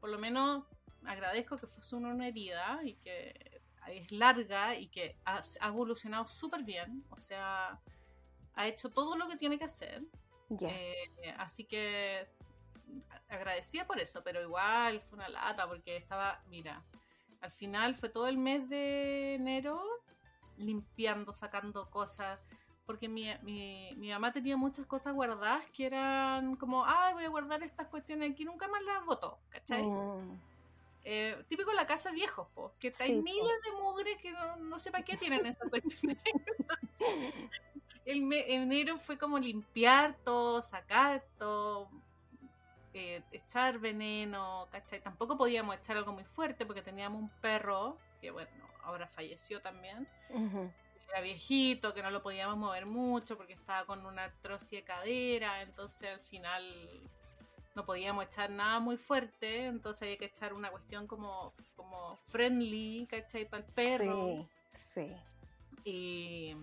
por 0.00 0.10
lo 0.10 0.18
menos, 0.18 0.64
agradezco 1.04 1.58
que 1.58 1.66
fue 1.66 1.98
una 1.98 2.26
herida 2.26 2.80
y 2.84 2.94
que 2.94 3.60
es 3.88 4.12
larga 4.12 4.74
y 4.74 4.88
que 4.88 5.16
ha, 5.24 5.42
ha 5.60 5.68
evolucionado 5.68 6.26
súper 6.26 6.62
bien. 6.62 7.04
O 7.10 7.18
sea, 7.18 7.80
ha 8.54 8.66
hecho 8.66 8.90
todo 8.90 9.16
lo 9.16 9.28
que 9.28 9.36
tiene 9.36 9.58
que 9.58 9.64
hacer. 9.64 10.02
Ya. 10.48 10.68
Eh, 10.68 11.34
así 11.38 11.64
que 11.64 12.28
agradecida 13.28 13.86
por 13.86 14.00
eso, 14.00 14.22
pero 14.24 14.42
igual 14.42 15.00
fue 15.00 15.18
una 15.18 15.28
lata 15.28 15.68
porque 15.68 15.96
estaba, 15.96 16.42
mira, 16.48 16.82
al 17.40 17.52
final 17.52 17.94
fue 17.94 18.08
todo 18.08 18.26
el 18.26 18.36
mes 18.36 18.68
de 18.68 19.34
enero 19.34 19.80
limpiando, 20.56 21.32
sacando 21.32 21.88
cosas, 21.88 22.40
porque 22.86 23.08
mi, 23.08 23.26
mi, 23.42 23.94
mi 23.96 24.10
mamá 24.10 24.32
tenía 24.32 24.56
muchas 24.56 24.86
cosas 24.86 25.14
guardadas 25.14 25.64
que 25.70 25.86
eran 25.86 26.56
como, 26.56 26.84
ay, 26.84 27.14
voy 27.14 27.24
a 27.24 27.28
guardar 27.28 27.62
estas 27.62 27.86
cuestiones 27.86 28.30
aquí, 28.32 28.44
nunca 28.44 28.68
más 28.68 28.82
las 28.82 29.04
votó, 29.04 29.38
¿cachai? 29.48 29.82
Mm, 29.84 30.38
Eh, 31.04 31.44
típico 31.48 31.72
la 31.72 31.86
casa 31.86 32.10
viejos, 32.10 32.48
po, 32.54 32.74
que 32.78 32.92
Sí, 32.92 33.02
hay 33.04 33.16
po. 33.16 33.22
miles 33.22 33.62
de 33.64 33.72
mugres 33.72 34.16
que 34.18 34.32
no, 34.32 34.56
no 34.56 34.78
sé 34.78 34.90
para 34.90 35.04
qué 35.04 35.16
tienen 35.16 35.46
esas 35.46 35.68
cuestiones. 35.70 36.18
el 38.04 38.22
me- 38.22 38.52
enero 38.54 38.98
fue 38.98 39.16
como 39.18 39.38
limpiar 39.38 40.14
todo, 40.24 40.60
sacar 40.60 41.24
todo, 41.38 41.88
eh, 42.92 43.22
echar 43.30 43.78
veneno, 43.78 44.68
¿cachai? 44.72 45.00
Tampoco 45.00 45.38
podíamos 45.38 45.76
echar 45.76 45.96
algo 45.96 46.12
muy 46.12 46.24
fuerte 46.24 46.66
porque 46.66 46.82
teníamos 46.82 47.20
un 47.22 47.30
perro, 47.40 47.96
que 48.20 48.30
bueno, 48.30 48.50
ahora 48.82 49.06
falleció 49.06 49.60
también, 49.62 50.08
ujú. 50.30 50.70
Era 51.10 51.20
viejito, 51.20 51.92
que 51.92 52.02
no 52.02 52.10
lo 52.10 52.22
podíamos 52.22 52.56
mover 52.56 52.86
mucho 52.86 53.36
porque 53.36 53.54
estaba 53.54 53.84
con 53.84 54.04
una 54.06 54.24
artrosis 54.24 54.70
de 54.70 54.84
cadera, 54.84 55.62
entonces 55.62 56.10
al 56.10 56.20
final 56.20 56.64
no 57.74 57.84
podíamos 57.84 58.24
echar 58.24 58.50
nada 58.50 58.80
muy 58.80 58.96
fuerte, 58.96 59.66
entonces 59.66 60.02
había 60.02 60.18
que 60.18 60.26
echar 60.26 60.52
una 60.52 60.70
cuestión 60.70 61.06
como, 61.06 61.52
como 61.76 62.18
friendly, 62.24 63.06
¿cachai? 63.08 63.48
Para 63.48 63.64
el 63.64 63.72
perro. 63.72 64.48
Sí, 64.92 65.06
sí. 65.06 65.16
Y, 65.84 66.56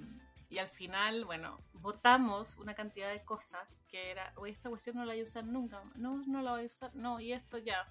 y 0.49 0.57
al 0.59 0.67
final, 0.67 1.25
bueno, 1.25 1.59
votamos 1.73 2.57
una 2.57 2.73
cantidad 2.73 3.11
de 3.11 3.23
cosas 3.23 3.67
que 3.89 4.11
era, 4.11 4.33
oye, 4.35 4.51
esta 4.51 4.69
cuestión 4.69 4.97
no 4.97 5.05
la 5.05 5.13
voy 5.13 5.21
a 5.21 5.25
usar 5.25 5.45
nunca, 5.45 5.81
no, 5.95 6.23
no 6.27 6.41
la 6.41 6.51
voy 6.51 6.63
a 6.63 6.67
usar, 6.67 6.93
no, 6.95 7.19
y 7.19 7.33
esto 7.33 7.57
ya, 7.57 7.87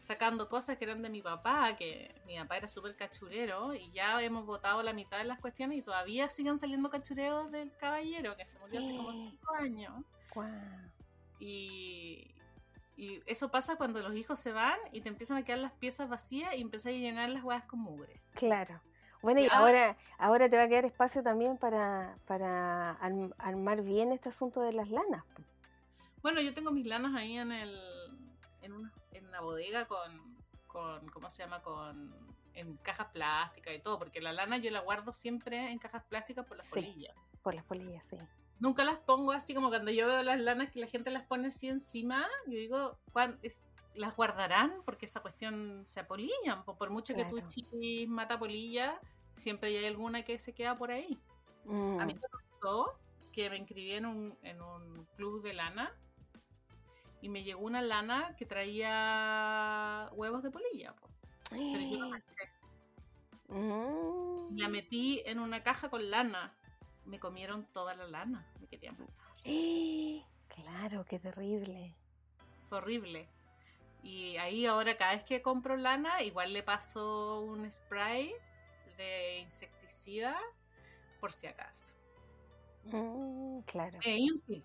sacando 0.00 0.48
cosas 0.48 0.76
que 0.78 0.84
eran 0.84 1.02
de 1.02 1.10
mi 1.10 1.22
papá, 1.22 1.76
que 1.76 2.14
mi 2.26 2.38
papá 2.38 2.58
era 2.58 2.68
súper 2.68 2.96
cachurero, 2.96 3.74
y 3.74 3.90
ya 3.90 4.22
hemos 4.22 4.46
votado 4.46 4.82
la 4.82 4.92
mitad 4.92 5.18
de 5.18 5.24
las 5.24 5.40
cuestiones 5.40 5.78
y 5.78 5.82
todavía 5.82 6.28
siguen 6.28 6.58
saliendo 6.58 6.90
cachureos 6.90 7.50
del 7.50 7.74
caballero, 7.76 8.36
que 8.36 8.44
se 8.44 8.58
murió 8.58 8.78
hace 8.78 8.96
como 8.96 9.12
cinco 9.12 9.54
años. 9.54 10.04
Guau. 10.32 10.50
Y, 11.38 12.34
y 12.96 13.20
eso 13.26 13.50
pasa 13.50 13.76
cuando 13.76 14.00
los 14.00 14.14
hijos 14.14 14.38
se 14.38 14.52
van 14.52 14.78
y 14.92 15.00
te 15.00 15.08
empiezan 15.08 15.38
a 15.38 15.44
quedar 15.44 15.58
las 15.58 15.72
piezas 15.72 16.08
vacías 16.08 16.54
y 16.54 16.60
empiezas 16.60 16.86
a 16.86 16.96
llenar 16.96 17.28
las 17.30 17.42
huevas 17.42 17.64
con 17.64 17.80
mugre. 17.80 18.22
Claro. 18.34 18.80
Bueno, 19.22 19.40
y 19.40 19.48
ahora, 19.50 19.96
ahora 20.18 20.48
te 20.48 20.56
va 20.56 20.64
a 20.64 20.68
quedar 20.68 20.84
espacio 20.84 21.22
también 21.22 21.56
para, 21.56 22.16
para 22.26 22.92
arm- 23.00 23.34
armar 23.38 23.82
bien 23.82 24.12
este 24.12 24.28
asunto 24.28 24.60
de 24.60 24.72
las 24.72 24.88
lanas. 24.88 25.24
Bueno, 26.22 26.40
yo 26.40 26.54
tengo 26.54 26.70
mis 26.70 26.86
lanas 26.86 27.14
ahí 27.14 27.36
en 27.36 27.50
el 27.50 27.76
en 28.62 28.72
una, 28.72 28.92
en 29.05 29.05
una 29.36 29.40
bodega 29.44 29.86
con, 29.86 30.36
con 30.66 31.06
¿cómo 31.10 31.30
se 31.30 31.42
llama? 31.42 31.62
con 31.62 32.14
en 32.54 32.76
cajas 32.78 33.08
plásticas 33.12 33.74
y 33.74 33.80
todo, 33.80 33.98
porque 33.98 34.20
la 34.22 34.32
lana 34.32 34.56
yo 34.56 34.70
la 34.70 34.80
guardo 34.80 35.12
siempre 35.12 35.70
en 35.70 35.78
cajas 35.78 36.02
plásticas 36.04 36.46
por 36.46 36.56
las 36.56 36.66
Sí. 36.66 36.72
polillas. 36.72 37.14
Por 37.42 37.54
las 37.54 37.64
polillas, 37.64 38.04
sí. 38.06 38.16
Nunca 38.60 38.82
las 38.84 38.96
pongo 38.96 39.32
así 39.32 39.54
como 39.54 39.68
cuando 39.68 39.90
yo 39.90 40.06
veo 40.06 40.22
las 40.22 40.40
lanas 40.40 40.70
que 40.70 40.80
la 40.80 40.86
gente 40.86 41.10
las 41.10 41.24
pone 41.24 41.48
así 41.48 41.68
encima, 41.68 42.26
yo 42.46 42.54
digo, 42.56 42.98
¿cuán- 43.12 43.38
es- 43.42 43.62
¿las 43.94 44.16
guardarán? 44.16 44.72
Porque 44.86 45.04
esa 45.04 45.20
cuestión 45.20 45.82
se 45.84 46.00
apolillan, 46.00 46.64
po, 46.64 46.76
por 46.78 46.88
mucho 46.88 47.14
que 47.14 47.24
tú 47.26 47.32
Claro. 47.36 47.48
chiquis 47.48 48.08
mata 48.08 48.38
polilla, 48.38 48.98
siempre 49.34 49.76
hay 49.76 49.84
alguna 49.84 50.22
que 50.24 50.38
se 50.38 50.54
queda 50.54 50.78
por 50.78 50.90
ahí. 50.90 51.18
Mm, 51.66 52.00
A 52.00 52.06
mí 52.06 52.14
me 52.14 52.20
pasó 52.28 52.98
que 53.32 53.50
me 53.50 53.58
inscribí 53.58 53.92
en 53.92 54.06
un, 54.06 54.38
en 54.42 54.62
un 54.62 55.04
club 55.16 55.42
de 55.42 55.52
lana 55.52 55.94
y 57.26 57.28
me 57.28 57.42
llegó 57.42 57.64
una 57.66 57.82
lana 57.82 58.36
que 58.38 58.46
traía 58.46 60.08
huevos 60.12 60.44
de 60.44 60.50
polilla. 60.52 60.94
po. 60.94 61.08
Pero 61.50 61.80
yo 61.80 61.98
no 61.98 62.10
caché. 62.10 62.52
Mm. 63.48 64.56
La 64.56 64.68
metí 64.68 65.22
en 65.26 65.40
una 65.40 65.64
caja 65.64 65.90
con 65.90 66.08
lana. 66.08 66.54
Me 67.04 67.18
comieron 67.18 67.66
toda 67.72 67.96
la 67.96 68.06
lana. 68.06 68.46
Me 68.60 68.68
querían 68.68 68.96
matar. 68.96 69.16
Claro, 70.54 71.04
qué 71.04 71.18
terrible. 71.18 71.96
Fue 72.68 72.78
horrible. 72.78 73.28
Y 74.04 74.36
ahí 74.36 74.64
ahora 74.66 74.96
cada 74.96 75.16
vez 75.16 75.24
que 75.24 75.42
compro 75.42 75.76
lana, 75.76 76.22
igual 76.22 76.52
le 76.52 76.62
paso 76.62 77.40
un 77.40 77.68
spray 77.68 78.32
de 78.98 79.40
insecticida 79.40 80.38
por 81.18 81.32
si 81.32 81.48
acaso. 81.48 81.96
Mm, 82.84 83.62
claro. 83.62 83.98
Eh, 84.04 84.16
y 84.16 84.30
un 84.30 84.40
tip. 84.42 84.64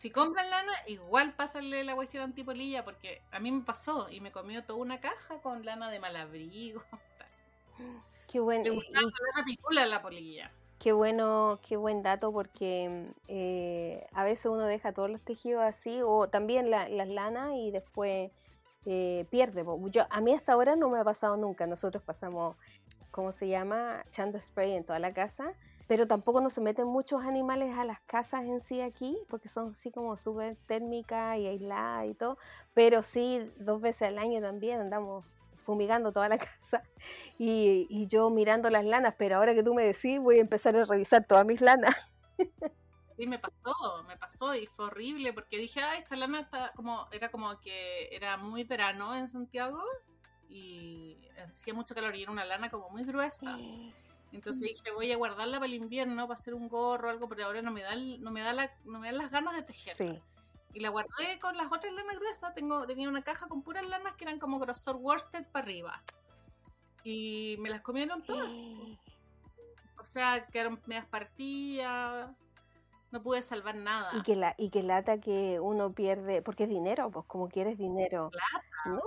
Si 0.00 0.10
compran 0.10 0.48
lana, 0.48 0.72
igual 0.86 1.34
pásenle 1.34 1.84
la 1.84 1.94
cuestión 1.94 2.22
antipolilla, 2.24 2.86
porque 2.86 3.20
a 3.32 3.38
mí 3.38 3.52
me 3.52 3.60
pasó 3.62 4.08
y 4.10 4.22
me 4.22 4.32
comió 4.32 4.64
toda 4.64 4.78
una 4.78 4.98
caja 4.98 5.36
con 5.42 5.62
lana 5.66 5.90
de 5.90 6.00
malabrigo. 6.00 6.82
Qué 8.26 8.40
buen, 8.40 8.62
Me 8.62 8.68
y- 8.68 8.74
gustaba 8.74 9.02
la 9.02 9.10
lana 9.34 9.44
picula 9.44 9.86
la 9.86 10.00
polilla. 10.00 10.50
qué 10.78 10.92
bueno, 10.92 11.58
qué 11.68 11.76
buen 11.76 12.02
dato 12.02 12.32
porque 12.32 13.08
eh, 13.28 14.06
a 14.12 14.24
veces 14.24 14.46
uno 14.46 14.64
deja 14.64 14.94
todos 14.94 15.10
los 15.10 15.20
tejidos 15.20 15.62
así 15.62 16.00
o 16.02 16.28
también 16.30 16.70
la- 16.70 16.88
las 16.88 17.08
lanas 17.08 17.52
y 17.56 17.70
después 17.70 18.30
eh, 18.86 19.26
pierde. 19.30 19.64
Yo, 19.90 20.06
a 20.08 20.20
mí 20.22 20.32
hasta 20.32 20.54
ahora 20.54 20.76
no 20.76 20.88
me 20.88 20.98
ha 20.98 21.04
pasado 21.04 21.36
nunca. 21.36 21.66
Nosotros 21.66 22.02
pasamos 22.02 22.56
¿cómo 23.10 23.32
se 23.32 23.48
llama? 23.48 24.02
Echando 24.06 24.40
spray 24.40 24.72
en 24.72 24.84
toda 24.84 24.98
la 24.98 25.12
casa. 25.12 25.52
Pero 25.90 26.06
tampoco 26.06 26.40
no 26.40 26.50
se 26.50 26.60
meten 26.60 26.86
muchos 26.86 27.24
animales 27.24 27.76
a 27.76 27.84
las 27.84 27.98
casas 28.02 28.44
en 28.44 28.60
sí 28.60 28.80
aquí, 28.80 29.18
porque 29.28 29.48
son 29.48 29.70
así 29.70 29.90
como 29.90 30.16
súper 30.16 30.54
térmicas 30.68 31.36
y 31.36 31.48
aisladas 31.48 32.06
y 32.06 32.14
todo. 32.14 32.38
Pero 32.74 33.02
sí, 33.02 33.50
dos 33.56 33.80
veces 33.80 34.02
al 34.02 34.18
año 34.18 34.40
también 34.40 34.78
andamos 34.78 35.24
fumigando 35.66 36.12
toda 36.12 36.28
la 36.28 36.38
casa 36.38 36.84
y, 37.40 37.88
y 37.90 38.06
yo 38.06 38.30
mirando 38.30 38.70
las 38.70 38.84
lanas, 38.84 39.16
pero 39.18 39.34
ahora 39.34 39.52
que 39.52 39.64
tú 39.64 39.74
me 39.74 39.84
decís 39.84 40.20
voy 40.20 40.38
a 40.38 40.42
empezar 40.42 40.76
a 40.76 40.84
revisar 40.84 41.24
todas 41.24 41.44
mis 41.44 41.60
lanas. 41.60 41.96
Sí, 43.16 43.26
me 43.26 43.38
pasó, 43.38 44.02
me 44.08 44.16
pasó 44.16 44.54
y 44.54 44.66
fue 44.66 44.86
horrible 44.86 45.34
porque 45.34 45.58
dije, 45.58 45.82
ah, 45.82 45.94
esta 45.98 46.16
lana 46.16 46.40
está 46.40 46.72
como, 46.74 47.06
era 47.12 47.30
como 47.30 47.60
que 47.60 48.08
era 48.12 48.38
muy 48.38 48.64
verano 48.64 49.14
en 49.14 49.28
Santiago 49.28 49.82
y 50.48 51.18
hacía 51.46 51.74
mucho 51.74 51.94
calor 51.94 52.16
y 52.16 52.22
era 52.22 52.32
una 52.32 52.46
lana 52.46 52.70
como 52.70 52.88
muy 52.88 53.04
gruesa. 53.04 53.58
Entonces 54.32 54.62
dije, 54.62 54.90
voy 54.92 55.10
a 55.12 55.16
guardarla 55.16 55.58
para 55.58 55.66
el 55.66 55.74
invierno, 55.74 56.28
para 56.28 56.38
hacer 56.38 56.54
un 56.54 56.68
gorro 56.68 57.08
o 57.08 57.10
algo, 57.10 57.28
pero 57.28 57.46
ahora 57.46 57.62
no 57.62 57.70
me 57.70 57.82
da, 57.82 57.94
no 57.96 58.30
me 58.30 58.42
da, 58.42 58.52
la, 58.52 58.72
no 58.84 59.00
me 59.00 59.08
dan 59.08 59.18
las 59.18 59.30
ganas 59.30 59.54
de 59.54 59.62
tejer. 59.62 59.96
Sí. 59.96 60.20
Y 60.72 60.80
la 60.80 60.88
guardé 60.90 61.38
con 61.40 61.56
las 61.56 61.66
otras 61.66 61.92
lanas 61.92 62.16
gruesas. 62.18 62.54
Tengo, 62.54 62.86
tenía 62.86 63.08
una 63.08 63.22
caja 63.22 63.48
con 63.48 63.62
puras 63.62 63.84
lanas 63.86 64.14
que 64.14 64.24
eran 64.24 64.38
como 64.38 64.58
grosor 64.58 64.96
worsted 64.96 65.44
para 65.46 65.64
arriba. 65.64 66.02
Y 67.02 67.56
me 67.58 67.70
las 67.70 67.80
comieron 67.80 68.22
todas. 68.22 68.50
O 69.98 70.04
sea, 70.06 70.46
quedaron 70.46 70.80
medias 70.86 71.04
partidas. 71.04 72.30
No 73.10 73.22
pude 73.22 73.42
salvar 73.42 73.74
nada. 73.74 74.10
Y 74.16 74.22
que, 74.22 74.34
la, 74.34 74.54
y 74.56 74.70
que 74.70 74.82
lata 74.82 75.20
que 75.20 75.60
uno 75.60 75.90
pierde, 75.90 76.40
porque 76.40 76.64
es 76.64 76.70
dinero, 76.70 77.10
pues 77.10 77.26
como 77.26 77.50
quieres 77.50 77.76
dinero. 77.76 78.30
Plata. 78.30 78.69
No, 78.86 79.00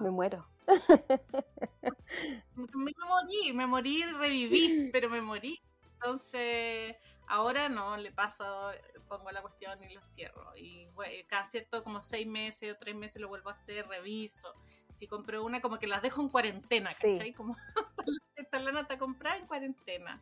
me 0.00 0.10
muero. 0.10 0.46
me, 2.54 2.66
me 2.74 2.92
morí, 3.06 3.52
me 3.54 3.66
morí 3.66 4.02
reviví, 4.18 4.90
pero 4.92 5.10
me 5.10 5.20
morí. 5.20 5.60
Entonces, 5.94 6.96
ahora 7.26 7.68
no, 7.68 7.96
le 7.96 8.12
paso, 8.12 8.70
pongo 9.08 9.30
la 9.30 9.42
cuestión 9.42 9.82
y 9.82 9.94
lo 9.94 10.02
cierro. 10.04 10.54
Y 10.56 10.86
bueno, 10.94 11.12
cada 11.28 11.44
cierto, 11.46 11.82
como 11.82 12.02
seis 12.02 12.26
meses 12.26 12.72
o 12.72 12.76
tres 12.78 12.94
meses 12.94 13.20
lo 13.20 13.28
vuelvo 13.28 13.50
a 13.50 13.52
hacer, 13.52 13.86
reviso. 13.88 14.54
Si 14.92 15.06
compro 15.06 15.44
una, 15.44 15.60
como 15.60 15.78
que 15.78 15.86
las 15.86 16.02
dejo 16.02 16.20
en 16.22 16.28
cuarentena, 16.28 16.90
Sí. 16.92 17.12
¿cachai? 17.12 17.32
Como 17.32 17.56
esta 18.36 18.58
lana 18.58 18.80
está 18.80 18.98
comprada 18.98 19.36
en 19.36 19.46
cuarentena. 19.46 20.20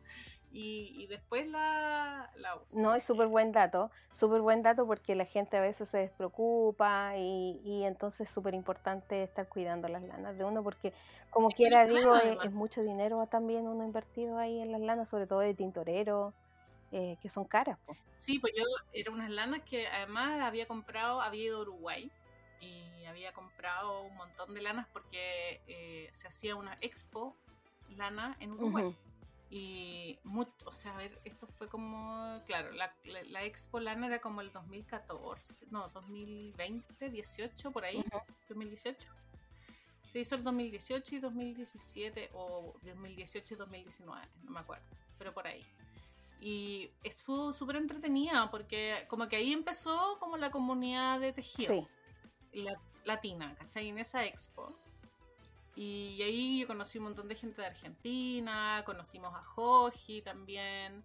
Y, 0.55 0.93
y 0.95 1.07
después 1.07 1.47
la, 1.47 2.29
la 2.35 2.55
uso. 2.57 2.79
No, 2.79 2.93
es 2.93 3.03
súper 3.03 3.25
buen 3.25 3.51
dato, 3.51 3.89
súper 4.11 4.41
buen 4.41 4.61
dato 4.61 4.85
porque 4.85 5.15
la 5.15 5.25
gente 5.25 5.57
a 5.57 5.61
veces 5.61 5.89
se 5.89 5.97
despreocupa 5.97 7.17
y, 7.17 7.59
y 7.65 7.83
entonces 7.85 8.27
es 8.27 8.33
súper 8.33 8.53
importante 8.53 9.23
estar 9.23 9.49
cuidando 9.49 9.87
las 9.87 10.03
lanas 10.03 10.37
de 10.37 10.43
uno 10.43 10.63
porque 10.63 10.93
como 11.31 11.49
Es 11.49 11.55
quiera 11.55 11.87
digo, 11.87 12.11
plata, 12.13 12.45
es, 12.45 12.51
mucho 12.51 12.83
dinero 12.83 13.25
también 13.25 13.67
uno 13.67 13.83
invertido 13.83 14.37
ahí 14.37 14.59
en 14.59 14.71
las 14.71 14.81
lanas, 14.81 15.09
sobre 15.09 15.25
todo 15.25 15.39
de 15.39 15.55
tintorero, 15.55 16.35
eh, 16.91 17.17
que 17.19 17.29
son 17.29 17.45
caras. 17.45 17.79
po. 17.87 17.97
Sí, 18.13 18.37
pues 18.37 18.53
yo 18.55 18.63
era 18.93 19.09
unas 19.09 19.31
lanas 19.31 19.63
que 19.63 19.87
además 19.87 20.39
había 20.41 20.67
comprado, 20.67 21.19
había 21.19 21.45
ido 21.45 21.57
a 21.57 21.61
Uruguay 21.61 22.11
y 22.61 23.05
había 23.05 23.33
comprado 23.33 24.03
un 24.03 24.15
montón 24.15 24.53
de 24.53 24.61
lanas 24.61 24.87
porque 24.93 25.61
eh, 25.67 26.09
se 26.11 26.27
hacía 26.27 26.55
una 26.55 26.77
expo 26.81 27.35
lana 27.89 28.37
en 28.39 28.51
Uruguay. 28.51 28.95
Y, 29.55 30.17
mu- 30.23 30.47
o 30.65 30.71
sea, 30.71 30.95
a 30.95 30.97
ver, 30.97 31.21
esto 31.25 31.45
fue 31.45 31.67
como, 31.69 32.41
claro, 32.47 32.71
la, 32.71 32.91
la, 33.03 33.21
la 33.25 33.43
expo 33.43 33.79
lana 33.79 34.07
era 34.07 34.19
como 34.19 34.41
el 34.41 34.51
2014, 34.51 35.67
no, 35.69 35.89
2020, 35.89 37.11
18, 37.11 37.69
por 37.71 37.85
ahí, 37.85 37.97
Ujú. 37.97 38.17
2018. 38.49 39.07
Se 40.11 40.19
hizo 40.19 40.33
el 40.33 40.43
2018 40.43 41.15
y 41.15 41.19
2017, 41.19 42.31
o 42.33 42.73
2018 42.81 43.53
y 43.53 43.57
2019, 43.57 44.27
no 44.43 44.51
me 44.51 44.59
acuerdo, 44.59 44.85
pero 45.19 45.31
por 45.35 45.45
ahí. 45.45 45.63
Y 46.41 46.89
es- 47.03 47.21
fue 47.23 47.53
súper 47.53 47.75
entretenida 47.75 48.49
porque 48.49 49.05
como 49.07 49.27
que 49.27 49.35
ahí 49.35 49.53
empezó 49.53 50.17
como 50.19 50.35
la 50.37 50.49
comunidad 50.49 51.19
de 51.19 51.31
tejido 51.31 51.87
Sí, 52.51 52.63
la- 52.63 52.79
latina, 53.03 53.53
¿cachai? 53.59 53.89
En 53.89 53.99
esa 53.99 54.25
expo. 54.25 54.75
Y 55.85 56.21
ahí 56.21 56.61
yo 56.61 56.67
conocí 56.67 56.97
un 56.97 57.05
montón 57.05 57.27
de 57.27 57.35
gente 57.35 57.61
de 57.61 57.67
Argentina, 57.67 58.83
conocimos 58.85 59.33
a 59.35 59.43
Joji 59.43 60.21
también, 60.21 61.03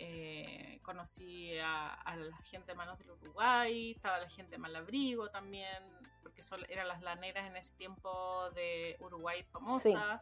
eh, 0.00 0.80
conocí 0.82 1.56
a, 1.58 1.94
a 1.94 2.16
la 2.16 2.36
gente 2.38 2.72
de 2.72 2.74
Manos 2.74 2.98
del 2.98 3.12
Uruguay, 3.12 3.92
estaba 3.92 4.18
la 4.18 4.28
gente 4.28 4.52
de 4.52 4.58
Malabrigo 4.58 5.30
también, 5.30 5.82
porque 6.22 6.42
son, 6.42 6.60
eran 6.68 6.88
las 6.88 7.02
laneras 7.02 7.46
en 7.46 7.56
ese 7.56 7.72
tiempo 7.74 8.50
de 8.50 8.96
Uruguay 8.98 9.44
famosa. 9.44 10.20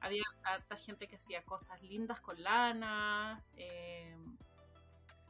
Había 0.00 0.24
harta 0.42 0.76
gente 0.76 1.06
que 1.06 1.16
hacía 1.16 1.44
cosas 1.44 1.80
lindas 1.82 2.20
con 2.20 2.42
lana. 2.42 3.40
eh, 3.56 4.16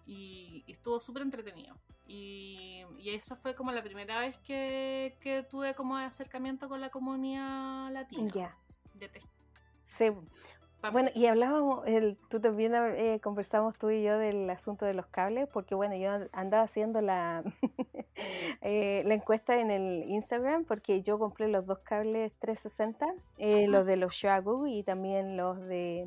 y, 0.06 0.64
y 0.66 0.72
estuvo 0.72 1.00
súper 1.00 1.22
entretenido. 1.22 1.76
Y, 2.06 2.84
y 2.98 3.10
esa 3.10 3.36
fue 3.36 3.54
como 3.54 3.72
la 3.72 3.82
primera 3.82 4.18
vez 4.18 4.38
que, 4.38 5.16
que 5.20 5.42
tuve 5.42 5.74
como 5.74 5.96
acercamiento 5.96 6.68
con 6.68 6.80
la 6.80 6.90
comunidad 6.90 7.90
latina. 7.92 8.30
ya. 8.34 8.56
de. 8.94 9.10
Sí. 9.84 10.10
Bueno, 10.92 11.08
y 11.14 11.26
hablábamos, 11.26 11.86
el, 11.86 12.18
tú 12.28 12.40
también 12.40 12.74
eh, 12.74 13.18
conversamos 13.22 13.74
tú 13.78 13.88
y 13.88 14.02
yo 14.02 14.18
del 14.18 14.48
asunto 14.50 14.84
de 14.84 14.92
los 14.92 15.06
cables, 15.06 15.48
porque 15.50 15.74
bueno, 15.74 15.96
yo 15.96 16.28
andaba 16.32 16.64
haciendo 16.64 17.00
la, 17.00 17.42
eh, 18.60 19.02
la 19.06 19.14
encuesta 19.14 19.58
en 19.58 19.70
el 19.70 20.04
Instagram, 20.10 20.64
porque 20.64 21.02
yo 21.02 21.18
compré 21.18 21.48
los 21.48 21.64
dos 21.64 21.78
cables 21.78 22.32
360, 22.38 23.06
eh, 23.38 23.66
los 23.66 23.86
de 23.86 23.96
los 23.96 24.14
Shagu 24.14 24.66
y 24.66 24.82
también 24.82 25.38
los 25.38 25.58
de 25.62 26.06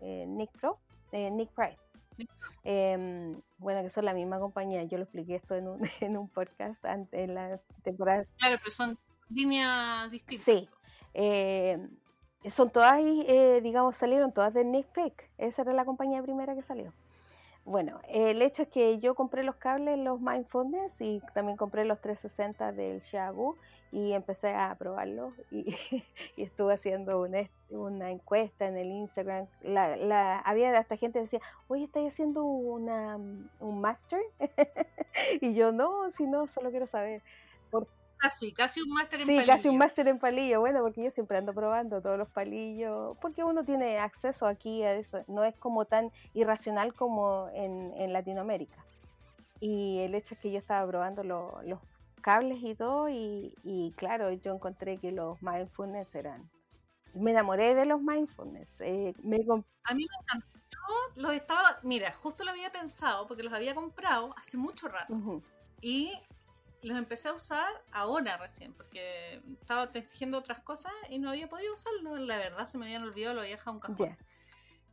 eh, 0.00 0.24
Nick 0.26 0.50
Pro, 0.58 0.78
eh, 1.12 1.30
Nick 1.30 1.50
Price. 1.50 1.78
Em, 2.64 3.40
bueno, 3.56 3.82
que 3.82 3.88
son 3.88 4.04
la 4.04 4.12
misma 4.12 4.38
compañía, 4.38 4.82
yo 4.84 4.98
lo 4.98 5.04
expliqué 5.04 5.36
esto 5.36 5.54
en 5.54 5.68
un, 5.68 5.80
en 6.00 6.16
un 6.16 6.28
podcast 6.28 6.84
ante, 6.84 7.22
en 7.24 7.34
la 7.34 7.60
temporada 7.82 8.26
Claro, 8.36 8.58
pero 8.58 8.70
son 8.70 8.98
líneas 9.30 10.10
distintas. 10.10 10.44
Sí. 10.44 10.68
eh, 11.14 11.78
son 12.50 12.70
todas, 12.70 13.00
eh, 13.00 13.60
digamos, 13.62 13.96
salieron 13.96 14.32
todas 14.32 14.54
de 14.54 14.64
Nick 14.64 14.86
Peck. 14.88 15.30
Esa 15.38 15.62
era 15.62 15.72
la 15.72 15.84
compañía 15.84 16.22
primera 16.22 16.54
que 16.54 16.62
salió. 16.62 16.92
Bueno, 17.70 18.00
el 18.08 18.40
hecho 18.40 18.62
es 18.62 18.68
que 18.68 18.98
yo 18.98 19.14
compré 19.14 19.42
los 19.42 19.56
cables, 19.56 19.98
los 19.98 20.20
Mindfulness, 20.22 21.00
y 21.02 21.20
también 21.34 21.58
compré 21.58 21.84
los 21.84 22.00
360 22.00 22.72
del 22.72 23.00
Shagu 23.00 23.56
y 23.92 24.12
empecé 24.12 24.54
a 24.54 24.74
probarlos 24.78 25.34
y, 25.50 25.66
estuve 26.38 26.72
haciendo 26.74 27.20
una, 27.20 27.40
est- 27.40 27.52
una 27.70 28.10
encuesta 28.10 28.66
en 28.66 28.78
el 28.78 28.88
Instagram. 28.88 29.48
La, 29.60 29.96
la, 29.96 30.38
había 30.38 30.70
hasta 30.78 30.96
gente 30.96 31.18
que 31.18 31.24
decía, 31.24 31.40
oye, 31.66 31.84
¿estáis 31.84 32.08
haciendo 32.14 32.44
una, 32.44 33.16
un 33.60 33.80
master? 33.82 34.20
y 35.42 35.52
yo, 35.54 35.70
no, 35.70 36.10
si 36.12 36.26
no, 36.26 36.46
solo 36.46 36.70
quiero 36.70 36.86
saber. 36.86 37.22
Casi, 38.18 38.52
casi 38.52 38.80
un 38.82 38.90
máster 38.90 39.20
en 39.20 39.26
Sí, 39.26 39.36
casi 39.46 39.68
un 39.68 39.74
palillo. 39.74 39.78
máster 39.78 40.08
en 40.08 40.18
palillo, 40.18 40.60
bueno, 40.60 40.80
porque 40.82 41.04
yo 41.04 41.10
siempre 41.10 41.38
ando 41.38 41.52
probando 41.54 42.00
todos 42.00 42.18
los 42.18 42.28
palillos, 42.30 43.16
porque 43.20 43.44
uno 43.44 43.64
tiene 43.64 43.98
acceso 43.98 44.46
aquí 44.46 44.82
a 44.84 44.94
eso, 44.94 45.22
no 45.28 45.44
es 45.44 45.54
como 45.56 45.84
tan 45.84 46.10
irracional 46.34 46.94
como 46.94 47.48
en, 47.52 47.92
en 47.96 48.12
Latinoamérica. 48.12 48.84
Y 49.60 49.98
el 50.00 50.14
hecho 50.14 50.34
es 50.34 50.40
que 50.40 50.50
yo 50.52 50.58
estaba 50.58 50.86
probando 50.88 51.24
lo- 51.24 51.60
los 51.64 51.80
cables 52.22 52.58
y 52.62 52.74
todo, 52.74 53.08
y, 53.08 53.54
y 53.64 53.92
claro, 53.96 54.32
yo 54.32 54.54
encontré 54.54 54.98
que 54.98 55.12
los 55.12 55.40
mindfulness 55.42 56.14
eran... 56.14 56.50
Me 57.14 57.32
enamoré 57.32 57.74
de 57.74 57.86
los 57.86 58.00
mindfulness. 58.02 58.70
eh, 58.80 59.14
me 59.22 59.38
A 59.84 59.94
mí 59.94 60.06
me 60.06 60.16
encantó. 60.22 60.58
Yo 60.70 61.22
los 61.22 61.32
estaba, 61.32 61.78
mira, 61.82 62.12
justo 62.14 62.44
lo 62.44 62.50
había 62.52 62.70
pensado 62.70 63.26
porque 63.26 63.42
los 63.42 63.52
había 63.52 63.74
comprado 63.74 64.34
hace 64.36 64.56
mucho 64.56 64.88
rato. 64.88 65.12
Ujú, 65.14 65.42
Y 65.80 66.12
los 66.82 66.96
empecé 66.98 67.28
a 67.28 67.32
usar 67.34 67.68
ahora 67.92 68.36
recién, 68.36 68.72
porque 68.74 69.42
estaba 69.60 69.90
tejiendo 69.90 70.38
otras 70.38 70.60
cosas 70.60 70.92
y 71.08 71.18
no 71.18 71.30
había 71.30 71.48
podido 71.48 71.74
usarlos. 71.74 72.20
La 72.20 72.38
verdad, 72.38 72.66
se 72.66 72.78
me 72.78 72.86
habían 72.86 73.02
olvidado, 73.02 73.34
lo 73.34 73.40
había 73.40 73.56
dejado 73.56 73.72
un 73.76 73.80
cajón. 73.80 74.16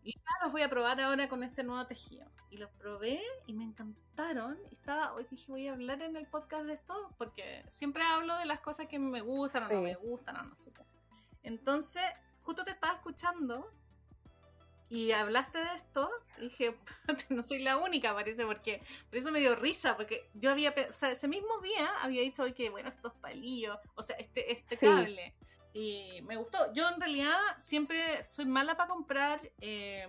Y 0.04 0.14
ya 0.14 0.44
los 0.44 0.52
voy 0.52 0.62
a 0.62 0.70
probar 0.70 1.02
ahora 1.02 1.28
con 1.28 1.44
este 1.44 1.64
nuevo 1.64 1.86
tejido. 1.88 2.28
Y 2.52 2.58
los 2.58 2.70
probé 2.72 3.22
y 3.48 3.54
me 3.54 3.64
encantaron. 3.64 4.58
Y 4.70 4.76
estaba, 4.76 5.14
hoy 5.14 5.26
dije, 5.30 5.52
voy 5.52 5.68
a 5.68 5.74
hablar 5.74 6.02
en 6.04 6.16
el 6.16 6.28
podcast 6.28 6.66
de 6.66 6.74
esto, 6.74 7.14
porque 7.18 7.66
siempre 7.70 8.04
hablo 8.04 8.38
de 8.38 8.46
las 8.46 8.60
cosas 8.60 8.88
que 8.88 9.00
me 9.00 9.22
gustan 9.22 9.64
o 9.64 9.68
no 9.68 9.72
Sí. 9.72 9.82
me 9.82 9.96
gustan 9.96 10.38
o 10.38 10.44
no 10.44 10.56
sé 10.58 10.72
qué. 10.72 10.84
Entonces, 11.44 12.04
justo 12.44 12.64
te 12.64 12.72
estaba 12.72 12.94
escuchando 12.94 13.72
y 14.90 15.12
hablaste 15.12 15.58
de 15.60 15.76
esto. 15.76 16.10
Y 16.38 16.42
dije, 16.44 16.76
no 17.30 17.44
soy 17.44 17.60
la 17.60 17.78
única, 17.78 18.14
parece, 18.14 18.46
porque 18.46 18.82
por 19.10 19.18
eso 19.18 19.32
me 19.32 19.40
dio 19.40 19.56
risa, 19.56 19.96
porque 19.96 20.30
yo 20.34 20.52
había, 20.52 20.74
o 20.90 20.94
sea, 20.94 21.12
ese 21.12 21.28
mismo 21.28 21.60
día 21.60 21.90
había 22.02 22.22
dicho, 22.22 22.44
oye, 22.44 22.54
que 22.54 22.70
bueno, 22.70 22.90
estos 22.90 23.14
palillos, 23.16 23.78
o 23.96 24.02
sea, 24.04 24.16
este, 24.18 24.52
este 24.52 24.76
Sí. 24.78 24.86
cable. 24.86 25.34
Y 25.74 26.22
me 26.22 26.38
gustó. 26.38 26.72
Yo 26.74 26.88
en 26.88 27.02
realidad 27.02 27.38
siempre 27.58 28.24
soy 28.30 28.46
mala 28.46 28.78
para 28.78 28.90
comprar. 28.90 29.42
eh, 29.60 30.08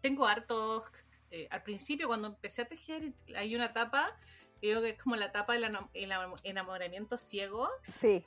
tengo 0.00 0.26
hartos. 0.26 0.84
eh, 1.30 1.48
al 1.50 1.62
principio, 1.62 2.06
cuando 2.06 2.28
empecé 2.28 2.62
a 2.62 2.64
tejer, 2.68 3.12
hay 3.36 3.54
una 3.56 3.72
tapa 3.72 4.16
digo 4.62 4.80
que 4.80 4.90
es 4.90 5.02
como 5.02 5.16
la 5.16 5.30
tapa 5.32 5.52
del 5.52 5.64
enam- 5.64 5.90
enam- 5.92 6.40
enamoramiento 6.44 7.18
ciego, 7.18 7.68
Sí, 8.00 8.24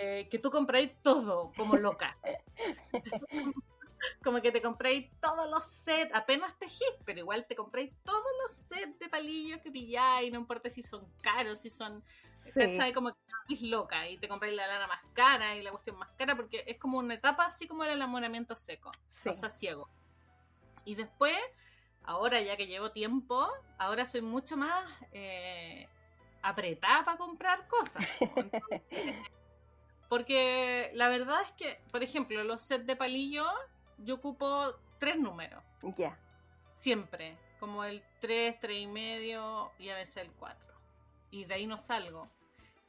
eh, 0.00 0.28
que 0.30 0.38
tú 0.38 0.50
compráis 0.50 0.92
todo 1.02 1.50
como 1.56 1.76
loca. 1.76 2.16
como 4.24 4.40
que 4.40 4.52
te 4.52 4.62
compréis 4.62 5.10
todos 5.20 5.50
los 5.50 5.64
sets, 5.64 6.14
apenas 6.14 6.56
tejís, 6.58 6.92
pero 7.04 7.20
igual 7.20 7.46
te 7.46 7.56
compréis 7.56 7.92
todos 8.04 8.24
los 8.42 8.54
sets 8.54 8.98
de 8.98 9.08
palillos 9.08 9.60
que 9.60 9.70
pilláis, 9.70 10.32
no 10.32 10.38
importa 10.38 10.70
si 10.70 10.82
son 10.82 11.06
caros, 11.22 11.60
si 11.60 11.70
son, 11.70 12.02
¿cachai? 12.54 12.92
Como 12.92 13.12
que 13.12 13.54
es 13.54 13.62
loca 13.62 14.08
y 14.08 14.18
te 14.18 14.28
compráis 14.28 14.54
la 14.54 14.66
lana 14.66 14.86
más 14.86 15.00
cara 15.12 15.54
y 15.56 15.62
la 15.62 15.70
cuestión 15.70 15.96
más 15.96 16.10
cara, 16.16 16.36
porque 16.36 16.64
es 16.66 16.78
como 16.78 16.98
una 16.98 17.14
etapa 17.14 17.46
así 17.46 17.66
como 17.66 17.84
el 17.84 17.90
enamoramiento 17.90 18.56
seco, 18.56 18.90
o 19.24 19.32
sea, 19.32 19.50
ciego. 19.50 19.88
Y 20.84 20.94
después, 20.94 21.36
ahora 22.04 22.40
ya 22.40 22.56
que 22.56 22.66
llevo 22.66 22.92
tiempo, 22.92 23.48
ahora 23.78 24.06
soy 24.06 24.22
mucho 24.22 24.56
más 24.56 24.84
eh, 25.12 25.88
apretada 26.42 27.04
para 27.04 27.18
comprar 27.18 27.66
cosas. 27.66 28.06
porque 30.08 30.90
la 30.94 31.08
verdad 31.08 31.42
es 31.42 31.52
que, 31.52 31.80
por 31.90 32.02
ejemplo, 32.02 32.42
los 32.44 32.62
sets 32.62 32.86
de 32.86 32.96
palillo 32.96 33.46
yo 33.98 34.16
ocupo 34.16 34.74
tres 34.98 35.18
números. 35.18 35.62
Ya. 35.96 36.18
Siempre. 36.74 37.36
Como 37.58 37.84
el 37.84 38.02
3, 38.20 38.60
3 38.60 38.82
y 38.82 38.86
medio 38.86 39.72
y 39.78 39.88
a 39.88 39.94
veces 39.94 40.18
el 40.18 40.30
4. 40.32 40.58
Y 41.30 41.44
de 41.44 41.54
ahí 41.54 41.66
no 41.66 41.78
salgo. 41.78 42.28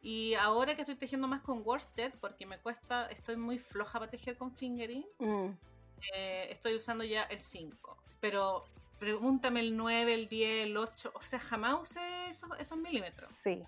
Y 0.02 0.36
ahora 0.36 0.76
que 0.76 0.82
estoy 0.82 0.96
tejiendo 0.96 1.28
más 1.28 1.42
con 1.42 1.64
worsted, 1.66 2.14
porque 2.20 2.46
me 2.46 2.60
cuesta, 2.60 3.08
estoy 3.08 3.36
muy 3.36 3.58
floja 3.58 4.00
para 4.00 4.12
tejer 4.12 4.38
con 4.38 4.56
fingering, 4.56 5.06
mm. 5.20 5.50
eh, 6.14 6.48
estoy 6.50 6.76
usando 6.76 7.04
ya 7.04 7.24
el 7.24 7.40
5. 7.40 7.98
Pero 8.20 8.66
pregúntame 9.00 9.60
el 9.62 9.76
9, 9.76 10.14
el 10.14 10.28
10, 10.30 10.66
el 10.66 10.78
8, 10.78 11.12
o 11.14 11.22
sea, 11.22 11.40
jamás 11.40 11.82
usé 11.82 12.30
esos, 12.30 12.50
esos 12.60 12.78
milímetros. 12.78 13.32
Sí. 13.44 13.64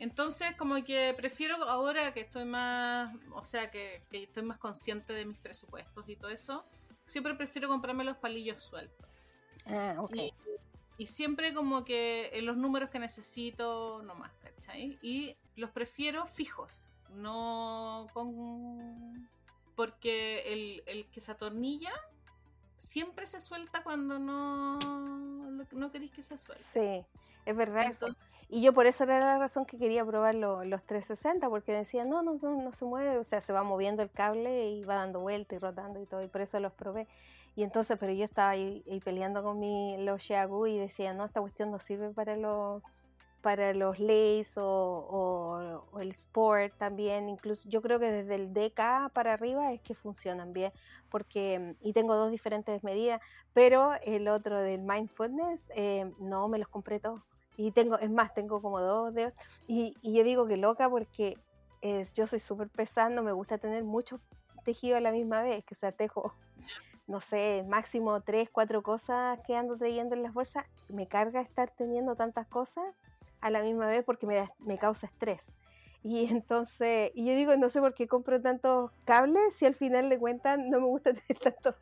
Entonces, 0.00 0.56
como 0.56 0.82
que 0.82 1.12
prefiero 1.14 1.56
ahora 1.68 2.14
que 2.14 2.20
estoy 2.20 2.46
más, 2.46 3.14
o 3.34 3.44
sea, 3.44 3.70
que, 3.70 4.02
estoy 4.10 4.42
más 4.42 4.56
consciente 4.56 5.12
de 5.12 5.26
mis 5.26 5.38
presupuestos 5.38 6.08
y 6.08 6.16
todo 6.16 6.30
eso, 6.30 6.64
siempre 7.04 7.34
prefiero 7.34 7.68
comprarme 7.68 8.02
los 8.02 8.16
palillos 8.16 8.62
sueltos. 8.62 9.06
Ah, 9.66 9.96
ok. 9.98 10.16
Y, 10.96 11.06
siempre 11.06 11.52
como 11.52 11.84
que 11.84 12.30
en 12.32 12.46
los 12.46 12.56
números 12.56 12.88
que 12.88 12.98
necesito, 12.98 14.02
nomás, 14.02 14.32
¿cachai? 14.42 14.98
Y 15.02 15.36
los 15.54 15.70
prefiero 15.70 16.26
fijos, 16.26 16.90
no 17.10 18.06
con... 18.14 19.28
Porque 19.76 20.44
el, 20.46 20.82
el 20.86 21.10
que 21.10 21.20
se 21.20 21.32
atornilla 21.32 21.92
siempre 22.78 23.26
se 23.26 23.40
suelta 23.40 23.82
cuando 23.82 24.18
no, 24.18 24.78
no 25.72 25.90
queréis 25.90 26.12
que 26.12 26.22
se 26.22 26.38
suelte. 26.38 26.64
Sí, 26.64 27.06
es 27.44 27.56
verdad 27.56 27.86
eso. 27.88 28.08
Y 28.52 28.62
yo 28.62 28.72
por 28.72 28.86
eso 28.88 29.04
era 29.04 29.20
la 29.20 29.38
razón 29.38 29.64
que 29.64 29.78
quería 29.78 30.04
probar 30.04 30.34
los 30.34 30.82
360, 30.84 31.48
porque 31.48 31.72
decía, 31.72 32.04
no, 32.04 32.22
no, 32.22 32.34
no, 32.42 32.60
no 32.60 32.72
se 32.72 32.84
mueve, 32.84 33.16
o 33.16 33.22
sea, 33.22 33.40
se 33.40 33.52
va 33.52 33.62
moviendo 33.62 34.02
el 34.02 34.10
cable 34.10 34.70
y 34.70 34.84
va 34.84 34.96
dando 34.96 35.20
vuelta 35.20 35.54
y 35.54 35.58
rotando 35.58 36.02
y 36.02 36.06
todo, 36.06 36.20
y 36.24 36.26
por 36.26 36.40
eso 36.40 36.58
los 36.58 36.72
probé. 36.72 37.06
Y 37.54 37.62
entonces, 37.62 37.96
pero 38.00 38.12
yo 38.12 38.24
estaba 38.24 38.50
ahí, 38.50 38.82
peleando 39.04 39.44
con 39.44 39.60
mi 39.60 39.98
los 39.98 40.22
Xiaogu 40.24 40.66
y 40.66 40.78
decía, 40.78 41.14
no, 41.14 41.24
esta 41.26 41.40
cuestión 41.40 41.70
no 41.70 41.78
sirve 41.78 42.10
para 42.10 42.36
los 42.36 42.82
para 43.40 43.72
los 43.72 43.98
o, 44.56 45.88
o, 45.92 46.00
el 46.00 46.10
sport 46.10 46.74
también, 46.76 47.28
incluso 47.28 47.68
yo 47.68 47.80
creo 47.80 47.98
que 47.98 48.10
desde 48.10 48.34
el 48.34 48.52
DK 48.52 49.12
para 49.14 49.32
arriba 49.34 49.72
es 49.72 49.80
que 49.80 49.94
funcionan 49.94 50.52
bien, 50.52 50.72
porque, 51.08 51.76
y 51.80 51.92
tengo 51.92 52.16
dos 52.16 52.30
diferentes 52.30 52.82
medidas, 52.84 53.20
pero 53.54 53.92
el 54.04 54.28
otro 54.28 54.58
del 54.58 54.82
mindfulness, 54.82 55.70
eh, 55.74 56.12
no, 56.18 56.48
me 56.48 56.58
los 56.58 56.68
compré 56.68 57.00
todos. 57.00 57.22
Y 57.60 57.72
tengo, 57.72 57.98
es 57.98 58.10
más, 58.10 58.32
tengo 58.32 58.62
como 58.62 58.80
dos 58.80 59.12
dedos. 59.12 59.34
Y, 59.66 59.94
y 60.00 60.14
yo 60.14 60.24
digo 60.24 60.46
que 60.46 60.56
loca 60.56 60.88
porque 60.88 61.36
yo 62.14 62.26
soy 62.26 62.38
súper 62.38 62.68
pesada, 62.68 63.10
no 63.10 63.22
me 63.22 63.32
gusta 63.32 63.58
tener 63.58 63.84
mucho 63.84 64.18
tejido 64.64 64.96
a 64.96 65.00
la 65.00 65.12
misma 65.12 65.42
vez, 65.42 65.64
que 65.64 65.74
sea, 65.74 65.92
tejo, 65.92 66.32
no 67.06 67.20
sé, 67.20 67.64
máximo 67.68 68.20
tres, 68.22 68.48
cuatro 68.50 68.82
cosas 68.82 69.38
que 69.46 69.56
ando 69.56 69.76
trayendo 69.76 70.14
en 70.14 70.22
las 70.22 70.32
bolsas. 70.32 70.64
Me 70.88 71.06
carga 71.06 71.40
estar 71.42 71.70
teniendo 71.70 72.16
tantas 72.16 72.46
cosas 72.46 72.84
a 73.42 73.50
la 73.50 73.62
misma 73.62 73.86
vez 73.86 74.04
porque 74.04 74.26
me, 74.26 74.48
me 74.58 74.78
causa 74.78 75.06
estrés. 75.06 75.54
Y 76.02 76.30
entonces, 76.30 77.10
y 77.14 77.26
yo 77.26 77.34
digo, 77.34 77.56
no 77.56 77.68
sé 77.68 77.80
por 77.80 77.94
qué 77.94 78.08
compro 78.08 78.40
tantos 78.40 78.90
cables 79.04 79.54
si 79.54 79.66
al 79.66 79.74
final 79.74 80.08
de 80.08 80.18
cuentas 80.18 80.58
no 80.58 80.80
me 80.80 80.86
gusta 80.86 81.12
tener 81.28 81.38
tantos 81.42 81.74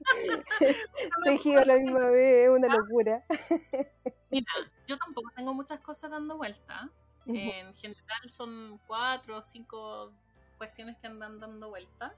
tejido 1.24 1.60
a 1.60 1.64
la 1.64 1.76
misma 1.76 2.10
vez, 2.10 2.48
es 2.48 2.50
una 2.50 2.68
locura. 2.68 3.24
Mira, 4.30 4.52
yo 4.86 4.98
tampoco 4.98 5.30
tengo 5.34 5.54
muchas 5.54 5.80
cosas 5.80 6.10
dando 6.10 6.36
vuelta. 6.36 6.90
En 7.26 7.72
general 7.74 8.28
son 8.28 8.80
cuatro 8.88 9.38
o 9.38 9.42
cinco 9.42 10.10
cuestiones 10.58 10.96
que 10.98 11.06
andan 11.06 11.38
dando 11.38 11.68
vuelta 11.68 12.14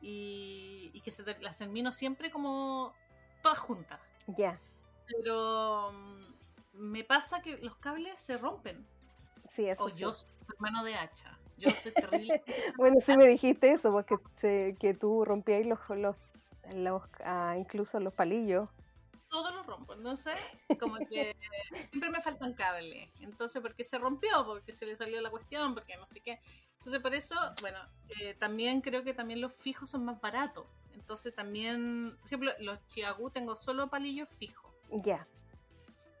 y, 0.00 1.00
que 1.02 1.10
se 1.10 1.24
las 1.40 1.58
termino 1.58 1.92
siempre 1.92 2.30
como 2.30 2.92
todas 3.42 3.58
juntas. 3.58 4.00
Ya. 4.28 4.60
Pero 5.06 5.92
mm, 5.92 6.24
me 6.74 7.04
pasa 7.04 7.42
que 7.42 7.56
los 7.58 7.76
cables 7.76 8.14
se 8.18 8.36
rompen. 8.36 8.86
Sí, 9.46 9.68
eso. 9.68 9.84
O 9.84 9.88
yo 9.88 10.14
soy 10.14 10.28
hermano 10.48 10.84
de 10.84 10.94
hacha. 10.94 11.38
Yo 11.58 11.70
soy 11.70 11.92
terrible. 11.92 12.42
bueno, 12.76 13.00
sí 13.00 13.16
me 13.16 13.26
dijiste 13.26 13.72
eso, 13.72 13.90
porque 13.90 14.16
que 14.78 14.94
tú 14.94 15.24
rompías 15.24 15.64
los, 15.66 15.78
los, 15.90 16.16
los 16.74 17.02
ah, 17.24 17.56
incluso 17.58 18.00
los 18.00 18.12
palillos 18.12 18.68
todo 19.28 19.50
lo 19.50 19.62
rompo, 19.64 19.94
no 19.96 20.16
sé, 20.16 20.34
como 20.80 20.96
que 20.96 21.36
siempre 21.90 22.10
me 22.10 22.20
faltan 22.20 22.54
cables. 22.54 23.10
Entonces, 23.20 23.60
porque 23.60 23.84
se 23.84 23.98
rompió, 23.98 24.44
porque 24.46 24.72
se 24.72 24.86
le 24.86 24.96
salió 24.96 25.20
la 25.20 25.30
cuestión, 25.30 25.74
porque 25.74 25.96
no 25.96 26.06
sé 26.06 26.20
qué. 26.20 26.40
Entonces, 26.78 27.00
por 27.00 27.14
eso, 27.14 27.34
bueno, 27.60 27.78
eh, 28.20 28.34
también 28.34 28.80
creo 28.80 29.02
que 29.02 29.14
también 29.14 29.40
los 29.40 29.52
fijos 29.52 29.90
son 29.90 30.04
más 30.04 30.20
baratos. 30.20 30.66
Entonces, 30.94 31.34
también, 31.34 32.16
por 32.18 32.26
ejemplo, 32.26 32.52
los 32.60 32.86
Chiagu 32.86 33.30
tengo 33.30 33.56
solo 33.56 33.88
palillos 33.88 34.30
fijos. 34.30 34.72
Ya. 34.90 35.26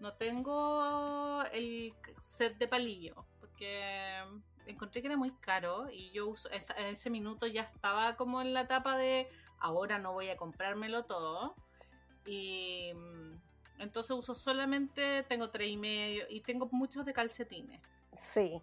No 0.00 0.12
tengo 0.12 1.42
el 1.52 1.94
set 2.20 2.58
de 2.58 2.68
palillos, 2.68 3.16
porque 3.40 4.22
encontré 4.66 5.00
que 5.00 5.08
era 5.08 5.16
muy 5.16 5.30
caro 5.36 5.88
y 5.90 6.10
yo 6.10 6.28
uso, 6.28 6.50
ese 6.50 7.08
minuto 7.08 7.46
ya 7.46 7.62
estaba 7.62 8.16
como 8.16 8.42
en 8.42 8.52
la 8.52 8.62
etapa 8.62 8.96
de 8.96 9.28
ahora 9.58 9.98
no 9.98 10.12
voy 10.12 10.28
a 10.28 10.36
comprármelo 10.36 11.04
todo 11.04 11.54
y 12.24 12.92
mm, 12.94 13.82
entonces 13.82 14.16
uso 14.16 14.34
solamente, 14.34 15.22
tengo 15.24 15.50
tres 15.50 15.70
y 15.70 15.76
medio 15.76 16.24
y 16.28 16.40
tengo 16.40 16.68
muchos 16.72 17.04
de 17.04 17.12
calcetines. 17.12 17.80
Sí. 18.18 18.60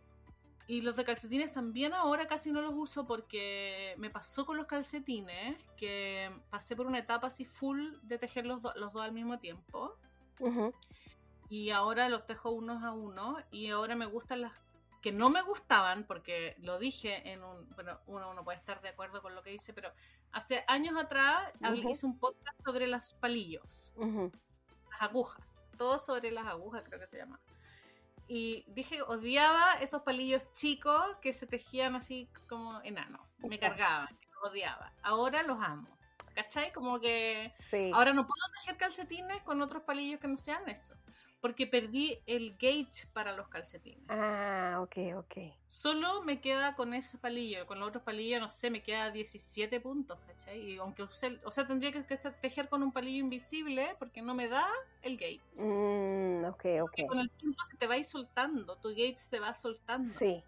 Y 0.65 0.81
los 0.81 0.95
de 0.95 1.03
calcetines 1.03 1.51
también 1.51 1.93
ahora 1.93 2.25
casi 2.25 2.51
no 2.51 2.61
los 2.61 2.73
uso 2.73 3.05
porque 3.05 3.95
me 3.97 4.09
pasó 4.09 4.45
con 4.45 4.57
los 4.57 4.65
calcetines 4.65 5.57
que 5.75 6.31
pasé 6.49 6.75
por 6.75 6.87
una 6.87 6.99
etapa 6.99 7.27
así 7.27 7.45
full 7.45 7.95
de 8.01 8.17
tejer 8.17 8.45
los, 8.45 8.61
los 8.75 8.93
dos 8.93 9.03
al 9.03 9.11
mismo 9.11 9.39
tiempo. 9.39 9.95
Y 11.49 11.69
ahora 11.69 12.09
los 12.09 12.25
tejo 12.25 12.51
unos 12.51 12.83
a 12.83 12.91
uno 12.91 13.37
y 13.51 13.69
ahora 13.69 13.95
me 13.95 14.05
gustan 14.05 14.41
las 14.41 14.53
que 15.03 15.11
no 15.11 15.29
me 15.29 15.41
gustaban, 15.41 16.05
porque 16.05 16.55
lo 16.59 16.79
dije 16.79 17.29
en 17.29 17.43
un, 17.43 17.69
bueno, 17.75 17.99
uno, 18.07 18.33
no 18.33 18.45
puede 18.45 18.57
estar 18.57 18.81
de 18.81 18.87
acuerdo 18.87 19.21
con 19.21 19.35
lo 19.35 19.43
que 19.43 19.49
dice, 19.49 19.73
pero 19.73 19.91
hace 20.31 20.63
años 20.65 20.95
atrás 20.97 21.51
hice 21.75 22.05
un 22.05 22.17
podcast 22.17 22.57
sobre 22.63 22.87
los 22.87 23.13
palillos, 23.15 23.91
las 23.97 25.01
agujas, 25.01 25.67
todo 25.77 25.99
sobre 25.99 26.31
las 26.31 26.47
agujas 26.47 26.83
creo 26.85 27.01
que 27.01 27.07
se 27.07 27.17
llama. 27.17 27.37
Y 28.29 28.63
dije, 28.69 29.01
odiaba 29.01 29.73
esos 29.81 30.03
palillos 30.03 30.49
chicos 30.53 31.17
que 31.21 31.33
se 31.33 31.47
tejían 31.47 31.97
así 31.97 32.29
como 32.47 32.81
enano, 32.83 33.27
me 33.39 33.59
cargaban, 33.59 34.17
odiaba. 34.41 34.93
Ahora 35.03 35.43
los 35.43 35.61
amo. 35.61 35.89
¿Cachai? 36.33 36.71
Como 36.73 36.99
que 36.99 37.53
ahora 37.93 38.11
no 38.13 38.25
puedo 38.25 38.53
tejer 38.55 38.77
calcetines 38.77 39.41
con 39.43 39.61
otros 39.61 39.83
palillos 39.83 40.19
que 40.19 40.27
no 40.27 40.37
sean 40.37 40.67
eso 40.67 40.95
porque 41.43 41.67
perdí 41.67 42.17
el 42.25 42.55
gauge 42.57 43.05
para 43.11 43.33
los 43.33 43.49
calcetines. 43.49 44.05
Ah, 44.07 44.79
ok, 44.81 44.95
ok. 45.17 45.53
Solo 45.67 46.21
me 46.21 46.39
queda 46.39 46.73
con 46.73 46.93
ese 46.93 47.17
palillo, 47.17 47.67
con 47.67 47.81
los 47.81 47.89
otros 47.89 48.01
palillos, 48.01 48.39
no 48.39 48.49
sé, 48.49 48.69
me 48.69 48.81
queda 48.81 49.11
17 49.11 49.81
puntos, 49.81 50.17
¿cachai? 50.25 50.61
Y 50.61 50.77
aunque 50.77 51.03
use, 51.03 51.41
o 51.43 51.51
sea, 51.51 51.67
tendría 51.67 51.91
que, 51.91 52.01
tejer 52.39 52.69
con 52.69 52.81
un 52.81 52.93
palillo 52.93 53.19
invisible 53.19 53.93
porque 53.99 54.21
no 54.21 54.33
me 54.33 54.47
da 54.47 54.65
el 55.01 55.17
gauge. 55.17 55.65
Mm, 55.65 56.45
ok, 56.45 56.65
ok. 56.81 57.07
con 57.09 57.19
el 57.19 57.29
tiempo 57.31 57.61
se 57.69 57.75
te 57.75 57.87
va 57.87 57.95
a 57.95 57.97
ir 57.97 58.05
soltando, 58.05 58.77
tu 58.77 58.91
gauge 58.91 59.17
se 59.17 59.41
va 59.41 59.53
soltando. 59.53 60.07
Sí. 60.17 60.41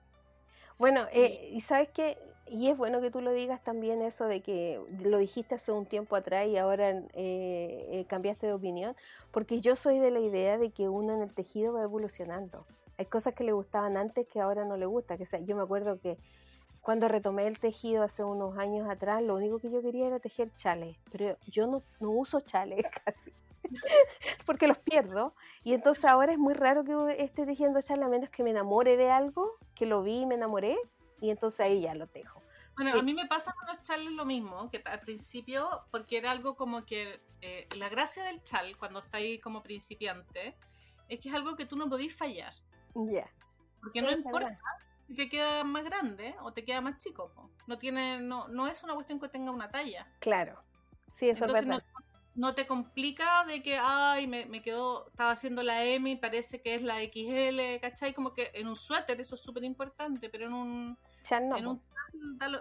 Bueno, 0.78 1.08
eh, 1.12 1.50
y 1.52 1.60
sabes 1.60 1.89
que 1.89 2.18
y 2.48 2.70
es 2.70 2.78
bueno 2.78 3.02
que 3.02 3.10
tú 3.10 3.22
lo 3.22 3.32
digas 3.32 3.64
también 3.64 4.02
eso 4.02 4.26
de 4.26 4.41
que 4.41 4.80
lo 5.02 5.18
dijiste 5.18 5.56
hace 5.56 5.72
un 5.72 5.86
tiempo 5.86 6.16
atrás 6.16 6.48
y 6.48 6.58
ahora 6.58 6.91
eh, 6.91 7.06
eh, 7.14 8.06
cambiaste 8.08 8.48
de 8.48 8.54
opinión, 8.54 8.96
porque 9.32 9.62
yo 9.62 9.76
soy 9.76 10.00
de 10.00 10.12
la 10.12 10.20
idea 10.20 10.58
de 10.58 10.70
que 10.70 10.88
uno 10.88 11.14
en 11.14 11.22
el 11.22 11.34
tejido 11.34 11.74
va 11.74 11.82
evolucionando. 11.82 12.66
Hay 12.98 13.08
cosas 13.08 13.34
que 13.34 13.43
le 13.43 13.52
gustaban 13.52 13.98
antes 13.98 14.28
que 14.28 14.39
ahora 14.39 14.64
no 14.64 14.78
le 14.78 14.86
gusta. 14.86 15.18
Que 15.18 15.26
yo 15.43 15.56
me 15.56 15.64
acuerdo 15.64 16.00
que 16.00 16.18
cuando 16.82 17.08
retomé 17.08 17.48
el 17.48 17.60
tejido 17.60 18.04
hace 18.04 18.24
unos 18.24 18.58
años 18.58 18.88
atrás, 18.88 19.24
lo 19.24 19.36
único 19.36 19.60
que 19.60 19.72
yo 19.72 19.82
quería 19.82 20.08
era 20.08 20.20
tejer 20.20 20.52
chales, 20.56 20.96
pero 21.12 21.36
yo 21.48 21.66
no, 21.68 21.82
no 22.00 22.12
uso 22.12 22.41
chales 22.41 22.82
casi. 23.06 23.34
porque 24.46 24.68
los 24.68 24.78
pierdo 24.78 25.34
y 25.64 25.74
entonces 25.74 26.06
ahora 26.06 26.32
es 26.32 26.38
muy 26.38 26.54
raro 26.54 26.84
que 26.84 27.24
esté 27.24 27.48
tejiendo 27.48 27.82
chales 27.82 28.06
a 28.06 28.10
menos 28.10 28.30
que 28.30 28.43
me 28.43 28.52
enamore 28.52 28.96
de 28.96 29.10
algo, 29.10 29.54
que 29.74 29.88
lo 29.88 30.04
vi 30.04 30.22
y 30.22 30.26
me 30.28 30.36
enamoré 30.36 30.78
y 31.22 31.30
entonces 31.30 31.59
ahí 31.61 31.82
ya 31.82 31.95
lo 31.95 32.07
tejo. 32.07 32.41
Bueno, 32.76 32.99
a 32.99 33.01
mí 33.01 33.13
me 33.13 33.26
pasa 33.26 33.53
con 33.53 33.68
los 33.68 33.82
chales 33.84 34.11
lo 34.11 34.26
mismo, 34.26 34.70
que 34.70 34.82
al 34.84 34.99
principio, 34.99 35.86
porque 35.91 36.18
era 36.18 36.32
algo 36.32 36.55
como 36.55 36.86
que 36.86 37.22
eh, 37.41 37.68
la 37.78 37.88
gracia 37.88 38.24
del 38.26 38.43
chal, 38.43 38.76
cuando 38.78 38.99
está 38.99 39.18
ahí 39.18 39.39
como 39.39 39.63
principiante, 39.63 40.57
es 41.07 41.20
que 41.22 41.30
es 41.30 41.36
algo 41.36 41.55
que 41.55 41.66
tú 41.66 41.78
no 41.78 41.89
podís 41.89 42.16
fallar. 42.16 42.53
Ya. 42.93 43.30
Porque 43.82 44.01
no 44.01 44.11
importa 44.11 44.59
si 45.07 45.13
te 45.13 45.30
queda 45.30 45.63
más 45.63 45.86
grande 45.86 46.36
o 46.41 46.51
te 46.51 46.66
queda 46.66 46.82
más 46.82 46.97
chico. 46.97 47.32
No, 47.68 47.78
tiene, 47.78 48.20
no, 48.20 48.47
no 48.49 48.68
es 48.68 48.84
una 48.84 48.93
cuestión 48.93 49.20
que 49.20 49.30
tenga 49.30 49.51
una 49.51 49.70
talla. 49.70 50.07
Claro. 50.20 50.61
Sí, 51.13 51.30
eso 51.30 51.45
es 51.45 51.53
verdad. 51.53 51.82
No, 51.93 52.05
te 52.54 52.68
complica 52.68 53.46
de 53.46 53.64
que, 53.64 53.78
ay, 53.80 54.28
me, 54.28 54.46
me, 54.46 54.62
quedó, 54.62 55.08
estaba 55.08 55.32
haciendo 55.32 55.64
la 55.64 55.84
M 55.84 56.10
y 56.10 56.16
parece 56.18 56.62
que 56.62 56.76
es 56.76 56.82
la 56.82 57.02
XL, 57.02 57.80
¿cachai? 57.82 58.14
Como 58.14 58.34
que 58.34 58.52
en 58.54 58.68
un 58.68 58.76
suéter 58.76 59.20
eso 59.22 59.36
es 59.36 59.42
súper 59.42 59.64
importante, 59.64 60.30
pero 60.30 60.48
en 60.48 60.54
un... 60.54 60.98
Chal 61.24 61.48
no. 61.48 61.58
En 61.58 61.68
un 61.68 61.82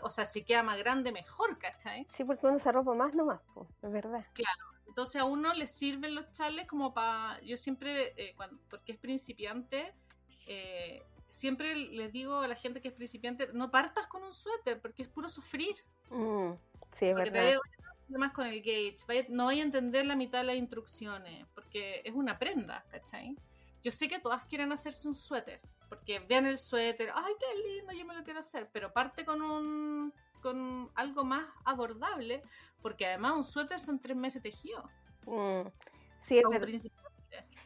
o 0.03 0.11
sea, 0.11 0.27
si 0.27 0.43
queda 0.45 0.63
más 0.63 0.79
grande, 0.79 1.13
mejor, 1.13 1.59
¿cachai? 1.59 2.07
Sí, 2.13 2.25
porque 2.25 2.47
uno 2.47 2.59
se 2.59 2.71
ropa 2.71 2.95
más 2.95 3.15
nomás, 3.15 3.41
pues, 3.53 3.69
es 3.83 3.93
verdad. 3.93 4.25
Claro. 4.33 4.65
Entonces 4.87 5.21
a 5.21 5.25
uno 5.25 5.53
le 5.55 5.67
sirven 5.67 6.15
los 6.15 6.31
chales 6.33 6.67
como 6.67 6.95
para... 6.95 7.41
Yo 7.43 7.57
siempre, 7.57 8.15
eh, 8.17 8.35
cuando, 8.37 8.59
porque 8.71 8.93
es 8.93 8.99
principiante, 8.99 9.93
eh, 10.47 11.03
siempre 11.29 11.75
les 11.75 12.13
digo 12.13 12.41
a 12.41 12.49
la 12.49 12.55
gente 12.55 12.81
que 12.81 12.89
es 12.89 12.95
principiante, 12.95 13.49
no 13.53 13.71
partas 13.71 14.07
con 14.07 14.23
un 14.23 14.33
suéter, 14.33 14.81
porque 14.81 15.03
es 15.03 15.09
puro 15.09 15.29
sufrir. 15.29 15.75
Mm, 16.11 16.53
sí, 16.93 17.07
es 17.07 17.15
verdad. 17.15 17.59
Más 18.09 18.33
con 18.33 18.47
el 18.47 18.63
gauge, 18.63 19.27
no 19.29 19.45
voy 19.45 19.61
a 19.61 19.63
entender 19.63 20.07
la 20.07 20.17
mitad 20.17 20.41
de 20.41 20.45
las 20.45 20.57
instrucciones, 20.57 21.47
porque 21.55 22.03
es 22.05 22.15
una 22.15 22.39
prenda, 22.39 22.85
¿cachai? 22.91 23.37
Yo 23.83 23.91
sé 23.91 24.09
que 24.09 24.19
todas 24.19 24.45
quieren 24.45 24.73
hacerse 24.73 25.09
un 25.09 25.15
suéter, 25.15 25.61
porque 25.89 26.19
vean 26.21 26.47
el 26.47 26.59
suéter, 26.59 27.11
ay, 27.15 27.33
qué 27.39 27.69
lindo, 27.69 27.93
yo 27.93 28.05
me 28.07 28.15
lo 28.15 28.25
quiero 28.25 28.41
hacer, 28.41 28.69
pero 28.73 28.93
parte 28.93 29.25
con 29.25 29.43
un 29.43 30.13
con 30.41 30.91
algo 30.95 31.25
más 31.25 31.47
abordable, 31.65 32.43
porque 32.83 33.07
además 33.07 33.33
un 33.33 33.43
suéter 33.43 33.81
son 33.81 33.99
tres 33.99 34.15
meses 34.15 34.43
tejido. 34.43 34.91
Mm, 35.25 35.69
sí, 36.21 36.37
es 36.37 36.49
verdad. 36.51 36.69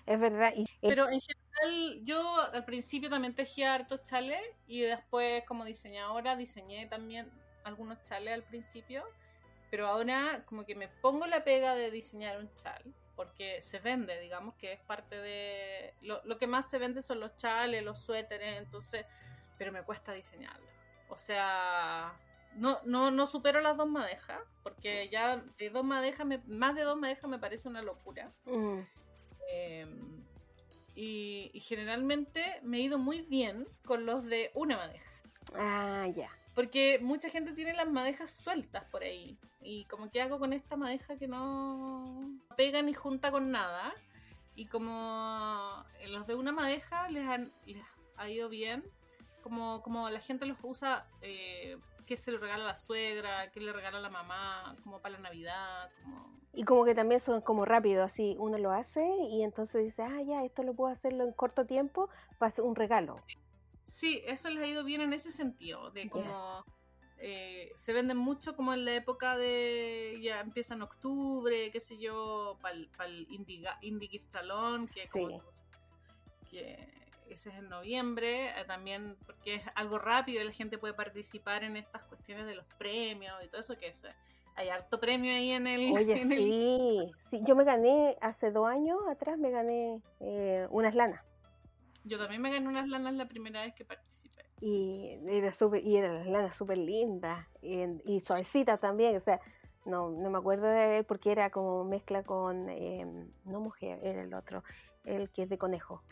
Es 0.07 0.20
verdad. 0.20 0.55
pero 0.80 1.09
en 1.11 1.20
general, 1.20 2.01
yo 2.05 2.41
al 2.53 2.64
principio 2.64 3.11
también 3.11 3.34
tejía 3.34 3.74
hartos 3.74 4.05
chales 4.05 4.41
y 4.66 4.80
después 4.80 5.43
como 5.45 5.64
diseñadora 5.64 6.36
diseñé 6.36 6.86
también 6.86 7.30
algunos 7.64 8.03
chales 8.05 8.32
al 8.32 8.45
principio, 8.45 9.05
pero 9.71 9.87
ahora 9.87 10.45
como 10.47 10.64
que 10.64 10.75
me 10.75 10.89
pongo 10.89 11.27
la 11.27 11.45
pega 11.45 11.75
de 11.75 11.91
diseñar 11.91 12.39
un 12.39 12.55
chal 12.55 12.83
porque 13.19 13.61
se 13.62 13.81
vende, 13.81 14.21
digamos 14.21 14.55
que 14.55 14.75
es 14.75 14.81
parte 14.81 15.16
de... 15.16 15.93
Lo, 16.03 16.23
lo, 16.25 16.39
que 16.39 16.47
más 16.47 16.71
se 16.71 16.79
vende 16.79 17.03
son 17.03 17.19
los 17.19 17.35
chales, 17.35 17.83
los 17.83 17.99
suéteres, 17.99 18.59
entonces, 18.59 19.05
pero 19.59 19.73
me 19.73 19.83
cuesta 19.83 20.12
diseñarlo. 20.12 20.69
O 21.09 21.19
sea, 21.19 22.16
no, 22.55 22.79
no, 22.85 23.11
no 23.11 23.27
supero 23.27 23.61
las 23.61 23.77
dos 23.77 23.89
madejas, 23.89 24.41
porque 24.62 25.09
ya 25.09 25.43
de 25.59 25.71
dos 25.71 25.85
madejas, 25.85 26.29
más 26.47 26.77
de 26.77 26.83
dos 26.83 26.97
madejas 26.97 27.29
me 27.29 27.41
parece 27.41 27.66
una 27.66 27.83
locura. 27.83 28.33
Mm. 28.45 28.81
Em, 29.51 30.25
y, 30.95 31.51
y, 31.53 31.59
generalmente 31.59 32.45
me 32.62 32.79
he 32.79 32.83
ido 32.83 32.99
muy 32.99 33.23
bien 33.23 33.66
con 33.85 34.07
los 34.07 34.25
de 34.27 34.53
una 34.55 34.77
madeja. 34.77 35.11
Ah, 35.57 36.07
ya. 36.14 36.31
Porque 36.59 36.99
mucha 37.01 37.29
gente 37.29 37.53
tiene 37.53 37.73
las 37.73 37.89
madejas 37.89 38.33
sueltas 38.33 38.83
por 38.91 39.05
ahí. 39.05 39.39
Y 39.61 39.85
como 39.85 40.11
que 40.11 40.21
hago 40.21 40.41
con 40.41 40.53
esta 40.53 40.75
madeja 40.75 41.17
que 41.17 41.29
no 41.29 42.33
pega 42.57 42.83
ni 42.83 42.95
junta 42.95 43.31
con 43.31 43.53
nada. 43.53 43.95
Y 44.57 44.67
como 44.67 45.85
los 46.09 46.27
de 46.27 46.35
una 46.35 46.51
madeja 46.51 47.09
les, 47.11 47.29
han, 47.29 47.53
les 47.65 47.85
ha 48.17 48.29
ido 48.29 48.49
bien. 48.49 48.83
Como, 49.41 49.83
como 49.83 50.11
la 50.11 50.21
gente 50.21 50.47
los 50.47 50.59
usa, 50.61 51.07
eh, 51.23 51.79
que 52.07 52.17
se 52.17 52.33
le 52.33 52.39
regala 52.39 52.65
a 52.65 52.69
la 52.71 52.77
suegra, 52.77 53.53
que 53.53 53.61
le 53.61 53.73
regala 53.73 53.99
a 53.99 54.03
la 54.03 54.11
mamá, 54.11 54.75
como 54.83 54.99
para 54.99 55.15
la 55.15 55.21
Navidad. 55.21 55.89
Como... 56.03 56.41
Y 56.55 56.65
como 56.65 56.85
que 56.85 56.97
también 56.97 57.21
son 57.21 57.41
como 57.41 57.67
rápido, 57.67 58.03
así 58.03 58.35
uno 58.41 58.59
lo 58.59 58.73
hace 58.73 59.09
y 59.31 59.45
entonces 59.45 59.85
dice, 59.85 60.03
ah, 60.03 60.23
ya, 60.23 60.43
esto 60.43 60.65
lo 60.65 60.75
puedo 60.75 60.91
hacerlo 60.91 61.23
en 61.23 61.31
corto 61.31 61.67
tiempo 61.67 62.11
para 62.37 62.49
hacer 62.49 62.65
un 62.65 62.75
regalo. 62.75 63.17
Sí, 63.29 63.39
eso 64.26 64.51
les 64.51 64.62
ha 64.62 64.66
ido 64.66 64.84
bien 64.84 65.01
en 65.01 65.12
ese 65.12 65.30
sentido, 65.30 65.91
de 65.91 66.09
como 66.09 66.64
eh, 67.18 67.72
se 67.74 67.93
venden 67.93 68.16
mucho 68.16 68.55
como 68.55 68.72
en 68.74 68.84
la 68.84 68.95
época 68.95 69.36
de, 69.36 70.18
ya 70.22 70.41
empieza 70.41 70.74
en 70.74 70.82
octubre, 70.82 71.70
qué 71.72 71.80
sé 71.80 71.99
yo, 71.99 72.59
para 72.61 72.74
el 73.09 73.26
Indie 73.30 74.18
Salón, 74.20 74.86
que, 74.89 75.09
que 76.51 76.89
ese 77.28 77.51
es 77.51 77.57
en 77.57 77.68
noviembre, 77.68 78.49
eh, 78.49 78.64
también 78.66 79.16
porque 79.26 79.57
es 79.57 79.62
algo 79.74 79.99
rápido 79.99 80.43
y 80.43 80.45
la 80.45 80.53
gente 80.53 80.78
puede 80.78 80.95
participar 80.95 81.64
en 81.64 81.76
estas 81.76 82.03
cuestiones 82.05 82.47
de 82.47 82.55
los 82.55 82.66
premios 82.78 83.34
y 83.45 83.49
todo 83.49 83.61
eso, 83.61 83.76
que 83.76 83.89
eso, 83.89 84.09
hay 84.55 84.68
harto 84.68 84.99
premio 85.01 85.32
ahí 85.32 85.51
en 85.51 85.66
el... 85.66 85.93
Oye, 85.97 86.18
sí, 86.28 87.12
sí, 87.28 87.41
yo 87.45 87.57
me 87.57 87.64
gané 87.64 88.16
hace 88.20 88.51
dos 88.51 88.68
años 88.68 88.99
atrás, 89.09 89.39
me 89.39 89.51
gané 89.51 90.01
eh, 90.20 90.66
unas 90.70 90.95
lanas. 90.95 91.28
Yo 92.05 92.19
también 92.19 92.41
me 92.41 92.51
gané 92.51 92.69
unas 92.69 92.89
lanas 92.89 93.15
la 93.15 93.29
primera 93.29 93.63
vez 93.63 93.75
que 93.75 93.85
participé. 93.85 94.45
Y 94.61 95.19
era 95.29 95.53
super, 95.53 95.85
y 95.85 95.97
eran 95.97 96.17
las 96.17 96.27
lanas 96.27 96.57
súper 96.57 96.79
lindas 96.79 97.47
y, 97.63 97.83
y 98.05 98.21
suavecitas 98.21 98.81
también, 98.81 99.17
o 99.17 99.21
sea, 99.21 99.41
no, 99.85 100.11
no 100.11 100.31
me 100.31 100.39
acuerdo 100.39 100.67
de 100.67 100.87
ver 100.87 101.07
porque 101.07 101.33
era 101.33 101.51
como 101.51 101.85
mezcla 101.85 102.23
con, 102.23 102.69
em, 102.69 103.31
no 103.45 103.61
mujer, 103.61 103.99
era 104.03 104.23
el 104.23 104.35
otro, 104.35 104.63
el 105.05 105.31
que 105.31 105.43
es 105.43 105.49
de 105.49 105.59
conejo. 105.59 106.03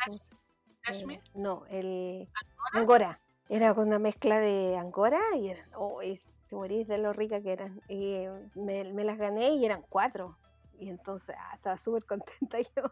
¿Cashmere? 0.83 1.21
Eh, 1.21 1.31
no, 1.35 1.67
el 1.67 2.29
¿Angora? 2.73 3.21
Era 3.49 3.75
con 3.75 3.89
una 3.89 3.99
mezcla 3.99 4.41
de 4.41 4.77
Angora 4.77 5.21
y 5.37 5.49
eran, 5.49 5.69
oh, 5.77 6.01
te 6.01 6.55
morís 6.55 6.89
de 6.89 6.99
lo 6.99 7.13
rica 7.13 7.41
que 7.41 7.53
eran. 7.53 7.81
Y 7.89 8.25
me, 8.55 8.93
me 8.93 9.05
las 9.05 9.19
gané 9.19 9.51
y 9.51 9.65
eran 9.65 9.83
cuatro. 9.89 10.37
Y 10.79 10.89
entonces 10.89 11.35
ah, 11.39 11.53
estaba 11.55 11.79
súper 11.79 12.05
contenta 12.05 12.59
yo. 12.77 12.83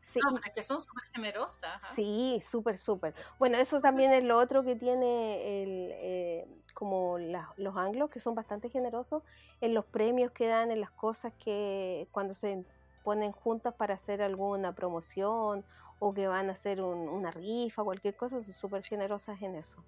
sí. 0.00 0.20
que 0.54 0.62
son 0.62 0.82
súper 0.82 1.04
generosas. 1.14 1.82
Sí, 1.94 2.40
súper, 2.42 2.78
súper. 2.78 3.14
Bueno, 3.38 3.56
eso 3.58 3.80
también 3.80 4.12
es 4.12 4.24
lo 4.24 4.38
otro 4.38 4.62
que 4.64 4.76
tiene 4.76 5.62
el, 5.62 5.90
eh, 5.94 6.48
como 6.74 7.18
los 7.18 7.76
anglos, 7.76 8.10
que 8.10 8.20
son 8.20 8.34
bastante 8.34 8.68
generosos 8.68 9.22
en 9.60 9.74
los 9.74 9.84
premios 9.84 10.32
que 10.32 10.46
dan, 10.46 10.70
en 10.70 10.80
las 10.80 10.90
cosas 10.90 11.32
que 11.42 12.08
cuando 12.12 12.34
se 12.34 12.64
ponen 13.02 13.32
juntas 13.32 13.72
para 13.74 13.94
hacer 13.94 14.20
alguna 14.20 14.72
promoción 14.72 15.64
o 15.98 16.12
que 16.12 16.26
van 16.28 16.50
a 16.50 16.52
hacer 16.52 16.82
una 16.82 17.30
rifa, 17.30 17.82
cualquier 17.82 18.16
cosa, 18.16 18.42
son 18.42 18.52
súper 18.52 18.82
generosas 18.82 19.40
en 19.42 19.54
eso. 19.54 19.82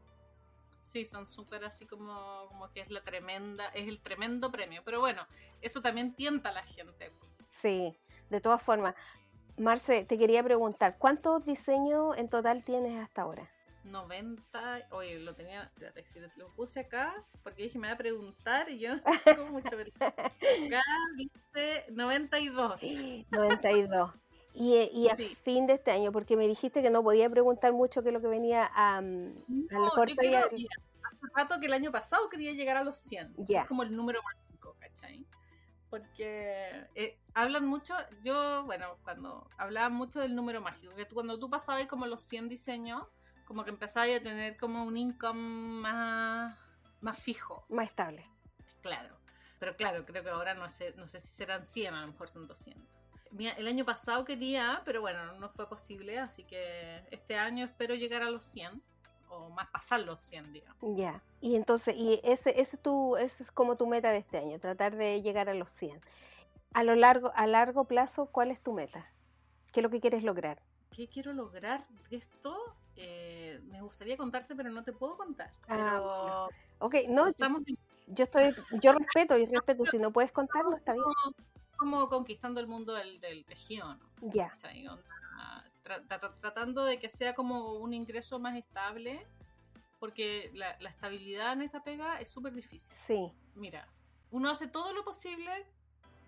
Sí, 0.89 1.05
son 1.05 1.29
súper 1.29 1.67
así 1.67 1.85
como, 1.85 2.47
como 2.49 2.71
que 2.71 2.81
es 2.81 2.91
la 2.91 3.03
tremenda, 3.03 3.67
es 3.75 3.87
el 3.89 4.01
tremendo 4.01 4.51
premio. 4.51 4.81
Pero 4.87 5.01
bueno, 5.01 5.27
eso 5.61 5.83
también 5.83 6.15
tienta 6.15 6.49
a 6.49 6.53
la 6.53 6.63
gente. 6.63 7.13
Sí, 7.45 7.95
de 8.31 8.41
todas 8.41 8.63
formas. 8.63 8.95
Marce, 9.59 10.07
te 10.07 10.17
quería 10.17 10.43
preguntar, 10.43 10.97
¿cuántos 10.97 11.45
diseños 11.45 12.17
en 12.17 12.31
total 12.31 12.65
tienes 12.65 12.99
hasta 13.05 13.21
ahora? 13.21 13.51
90, 13.85 14.89
oye, 14.93 15.19
lo 15.19 15.35
tenía, 15.35 15.71
lo 16.37 16.49
puse 16.55 16.81
acá 16.81 17.23
porque 17.43 17.65
dije 17.65 17.79
me 17.79 17.89
va 17.89 17.95
a 17.95 17.99
preguntar 17.99 18.71
y 18.71 18.79
yo 18.79 18.95
no 18.97 19.03
tengo 19.27 19.47
mucho 19.49 19.77
Acá 20.01 20.83
dice 21.19 21.85
92. 21.91 22.81
92. 23.31 24.11
Y, 24.59 24.75
y 24.93 25.09
a 25.09 25.15
fin 25.15 25.69
de 25.69 25.75
este 25.75 25.93
año, 25.93 26.11
porque 26.11 26.37
me 26.37 26.49
dijiste 26.49 26.83
que 26.83 26.91
no 26.91 27.03
podía 27.03 27.31
preguntar 27.31 27.73
mucho 27.73 28.03
qué 28.03 28.09
es 28.09 28.13
lo 28.13 28.21
que 28.21 28.27
venía 28.27 28.69
a, 28.75 29.01
no, 29.01 29.35
al 29.71 29.91
corto. 29.91 30.15
Yo 30.15 30.17
quiero, 30.17 30.49
y 30.57 30.67
hace 30.67 31.27
rato 31.33 31.61
que 31.61 31.67
el 31.67 31.73
año 31.73 31.93
pasado 31.93 32.29
quería 32.29 32.53
llegar 32.53 32.77
a 32.77 32.83
los 32.83 32.99
100. 32.99 33.35
Ya. 33.37 33.63
Es 33.63 33.69
como 33.69 33.85
el 33.85 33.95
número 33.95 34.21
mágico, 34.21 34.75
¿cachai? 34.81 35.25
Porque 35.89 36.87
eh, 36.97 37.19
hablan 37.35 37.67
mucho, 37.67 37.95
yo, 38.25 38.65
bueno, 38.65 38.99
cuando 39.05 39.49
hablaban 39.59 39.93
mucho 39.93 40.19
del 40.19 40.35
número 40.35 40.61
mágico, 40.61 40.93
que 40.97 41.05
tú, 41.05 41.15
cuando 41.15 41.39
tú 41.39 41.49
pasabas 41.49 41.87
como 41.87 42.07
los 42.07 42.23
100 42.25 42.49
diseños, 42.49 43.05
como 43.45 43.63
que 43.63 43.71
empezabas 43.71 44.11
a 44.11 44.23
tener 44.23 44.57
como 44.57 44.85
un 44.85 44.97
income 44.97 45.41
más, 45.41 46.59
más 47.01 47.17
fijo. 47.17 47.65
Más 47.69 47.91
estable. 47.91 48.29
Claro. 48.83 49.17
Pero 49.61 49.77
claro, 49.77 50.05
creo 50.05 50.25
que 50.25 50.31
ahora 50.31 50.55
no 50.55 50.69
sé, 50.69 50.95
no 50.97 51.07
sé 51.07 51.21
si 51.21 51.29
serán 51.29 51.65
100, 51.65 51.95
a 51.95 52.01
lo 52.01 52.09
mejor 52.09 52.29
son 52.29 52.49
200 52.49 52.99
el 53.37 53.67
año 53.67 53.85
pasado 53.85 54.25
quería, 54.25 54.83
pero 54.85 55.01
bueno, 55.01 55.33
no 55.39 55.49
fue 55.51 55.69
posible, 55.69 56.19
así 56.19 56.45
que 56.45 57.03
este 57.11 57.37
año 57.37 57.65
espero 57.65 57.95
llegar 57.95 58.23
a 58.23 58.31
los 58.31 58.45
100 58.45 58.83
o 59.29 59.51
más 59.51 59.69
pasar 59.69 60.01
los 60.01 60.21
100, 60.21 60.53
digamos. 60.53 60.77
Ya, 60.97 61.23
y 61.41 61.57
entonces, 61.57 61.95
y 61.97 62.21
ese, 62.25 62.61
ese, 62.61 62.77
tu, 62.77 63.17
ese 63.17 63.43
es 63.43 63.51
como 63.53 63.77
tu 63.77 63.87
meta 63.87 64.11
de 64.11 64.19
este 64.19 64.39
año, 64.39 64.59
tratar 64.59 64.97
de 64.97 65.21
llegar 65.23 65.49
a 65.49 65.55
los 65.55 65.69
100. 65.71 66.01
A 66.73 66.83
lo 66.83 66.95
largo, 66.95 67.33
a 67.35 67.47
largo 67.47 67.85
plazo, 67.85 68.27
¿cuál 68.27 68.51
es 68.51 68.61
tu 68.61 68.73
meta? 68.73 69.11
¿Qué 69.73 69.81
es 69.81 69.85
lo 69.85 69.91
que 69.91 70.01
quieres 70.01 70.23
lograr? 70.23 70.61
¿Qué 70.91 71.09
quiero 71.09 71.33
lograr 71.33 71.83
de 72.11 72.17
esto? 72.17 72.57
Eh, 72.97 73.61
me 73.71 73.83
gustaría 73.83 74.17
contarte, 74.17 74.55
pero 74.55 74.71
no 74.71 74.83
te 74.83 74.93
puedo 74.93 75.17
contar. 75.17 75.51
Ah, 75.69 76.49
Ok, 76.81 76.95
no, 77.09 77.33
yo, 78.07 78.25
estoy, 78.25 78.55
yo 78.81 78.93
respeto, 78.93 79.37
y 79.37 79.47
respeto, 79.47 79.85
si 79.87 79.99
no 79.99 80.13
puedes 80.13 80.31
contarlo, 80.33 80.77
está 80.77 80.93
bien 80.93 81.05
como 81.79 82.09
conquistando 82.09 82.61
el 82.61 82.67
mundo 82.67 82.93
del, 82.95 83.21
del 83.21 83.45
tejido, 83.45 83.97
Ya. 84.21 84.55
tratando 86.41 86.85
de 86.85 86.99
que 86.99 87.09
sea 87.09 87.35
como 87.35 87.75
un 87.75 87.95
ingreso 87.95 88.39
más 88.39 88.57
estable 88.57 89.27
porque 89.99 90.51
la, 90.55 90.77
la 90.81 90.91
estabilidad 90.91 91.53
en 91.55 91.63
esta 91.63 91.83
pega 91.83 92.21
es 92.21 92.29
súper 92.31 92.53
difícil. 92.55 92.93
Sí. 93.07 93.33
Mira, 93.55 93.89
uno 94.31 94.51
hace 94.51 94.67
todo 94.69 94.93
lo 94.93 95.05
posible 95.05 95.51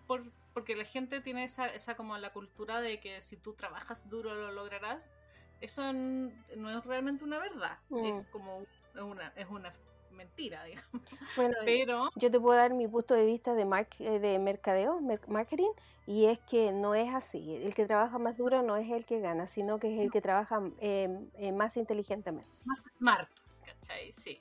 por, 0.06 0.24
porque 0.54 0.74
la 0.74 0.84
gente 0.84 1.20
tiene 1.20 1.44
esa, 1.44 1.66
esa 1.66 1.94
como 1.96 2.16
la 2.18 2.32
cultura 2.32 2.80
de 2.80 2.98
que 3.00 3.22
si 3.22 3.36
tú 3.36 3.52
trabajas 3.52 4.08
duro 4.08 4.34
lo 4.34 4.50
lograrás. 4.52 5.12
Eso 5.60 5.92
no 5.92 6.78
es 6.78 6.84
realmente 6.86 7.22
una 7.22 7.38
verdad, 7.38 7.78
Mm. 7.90 8.04
es 8.20 8.26
como 8.28 8.62
es 8.94 9.02
una, 9.02 9.28
es 9.36 9.46
una 9.50 9.72
mentira, 10.12 10.64
digamos. 10.64 11.02
Bueno, 11.36 11.54
Pero 11.64 12.10
yo 12.16 12.30
te 12.30 12.40
puedo 12.40 12.56
dar 12.56 12.72
mi 12.74 12.86
punto 12.88 13.14
de 13.14 13.24
vista 13.24 13.54
de, 13.54 13.64
mar- 13.64 13.88
eh, 13.98 14.18
de 14.18 14.38
mercadeo, 14.38 15.00
mer- 15.00 15.28
marketing, 15.28 15.70
y 16.06 16.26
es 16.26 16.38
que 16.40 16.72
no 16.72 16.94
es 16.94 17.12
así. 17.14 17.54
El 17.54 17.74
que 17.74 17.86
trabaja 17.86 18.18
más 18.18 18.36
duro 18.36 18.62
no 18.62 18.76
es 18.76 18.90
el 18.90 19.04
que 19.06 19.20
gana, 19.20 19.46
sino 19.46 19.78
que 19.78 19.94
es 19.94 20.00
el 20.00 20.10
que 20.10 20.20
trabaja 20.20 20.60
eh, 20.80 21.08
eh, 21.34 21.52
más 21.52 21.76
inteligentemente. 21.76 22.48
más 22.64 22.82
smart, 22.98 23.28
¿cachai? 23.64 24.12
Sí. 24.12 24.40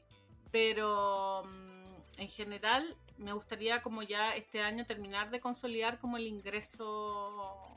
Pero 0.51 1.43
mm, 1.45 2.19
en 2.21 2.27
general 2.27 2.95
me 3.17 3.33
gustaría 3.33 3.81
como 3.81 4.01
ya 4.01 4.35
este 4.35 4.61
año 4.61 4.85
terminar 4.85 5.29
de 5.29 5.39
consolidar 5.39 5.99
como 5.99 6.17
el 6.17 6.25
ingreso 6.27 7.67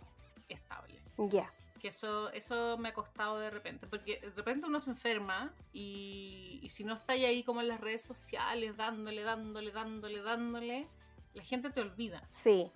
estable. 0.48 0.98
Ya, 1.18 1.52
Que 1.82 1.88
eso, 1.88 2.30
eso 2.32 2.78
me 2.78 2.90
ha 2.90 2.94
costado 2.94 3.40
de 3.40 3.50
repente, 3.50 3.88
porque 3.88 4.20
de 4.20 4.30
repente 4.30 4.68
uno 4.68 4.78
se 4.78 4.90
enferma 4.90 5.52
y, 5.72 6.60
y 6.62 6.68
si 6.68 6.84
no 6.84 6.94
está 6.94 7.14
ahí 7.14 7.42
como 7.42 7.60
en 7.60 7.66
las 7.66 7.80
redes 7.80 8.04
sociales 8.04 8.76
dándole, 8.76 9.22
dándole, 9.22 9.72
dándole, 9.72 10.22
dándole, 10.22 10.86
la 11.34 11.42
gente 11.42 11.70
te 11.70 11.80
olvida, 11.80 12.22
sí. 12.28 12.70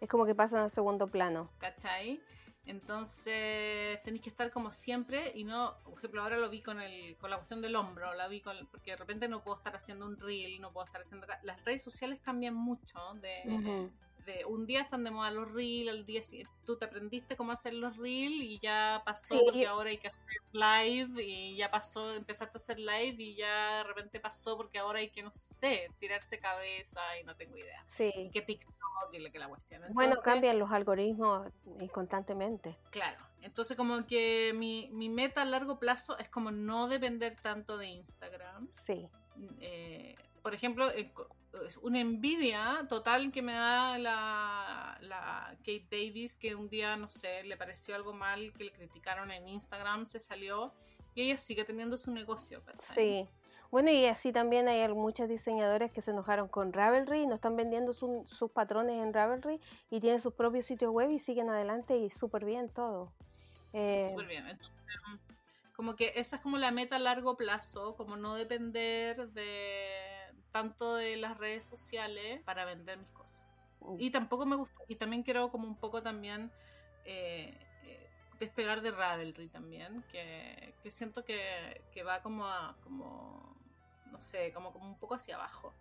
Es 0.00 0.08
como 0.08 0.26
que 0.26 0.34
pasan 0.34 0.64
al 0.64 0.70
segundo 0.72 1.06
plano. 1.06 1.48
¿cachai? 1.58 2.20
Entonces 2.66 4.02
tenéis 4.02 4.22
que 4.22 4.28
estar 4.28 4.50
como 4.50 4.72
siempre 4.72 5.30
y 5.36 5.44
no, 5.44 5.76
por 5.84 5.98
ejemplo, 5.98 6.22
ahora 6.22 6.36
lo 6.36 6.50
vi 6.50 6.60
con 6.60 6.80
el 6.80 7.16
con 7.16 7.30
la 7.30 7.36
cuestión 7.36 7.62
del 7.62 7.76
hombro, 7.76 8.12
la 8.14 8.26
vi 8.26 8.40
con 8.40 8.56
porque 8.72 8.90
de 8.90 8.96
repente 8.96 9.28
no 9.28 9.40
puedo 9.44 9.56
estar 9.56 9.76
haciendo 9.76 10.04
un 10.04 10.18
reel, 10.18 10.60
no 10.60 10.72
puedo 10.72 10.84
estar 10.84 11.00
haciendo 11.00 11.28
las 11.44 11.64
redes 11.64 11.82
sociales 11.82 12.18
cambian 12.24 12.54
mucho 12.54 12.98
de, 13.22 13.44
Ujú. 13.46 13.90
De 14.28 14.44
un 14.44 14.66
día 14.66 14.82
están 14.82 15.04
de 15.04 15.10
moda 15.10 15.30
los 15.30 15.50
reels, 15.50 15.88
al 15.90 16.04
día 16.04 16.20
tú 16.64 16.76
te 16.76 16.84
aprendiste 16.84 17.34
cómo 17.36 17.52
hacer 17.52 17.72
los 17.72 17.96
reels 17.96 18.42
y 18.44 18.58
ya 18.58 19.00
pasó 19.04 19.34
Sí, 19.36 19.40
porque 19.44 19.66
ahora 19.66 19.88
hay 19.90 19.96
que 19.98 20.08
hacer 20.08 20.26
live 20.52 21.22
y 21.24 21.56
ya 21.56 21.70
pasó, 21.70 22.14
empezaste 22.14 22.58
a 22.58 22.60
hacer 22.60 22.78
live 22.78 23.16
y 23.18 23.34
ya 23.36 23.78
de 23.78 23.84
repente 23.84 24.20
pasó 24.20 24.56
porque 24.56 24.78
ahora 24.78 24.98
hay 24.98 25.08
que 25.10 25.22
no 25.22 25.30
sé, 25.34 25.90
tirarse 25.98 26.38
cabeza 26.38 27.00
y 27.20 27.24
no 27.24 27.34
tengo 27.36 27.56
idea. 27.56 27.84
Y 27.88 27.92
Sí. 27.92 28.30
que 28.32 28.42
TikTok 28.42 28.74
y 29.12 29.18
lo 29.18 29.32
que 29.32 29.38
la 29.38 29.48
cuestión. 29.48 29.80
Bueno, 29.90 30.10
Entonces, 30.10 30.24
cambian 30.24 30.58
los 30.58 30.70
algoritmos 30.70 31.48
constantemente. 31.92 32.76
Claro, 32.90 33.18
entonces 33.42 33.76
como 33.76 34.06
que 34.06 34.52
mi, 34.54 34.88
mi 34.92 35.08
meta 35.08 35.42
a 35.42 35.44
largo 35.46 35.78
plazo 35.78 36.18
es 36.18 36.28
como 36.28 36.50
no 36.50 36.88
depender 36.88 37.36
tanto 37.36 37.78
de 37.78 37.86
Instagram. 37.86 38.68
Sí, 38.84 39.08
Eh, 39.60 40.16
por 40.42 40.52
ejemplo, 40.54 40.90
es 41.66 41.76
una 41.78 42.00
envidia 42.00 42.86
total 42.88 43.32
que 43.32 43.42
me 43.42 43.52
da 43.54 43.98
la, 43.98 44.98
la 45.00 45.56
Kate 45.58 45.86
Davis, 45.90 46.36
que 46.36 46.54
un 46.54 46.68
día, 46.68 46.96
no 46.96 47.08
sé, 47.10 47.42
le 47.44 47.56
pareció 47.56 47.94
algo 47.94 48.12
mal, 48.12 48.52
que 48.52 48.64
le 48.64 48.72
criticaron 48.72 49.30
en 49.30 49.48
Instagram, 49.48 50.06
se 50.06 50.20
salió 50.20 50.72
y 51.14 51.22
ella 51.22 51.36
sigue 51.38 51.64
teniendo 51.64 51.96
su 51.96 52.12
negocio. 52.12 52.62
¿cachai? 52.64 52.94
sí. 52.94 53.28
Bueno, 53.70 53.90
y 53.90 54.06
así 54.06 54.32
también 54.32 54.66
hay 54.66 54.88
muchos 54.88 55.28
diseñadores 55.28 55.92
que 55.92 56.00
se 56.00 56.10
enojaron 56.12 56.48
con 56.48 56.72
Ravelry, 56.72 57.26
no 57.26 57.34
están 57.34 57.54
vendiendo 57.54 57.92
su- 57.92 58.24
sus 58.26 58.50
patrones 58.50 59.02
en 59.02 59.12
Ravelry 59.12 59.60
y 59.90 60.00
tienen 60.00 60.20
sus 60.20 60.32
propios 60.32 60.64
sitios 60.64 60.90
web 60.90 61.10
y 61.10 61.18
siguen 61.18 61.50
adelante 61.50 61.98
y 61.98 62.08
súper 62.08 62.46
bien 62.46 62.70
todo. 62.70 63.12
Eh, 63.74 64.06
Súper 64.10 64.26
bien. 64.26 64.46
Entonces, 64.48 64.74
como 65.76 65.96
que 65.96 66.12
esa 66.16 66.36
es 66.36 66.42
como 66.42 66.56
la 66.56 66.70
meta 66.70 66.96
a 66.96 66.98
largo 66.98 67.36
plazo, 67.36 67.94
como 67.94 68.16
no 68.16 68.36
depender 68.36 69.28
de 69.32 69.90
tanto 70.50 70.96
de 70.96 71.16
las 71.16 71.36
redes 71.36 71.64
sociales 71.64 72.42
para 72.44 72.64
vender 72.64 72.98
mis 72.98 73.10
cosas. 73.10 73.42
Y 73.98 74.10
tampoco 74.10 74.44
me 74.44 74.56
gusta, 74.56 74.82
y 74.88 74.96
también 74.96 75.22
quiero 75.22 75.50
como 75.50 75.66
un 75.66 75.76
poco 75.76 76.02
también 76.02 76.50
eh, 77.04 77.54
eh, 77.84 78.10
despegar 78.38 78.82
de 78.82 78.90
Ravelry 78.90 79.48
también, 79.48 80.02
que, 80.10 80.74
que 80.82 80.90
siento 80.90 81.24
que, 81.24 81.82
que 81.92 82.02
va 82.02 82.20
como 82.20 82.46
a, 82.46 82.76
como, 82.82 83.56
no 84.10 84.20
sé, 84.20 84.52
como, 84.52 84.72
como 84.72 84.86
un 84.86 84.98
poco 84.98 85.14
hacia 85.14 85.36
abajo, 85.36 85.72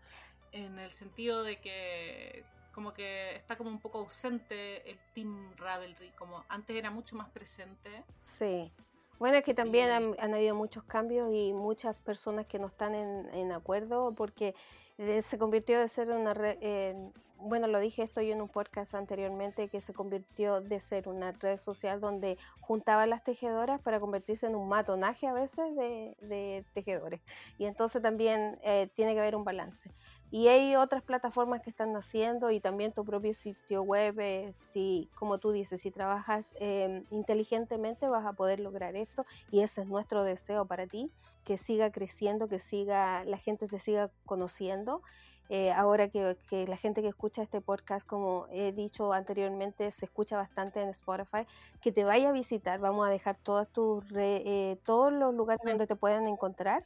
en 0.51 0.80
el 0.80 0.91
sentido 0.91 1.43
de 1.43 1.59
que 1.59 2.45
como 2.72 2.93
que 2.93 3.36
está 3.36 3.57
como 3.57 3.72
un 3.72 3.80
poco 3.80 3.97
ausente 3.97 4.88
el 4.88 4.99
Team 5.15 5.51
Ravelry, 5.57 6.11
como 6.11 6.45
antes 6.47 6.76
era 6.76 6.91
mucho 6.91 7.15
más 7.15 7.28
presente. 7.30 8.03
Sí. 8.20 8.72
Bueno, 9.20 9.38
es 9.38 9.43
que 9.43 9.53
también 9.53 9.88
Y- 9.88 9.91
han, 9.91 10.15
han 10.20 10.34
habido 10.34 10.55
muchos 10.55 10.84
cambios 10.84 11.30
y 11.34 11.53
muchas 11.53 11.95
personas 11.97 12.45
que 12.45 12.59
no 12.59 12.68
están 12.68 12.93
en, 12.95 13.30
en 13.34 13.51
acuerdo 13.51 14.13
porque 14.15 14.53
eh, 14.97 15.22
se 15.22 15.38
convirtió 15.38 15.80
de 15.80 15.88
ser 15.88 16.09
una 16.11 16.34
red, 16.34 16.57
eh, 16.61 16.95
bueno, 17.39 17.68
lo 17.68 17.80
dije 17.80 18.01
esto 18.01 18.20
yo 18.22 18.34
en 18.34 18.41
un 18.41 18.49
podcast 18.49 18.95
anteriormente, 18.95 19.70
que 19.70 19.80
se 19.82 19.93
convirtió 19.93 20.59
de 20.61 20.80
ser 20.80 21.07
una 21.07 21.32
red 21.34 21.57
social 21.57 21.99
donde 22.01 22.38
juntaban 22.61 23.11
las 23.11 23.24
tejedoras 23.24 23.80
para 23.82 23.99
convertirse 23.99 24.47
en 24.47 24.55
un 24.55 24.68
matonaje 24.68 25.28
a 25.28 25.34
veces 25.34 25.76
de, 25.76 26.15
de 26.22 26.65
tejedores. 26.74 27.22
Y 27.59 27.65
entonces 27.65 28.01
también 28.01 28.59
eh, 28.63 28.89
tiene 28.95 29.13
que 29.13 29.20
haber 29.20 29.36
un 29.36 29.43
balance. 29.43 29.91
Y 30.30 30.49
hay 30.49 30.75
otras 30.75 31.03
plataformas 31.03 31.61
que 31.61 31.69
están 31.69 31.93
naciendo 31.93 32.51
y 32.51 32.59
también 32.59 32.91
tu 32.91 33.05
propio 33.05 33.34
sitio 33.34 33.82
web, 33.84 34.19
eh, 34.19 34.53
si, 34.73 35.09
como 35.15 35.38
tú 35.38 35.51
dices, 35.51 35.80
si 35.82 35.89
trabajas 35.91 36.45
eh, 36.59 37.03
inteligentemente 37.11 38.07
vas 38.09 38.25
a 38.25 38.34
poder 38.34 38.59
lograr 38.59 38.95
esto 38.95 39.25
y 39.51 39.61
ese 39.61 39.82
es 39.82 39.88
nuestro 39.88 40.23
deseo 40.23 40.65
para 40.65 40.86
ti, 40.86 41.09
que 41.45 41.57
siga 41.57 41.91
creciendo, 41.91 42.49
que 42.49 42.59
siga 42.59 43.23
la 43.23 43.38
gente 43.38 43.67
se 43.69 43.80
siga 43.80 44.09
conociendo. 44.25 45.01
Eh, 45.49 45.71
ahora 45.71 46.09
que, 46.09 46.36
que 46.49 46.67
la 46.67 46.75
gente 46.75 47.01
que 47.01 47.07
escucha 47.07 47.41
este 47.41 47.61
podcast, 47.61 48.05
como 48.05 48.47
he 48.51 48.73
dicho 48.73 49.13
anteriormente, 49.13 49.89
se 49.93 50.03
escucha 50.03 50.36
bastante 50.36 50.82
en 50.82 50.89
Spotify, 50.89 51.47
que 51.80 51.93
te 51.93 52.03
vaya 52.03 52.30
a 52.30 52.32
visitar. 52.34 52.82
Vamos 52.82 53.07
a 53.07 53.09
dejar 53.09 53.38
todas 53.38 53.69
tus 53.69 54.05
re- 54.09 54.43
eh, 54.45 54.78
todos 54.84 55.13
los 55.13 55.34
lugares 55.34 55.61
donde 55.65 55.88
te 55.88 55.95
puedan 55.95 56.28
encontrar. 56.28 56.84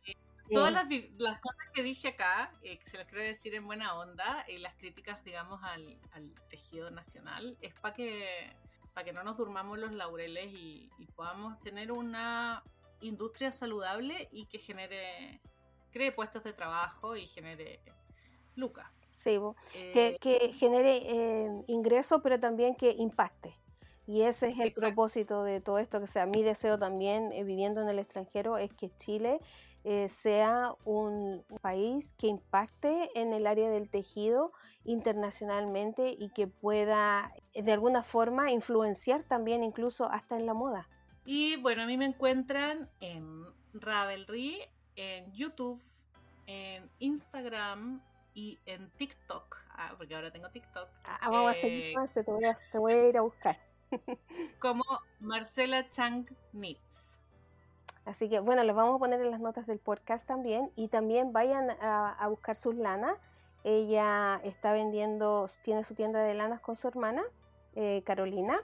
Todas 0.49 0.73
las, 0.73 0.85
las 1.17 1.39
cosas 1.39 1.67
que 1.73 1.83
dije 1.83 2.09
acá, 2.09 2.51
eh, 2.61 2.77
que 2.77 2.85
se 2.85 2.97
las 2.97 3.07
quiero 3.07 3.23
decir 3.23 3.55
en 3.55 3.65
buena 3.65 3.95
onda, 3.97 4.45
y 4.47 4.57
las 4.57 4.75
críticas, 4.75 5.23
digamos, 5.23 5.61
al, 5.63 5.97
al 6.11 6.33
tejido 6.49 6.89
nacional, 6.91 7.57
es 7.61 7.73
para 7.75 7.93
que, 7.93 8.53
para 8.93 9.05
que 9.05 9.13
no 9.13 9.23
nos 9.23 9.37
durmamos 9.37 9.79
los 9.79 9.91
laureles 9.93 10.51
y, 10.51 10.89
y 10.97 11.05
podamos 11.07 11.59
tener 11.61 11.91
una 11.91 12.63
industria 13.01 13.51
saludable 13.51 14.29
y 14.31 14.45
que 14.45 14.59
genere, 14.59 15.41
cree 15.91 16.11
puestos 16.11 16.43
de 16.43 16.53
trabajo 16.53 17.15
y 17.15 17.27
genere 17.27 17.79
lucas. 18.55 18.87
sí. 19.11 19.37
Eh, 19.73 20.17
que, 20.19 20.53
genere 20.53 20.97
eh, 21.03 21.63
ingreso, 21.67 22.21
pero 22.21 22.39
también 22.39 22.75
que 22.75 22.91
impacte. 22.91 23.55
Y 24.07 24.23
ese 24.23 24.49
es 24.49 24.59
el 24.59 24.67
Exacto. 24.67 24.81
propósito 24.81 25.43
de 25.43 25.61
todo 25.61 25.77
esto, 25.77 25.99
que 26.01 26.07
sea 26.07 26.25
mi 26.25 26.43
deseo 26.43 26.77
también, 26.77 27.31
eh, 27.31 27.43
viviendo 27.43 27.81
en 27.81 27.89
el 27.89 27.99
extranjero, 27.99 28.57
es 28.57 28.73
que 28.73 28.89
Chile 28.97 29.39
eh, 29.83 30.09
sea 30.09 30.73
un 30.85 31.43
país 31.61 32.13
que 32.17 32.27
impacte 32.27 33.09
en 33.19 33.33
el 33.33 33.47
área 33.47 33.69
del 33.69 33.89
tejido 33.89 34.51
internacionalmente 34.83 36.15
y 36.17 36.29
que 36.29 36.47
pueda 36.47 37.31
eh, 37.53 37.63
de 37.63 37.71
alguna 37.71 38.03
forma 38.03 38.51
influenciar 38.51 39.23
también 39.23 39.63
incluso 39.63 40.05
hasta 40.05 40.35
en 40.35 40.45
la 40.45 40.53
moda. 40.53 40.87
Y 41.25 41.55
bueno, 41.57 41.83
a 41.83 41.85
mí 41.85 41.97
me 41.97 42.05
encuentran 42.05 42.89
en 42.99 43.45
Ravelry, 43.73 44.61
en 44.95 45.31
YouTube, 45.33 45.81
en 46.47 46.89
Instagram 46.99 48.01
y 48.33 48.59
en 48.65 48.89
TikTok. 48.91 49.57
Ah, 49.71 49.93
porque 49.97 50.15
ahora 50.15 50.31
tengo 50.31 50.49
TikTok. 50.49 50.89
Ah, 51.03 51.29
vamos 51.29 51.51
a 51.51 51.53
seguir, 51.55 51.85
Eh, 51.85 51.93
Marce, 51.95 52.23
te 52.23 52.31
voy 52.31 52.45
a, 52.45 52.55
te 52.71 52.77
voy 52.77 52.93
a 52.93 53.09
ir 53.09 53.17
a 53.17 53.21
buscar. 53.21 53.57
como 54.59 54.83
Marcela 55.19 55.89
Chang 55.89 56.25
Knits. 56.51 57.10
Así 58.05 58.29
que 58.29 58.39
bueno, 58.39 58.63
los 58.63 58.75
vamos 58.75 58.95
a 58.95 58.99
poner 58.99 59.21
en 59.21 59.31
las 59.31 59.39
notas 59.39 59.67
del 59.67 59.79
podcast 59.79 60.27
también 60.27 60.71
y 60.75 60.87
también 60.87 61.33
vayan 61.33 61.69
a, 61.81 62.09
a 62.13 62.27
buscar 62.27 62.55
sus 62.55 62.75
lanas. 62.75 63.15
Ella 63.63 64.41
está 64.43 64.73
vendiendo, 64.73 65.47
tiene 65.63 65.83
su 65.83 65.93
tienda 65.93 66.21
de 66.23 66.33
lanas 66.33 66.61
con 66.61 66.75
su 66.75 66.87
hermana, 66.87 67.23
eh, 67.75 68.01
Carolina. 68.03 68.55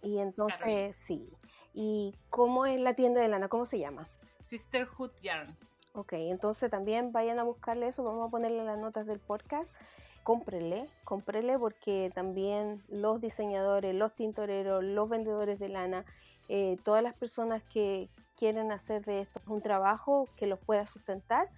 Y 0.00 0.18
entonces, 0.18 0.60
Carolina. 0.60 0.92
sí. 0.92 1.30
¿Y 1.74 2.14
cómo 2.30 2.66
es 2.66 2.80
la 2.80 2.94
tienda 2.94 3.20
de 3.20 3.28
lana? 3.28 3.48
¿Cómo 3.48 3.66
se 3.66 3.78
llama? 3.78 4.08
Sisterhood 4.40 5.10
Yarns. 5.20 5.78
Ok, 5.92 6.14
entonces 6.14 6.70
también 6.70 7.12
vayan 7.12 7.38
a 7.38 7.42
buscarle 7.42 7.88
eso, 7.88 8.04
vamos 8.04 8.28
a 8.28 8.30
ponerle 8.30 8.64
las 8.64 8.78
notas 8.78 9.06
del 9.06 9.20
podcast. 9.20 9.74
Cómprele, 10.22 10.88
cómprele 11.04 11.58
porque 11.58 12.10
también 12.14 12.82
los 12.88 13.20
diseñadores, 13.20 13.94
los 13.94 14.14
tintoreros, 14.14 14.84
los 14.84 15.08
vendedores 15.08 15.58
de 15.58 15.68
lana, 15.68 16.04
eh, 16.48 16.76
todas 16.84 17.02
las 17.02 17.14
personas 17.14 17.62
que 17.64 18.08
quieren 18.38 18.72
hacer 18.72 19.04
de 19.04 19.22
esto 19.22 19.40
un 19.46 19.60
trabajo 19.60 20.28
que 20.36 20.46
los 20.46 20.58
pueda 20.58 20.86
sustentar, 20.86 21.48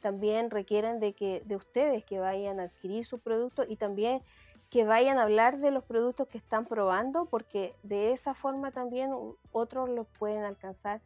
también 0.00 0.50
requieren 0.50 1.00
de 1.00 1.12
que 1.12 1.42
de 1.44 1.56
ustedes 1.56 2.04
que 2.04 2.20
vayan 2.20 2.60
a 2.60 2.64
adquirir 2.64 3.04
su 3.04 3.18
producto 3.18 3.64
y 3.68 3.76
también 3.76 4.22
que 4.70 4.84
vayan 4.84 5.18
a 5.18 5.22
hablar 5.22 5.58
de 5.58 5.70
los 5.70 5.82
productos 5.84 6.28
que 6.28 6.38
están 6.38 6.66
probando, 6.66 7.24
porque 7.24 7.74
de 7.82 8.12
esa 8.12 8.34
forma 8.34 8.70
también 8.70 9.10
otros 9.50 9.88
los 9.88 10.06
pueden 10.18 10.44
alcanzar 10.44 11.00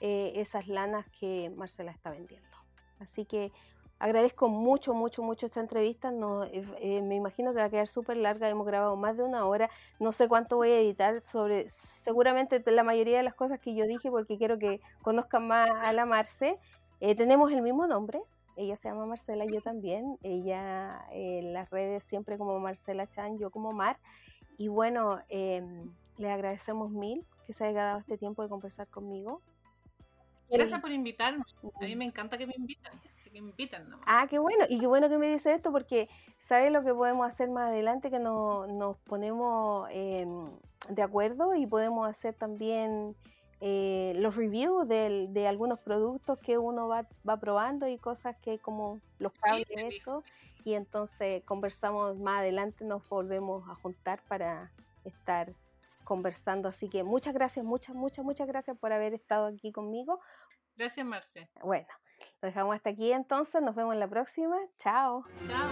eh, 0.00 0.32
esas 0.36 0.66
lanas 0.66 1.06
que 1.20 1.52
Marcela 1.54 1.92
está 1.92 2.10
vendiendo. 2.10 2.48
Así 2.98 3.24
que 3.24 3.52
agradezco 4.02 4.48
mucho, 4.48 4.94
mucho, 4.94 5.22
mucho 5.22 5.46
esta 5.46 5.60
entrevista. 5.60 6.10
No, 6.10 6.42
eh, 6.42 6.64
eh, 6.80 7.02
me 7.02 7.14
imagino 7.14 7.52
que 7.52 7.60
va 7.60 7.66
a 7.66 7.70
quedar 7.70 7.86
súper 7.86 8.16
larga. 8.16 8.48
Hemos 8.48 8.66
grabado 8.66 8.96
más 8.96 9.16
de 9.16 9.22
una 9.22 9.46
hora. 9.46 9.70
No 10.00 10.10
sé 10.10 10.26
cuánto 10.26 10.56
voy 10.56 10.70
a 10.70 10.80
editar 10.80 11.20
sobre 11.22 11.70
seguramente 11.70 12.60
la 12.66 12.82
mayoría 12.82 13.18
de 13.18 13.22
las 13.22 13.34
cosas 13.34 13.60
que 13.60 13.76
yo 13.76 13.86
dije 13.86 14.10
porque 14.10 14.38
quiero 14.38 14.58
que 14.58 14.80
conozcan 15.02 15.46
más 15.46 15.70
a 15.70 15.92
la 15.92 16.04
Marce. 16.04 16.58
Eh, 16.98 17.14
tenemos 17.14 17.52
el 17.52 17.62
mismo 17.62 17.86
nombre. 17.86 18.20
Ella 18.56 18.76
se 18.76 18.88
llama 18.88 19.06
Marcela, 19.06 19.44
yo 19.46 19.60
también. 19.60 20.18
Ella 20.24 21.06
en 21.12 21.52
las 21.52 21.70
redes 21.70 22.02
siempre 22.02 22.36
como 22.38 22.58
Marcela 22.58 23.08
Chan, 23.08 23.38
yo 23.38 23.50
como 23.50 23.72
Mar. 23.72 24.00
Y 24.58 24.66
bueno, 24.66 25.20
em, 25.28 25.92
le 26.18 26.28
agradecemos 26.28 26.90
mil 26.90 27.24
que 27.46 27.52
se 27.52 27.66
haya 27.66 27.84
dado 27.84 27.98
este 28.00 28.18
tiempo 28.18 28.42
de 28.42 28.48
conversar 28.48 28.88
conmigo. 28.88 29.40
Gracias 30.50 30.80
por 30.80 30.90
invitarme. 30.90 31.44
A 31.80 31.84
mí 31.84 31.94
me 31.94 32.04
encanta 32.04 32.36
que 32.36 32.48
me 32.48 32.54
invitan. 32.56 33.00
Que 33.32 33.38
invitan 33.38 33.88
nomás. 33.88 34.04
Ah, 34.06 34.26
qué 34.28 34.38
bueno. 34.38 34.66
Y 34.68 34.78
qué 34.78 34.86
bueno 34.86 35.08
que 35.08 35.18
me 35.18 35.30
dice 35.30 35.54
esto 35.54 35.72
porque 35.72 36.08
¿sabes 36.38 36.70
lo 36.70 36.84
que 36.84 36.94
podemos 36.94 37.26
hacer 37.26 37.48
más 37.48 37.70
adelante? 37.70 38.10
Que 38.10 38.18
nos, 38.18 38.68
nos 38.68 38.98
ponemos 38.98 39.88
em, 39.90 40.50
de 40.90 41.02
acuerdo 41.02 41.54
y 41.54 41.66
podemos 41.66 42.08
hacer 42.08 42.34
también 42.34 43.16
eh, 43.60 44.12
los 44.16 44.36
reviews 44.36 44.86
de, 44.86 45.28
de, 45.30 45.46
algunos 45.46 45.78
productos 45.78 46.38
que 46.40 46.58
uno 46.58 46.88
va, 46.88 47.08
va 47.26 47.38
probando 47.38 47.88
y 47.88 47.96
cosas 47.96 48.36
que 48.42 48.58
como 48.58 49.00
los 49.18 49.32
cables 49.32 49.68
de 49.68 49.88
esto. 49.88 50.22
Y 50.64 50.74
entonces 50.74 51.42
conversamos 51.44 52.18
más 52.18 52.40
adelante, 52.40 52.84
nos 52.84 53.08
volvemos 53.08 53.68
a 53.68 53.74
juntar 53.76 54.20
para 54.28 54.70
estar 55.04 55.52
conversando. 56.04 56.68
Así 56.68 56.88
que 56.88 57.02
muchas 57.02 57.34
gracias, 57.34 57.64
muchas, 57.64 57.96
muchas, 57.96 58.24
muchas 58.24 58.46
gracias 58.46 58.76
por 58.76 58.92
haber 58.92 59.14
estado 59.14 59.46
aquí 59.46 59.72
conmigo. 59.72 60.20
Gracias, 60.76 61.06
Marce. 61.06 61.48
Bueno, 61.62 61.88
lo 62.42 62.48
dejamos 62.48 62.74
hasta 62.74 62.90
aquí 62.90 63.12
entonces, 63.12 63.62
nos 63.62 63.76
vemos 63.76 63.94
en 63.94 64.00
la 64.00 64.08
próxima. 64.08 64.56
Chao. 64.80 65.24
Chao. 65.46 65.70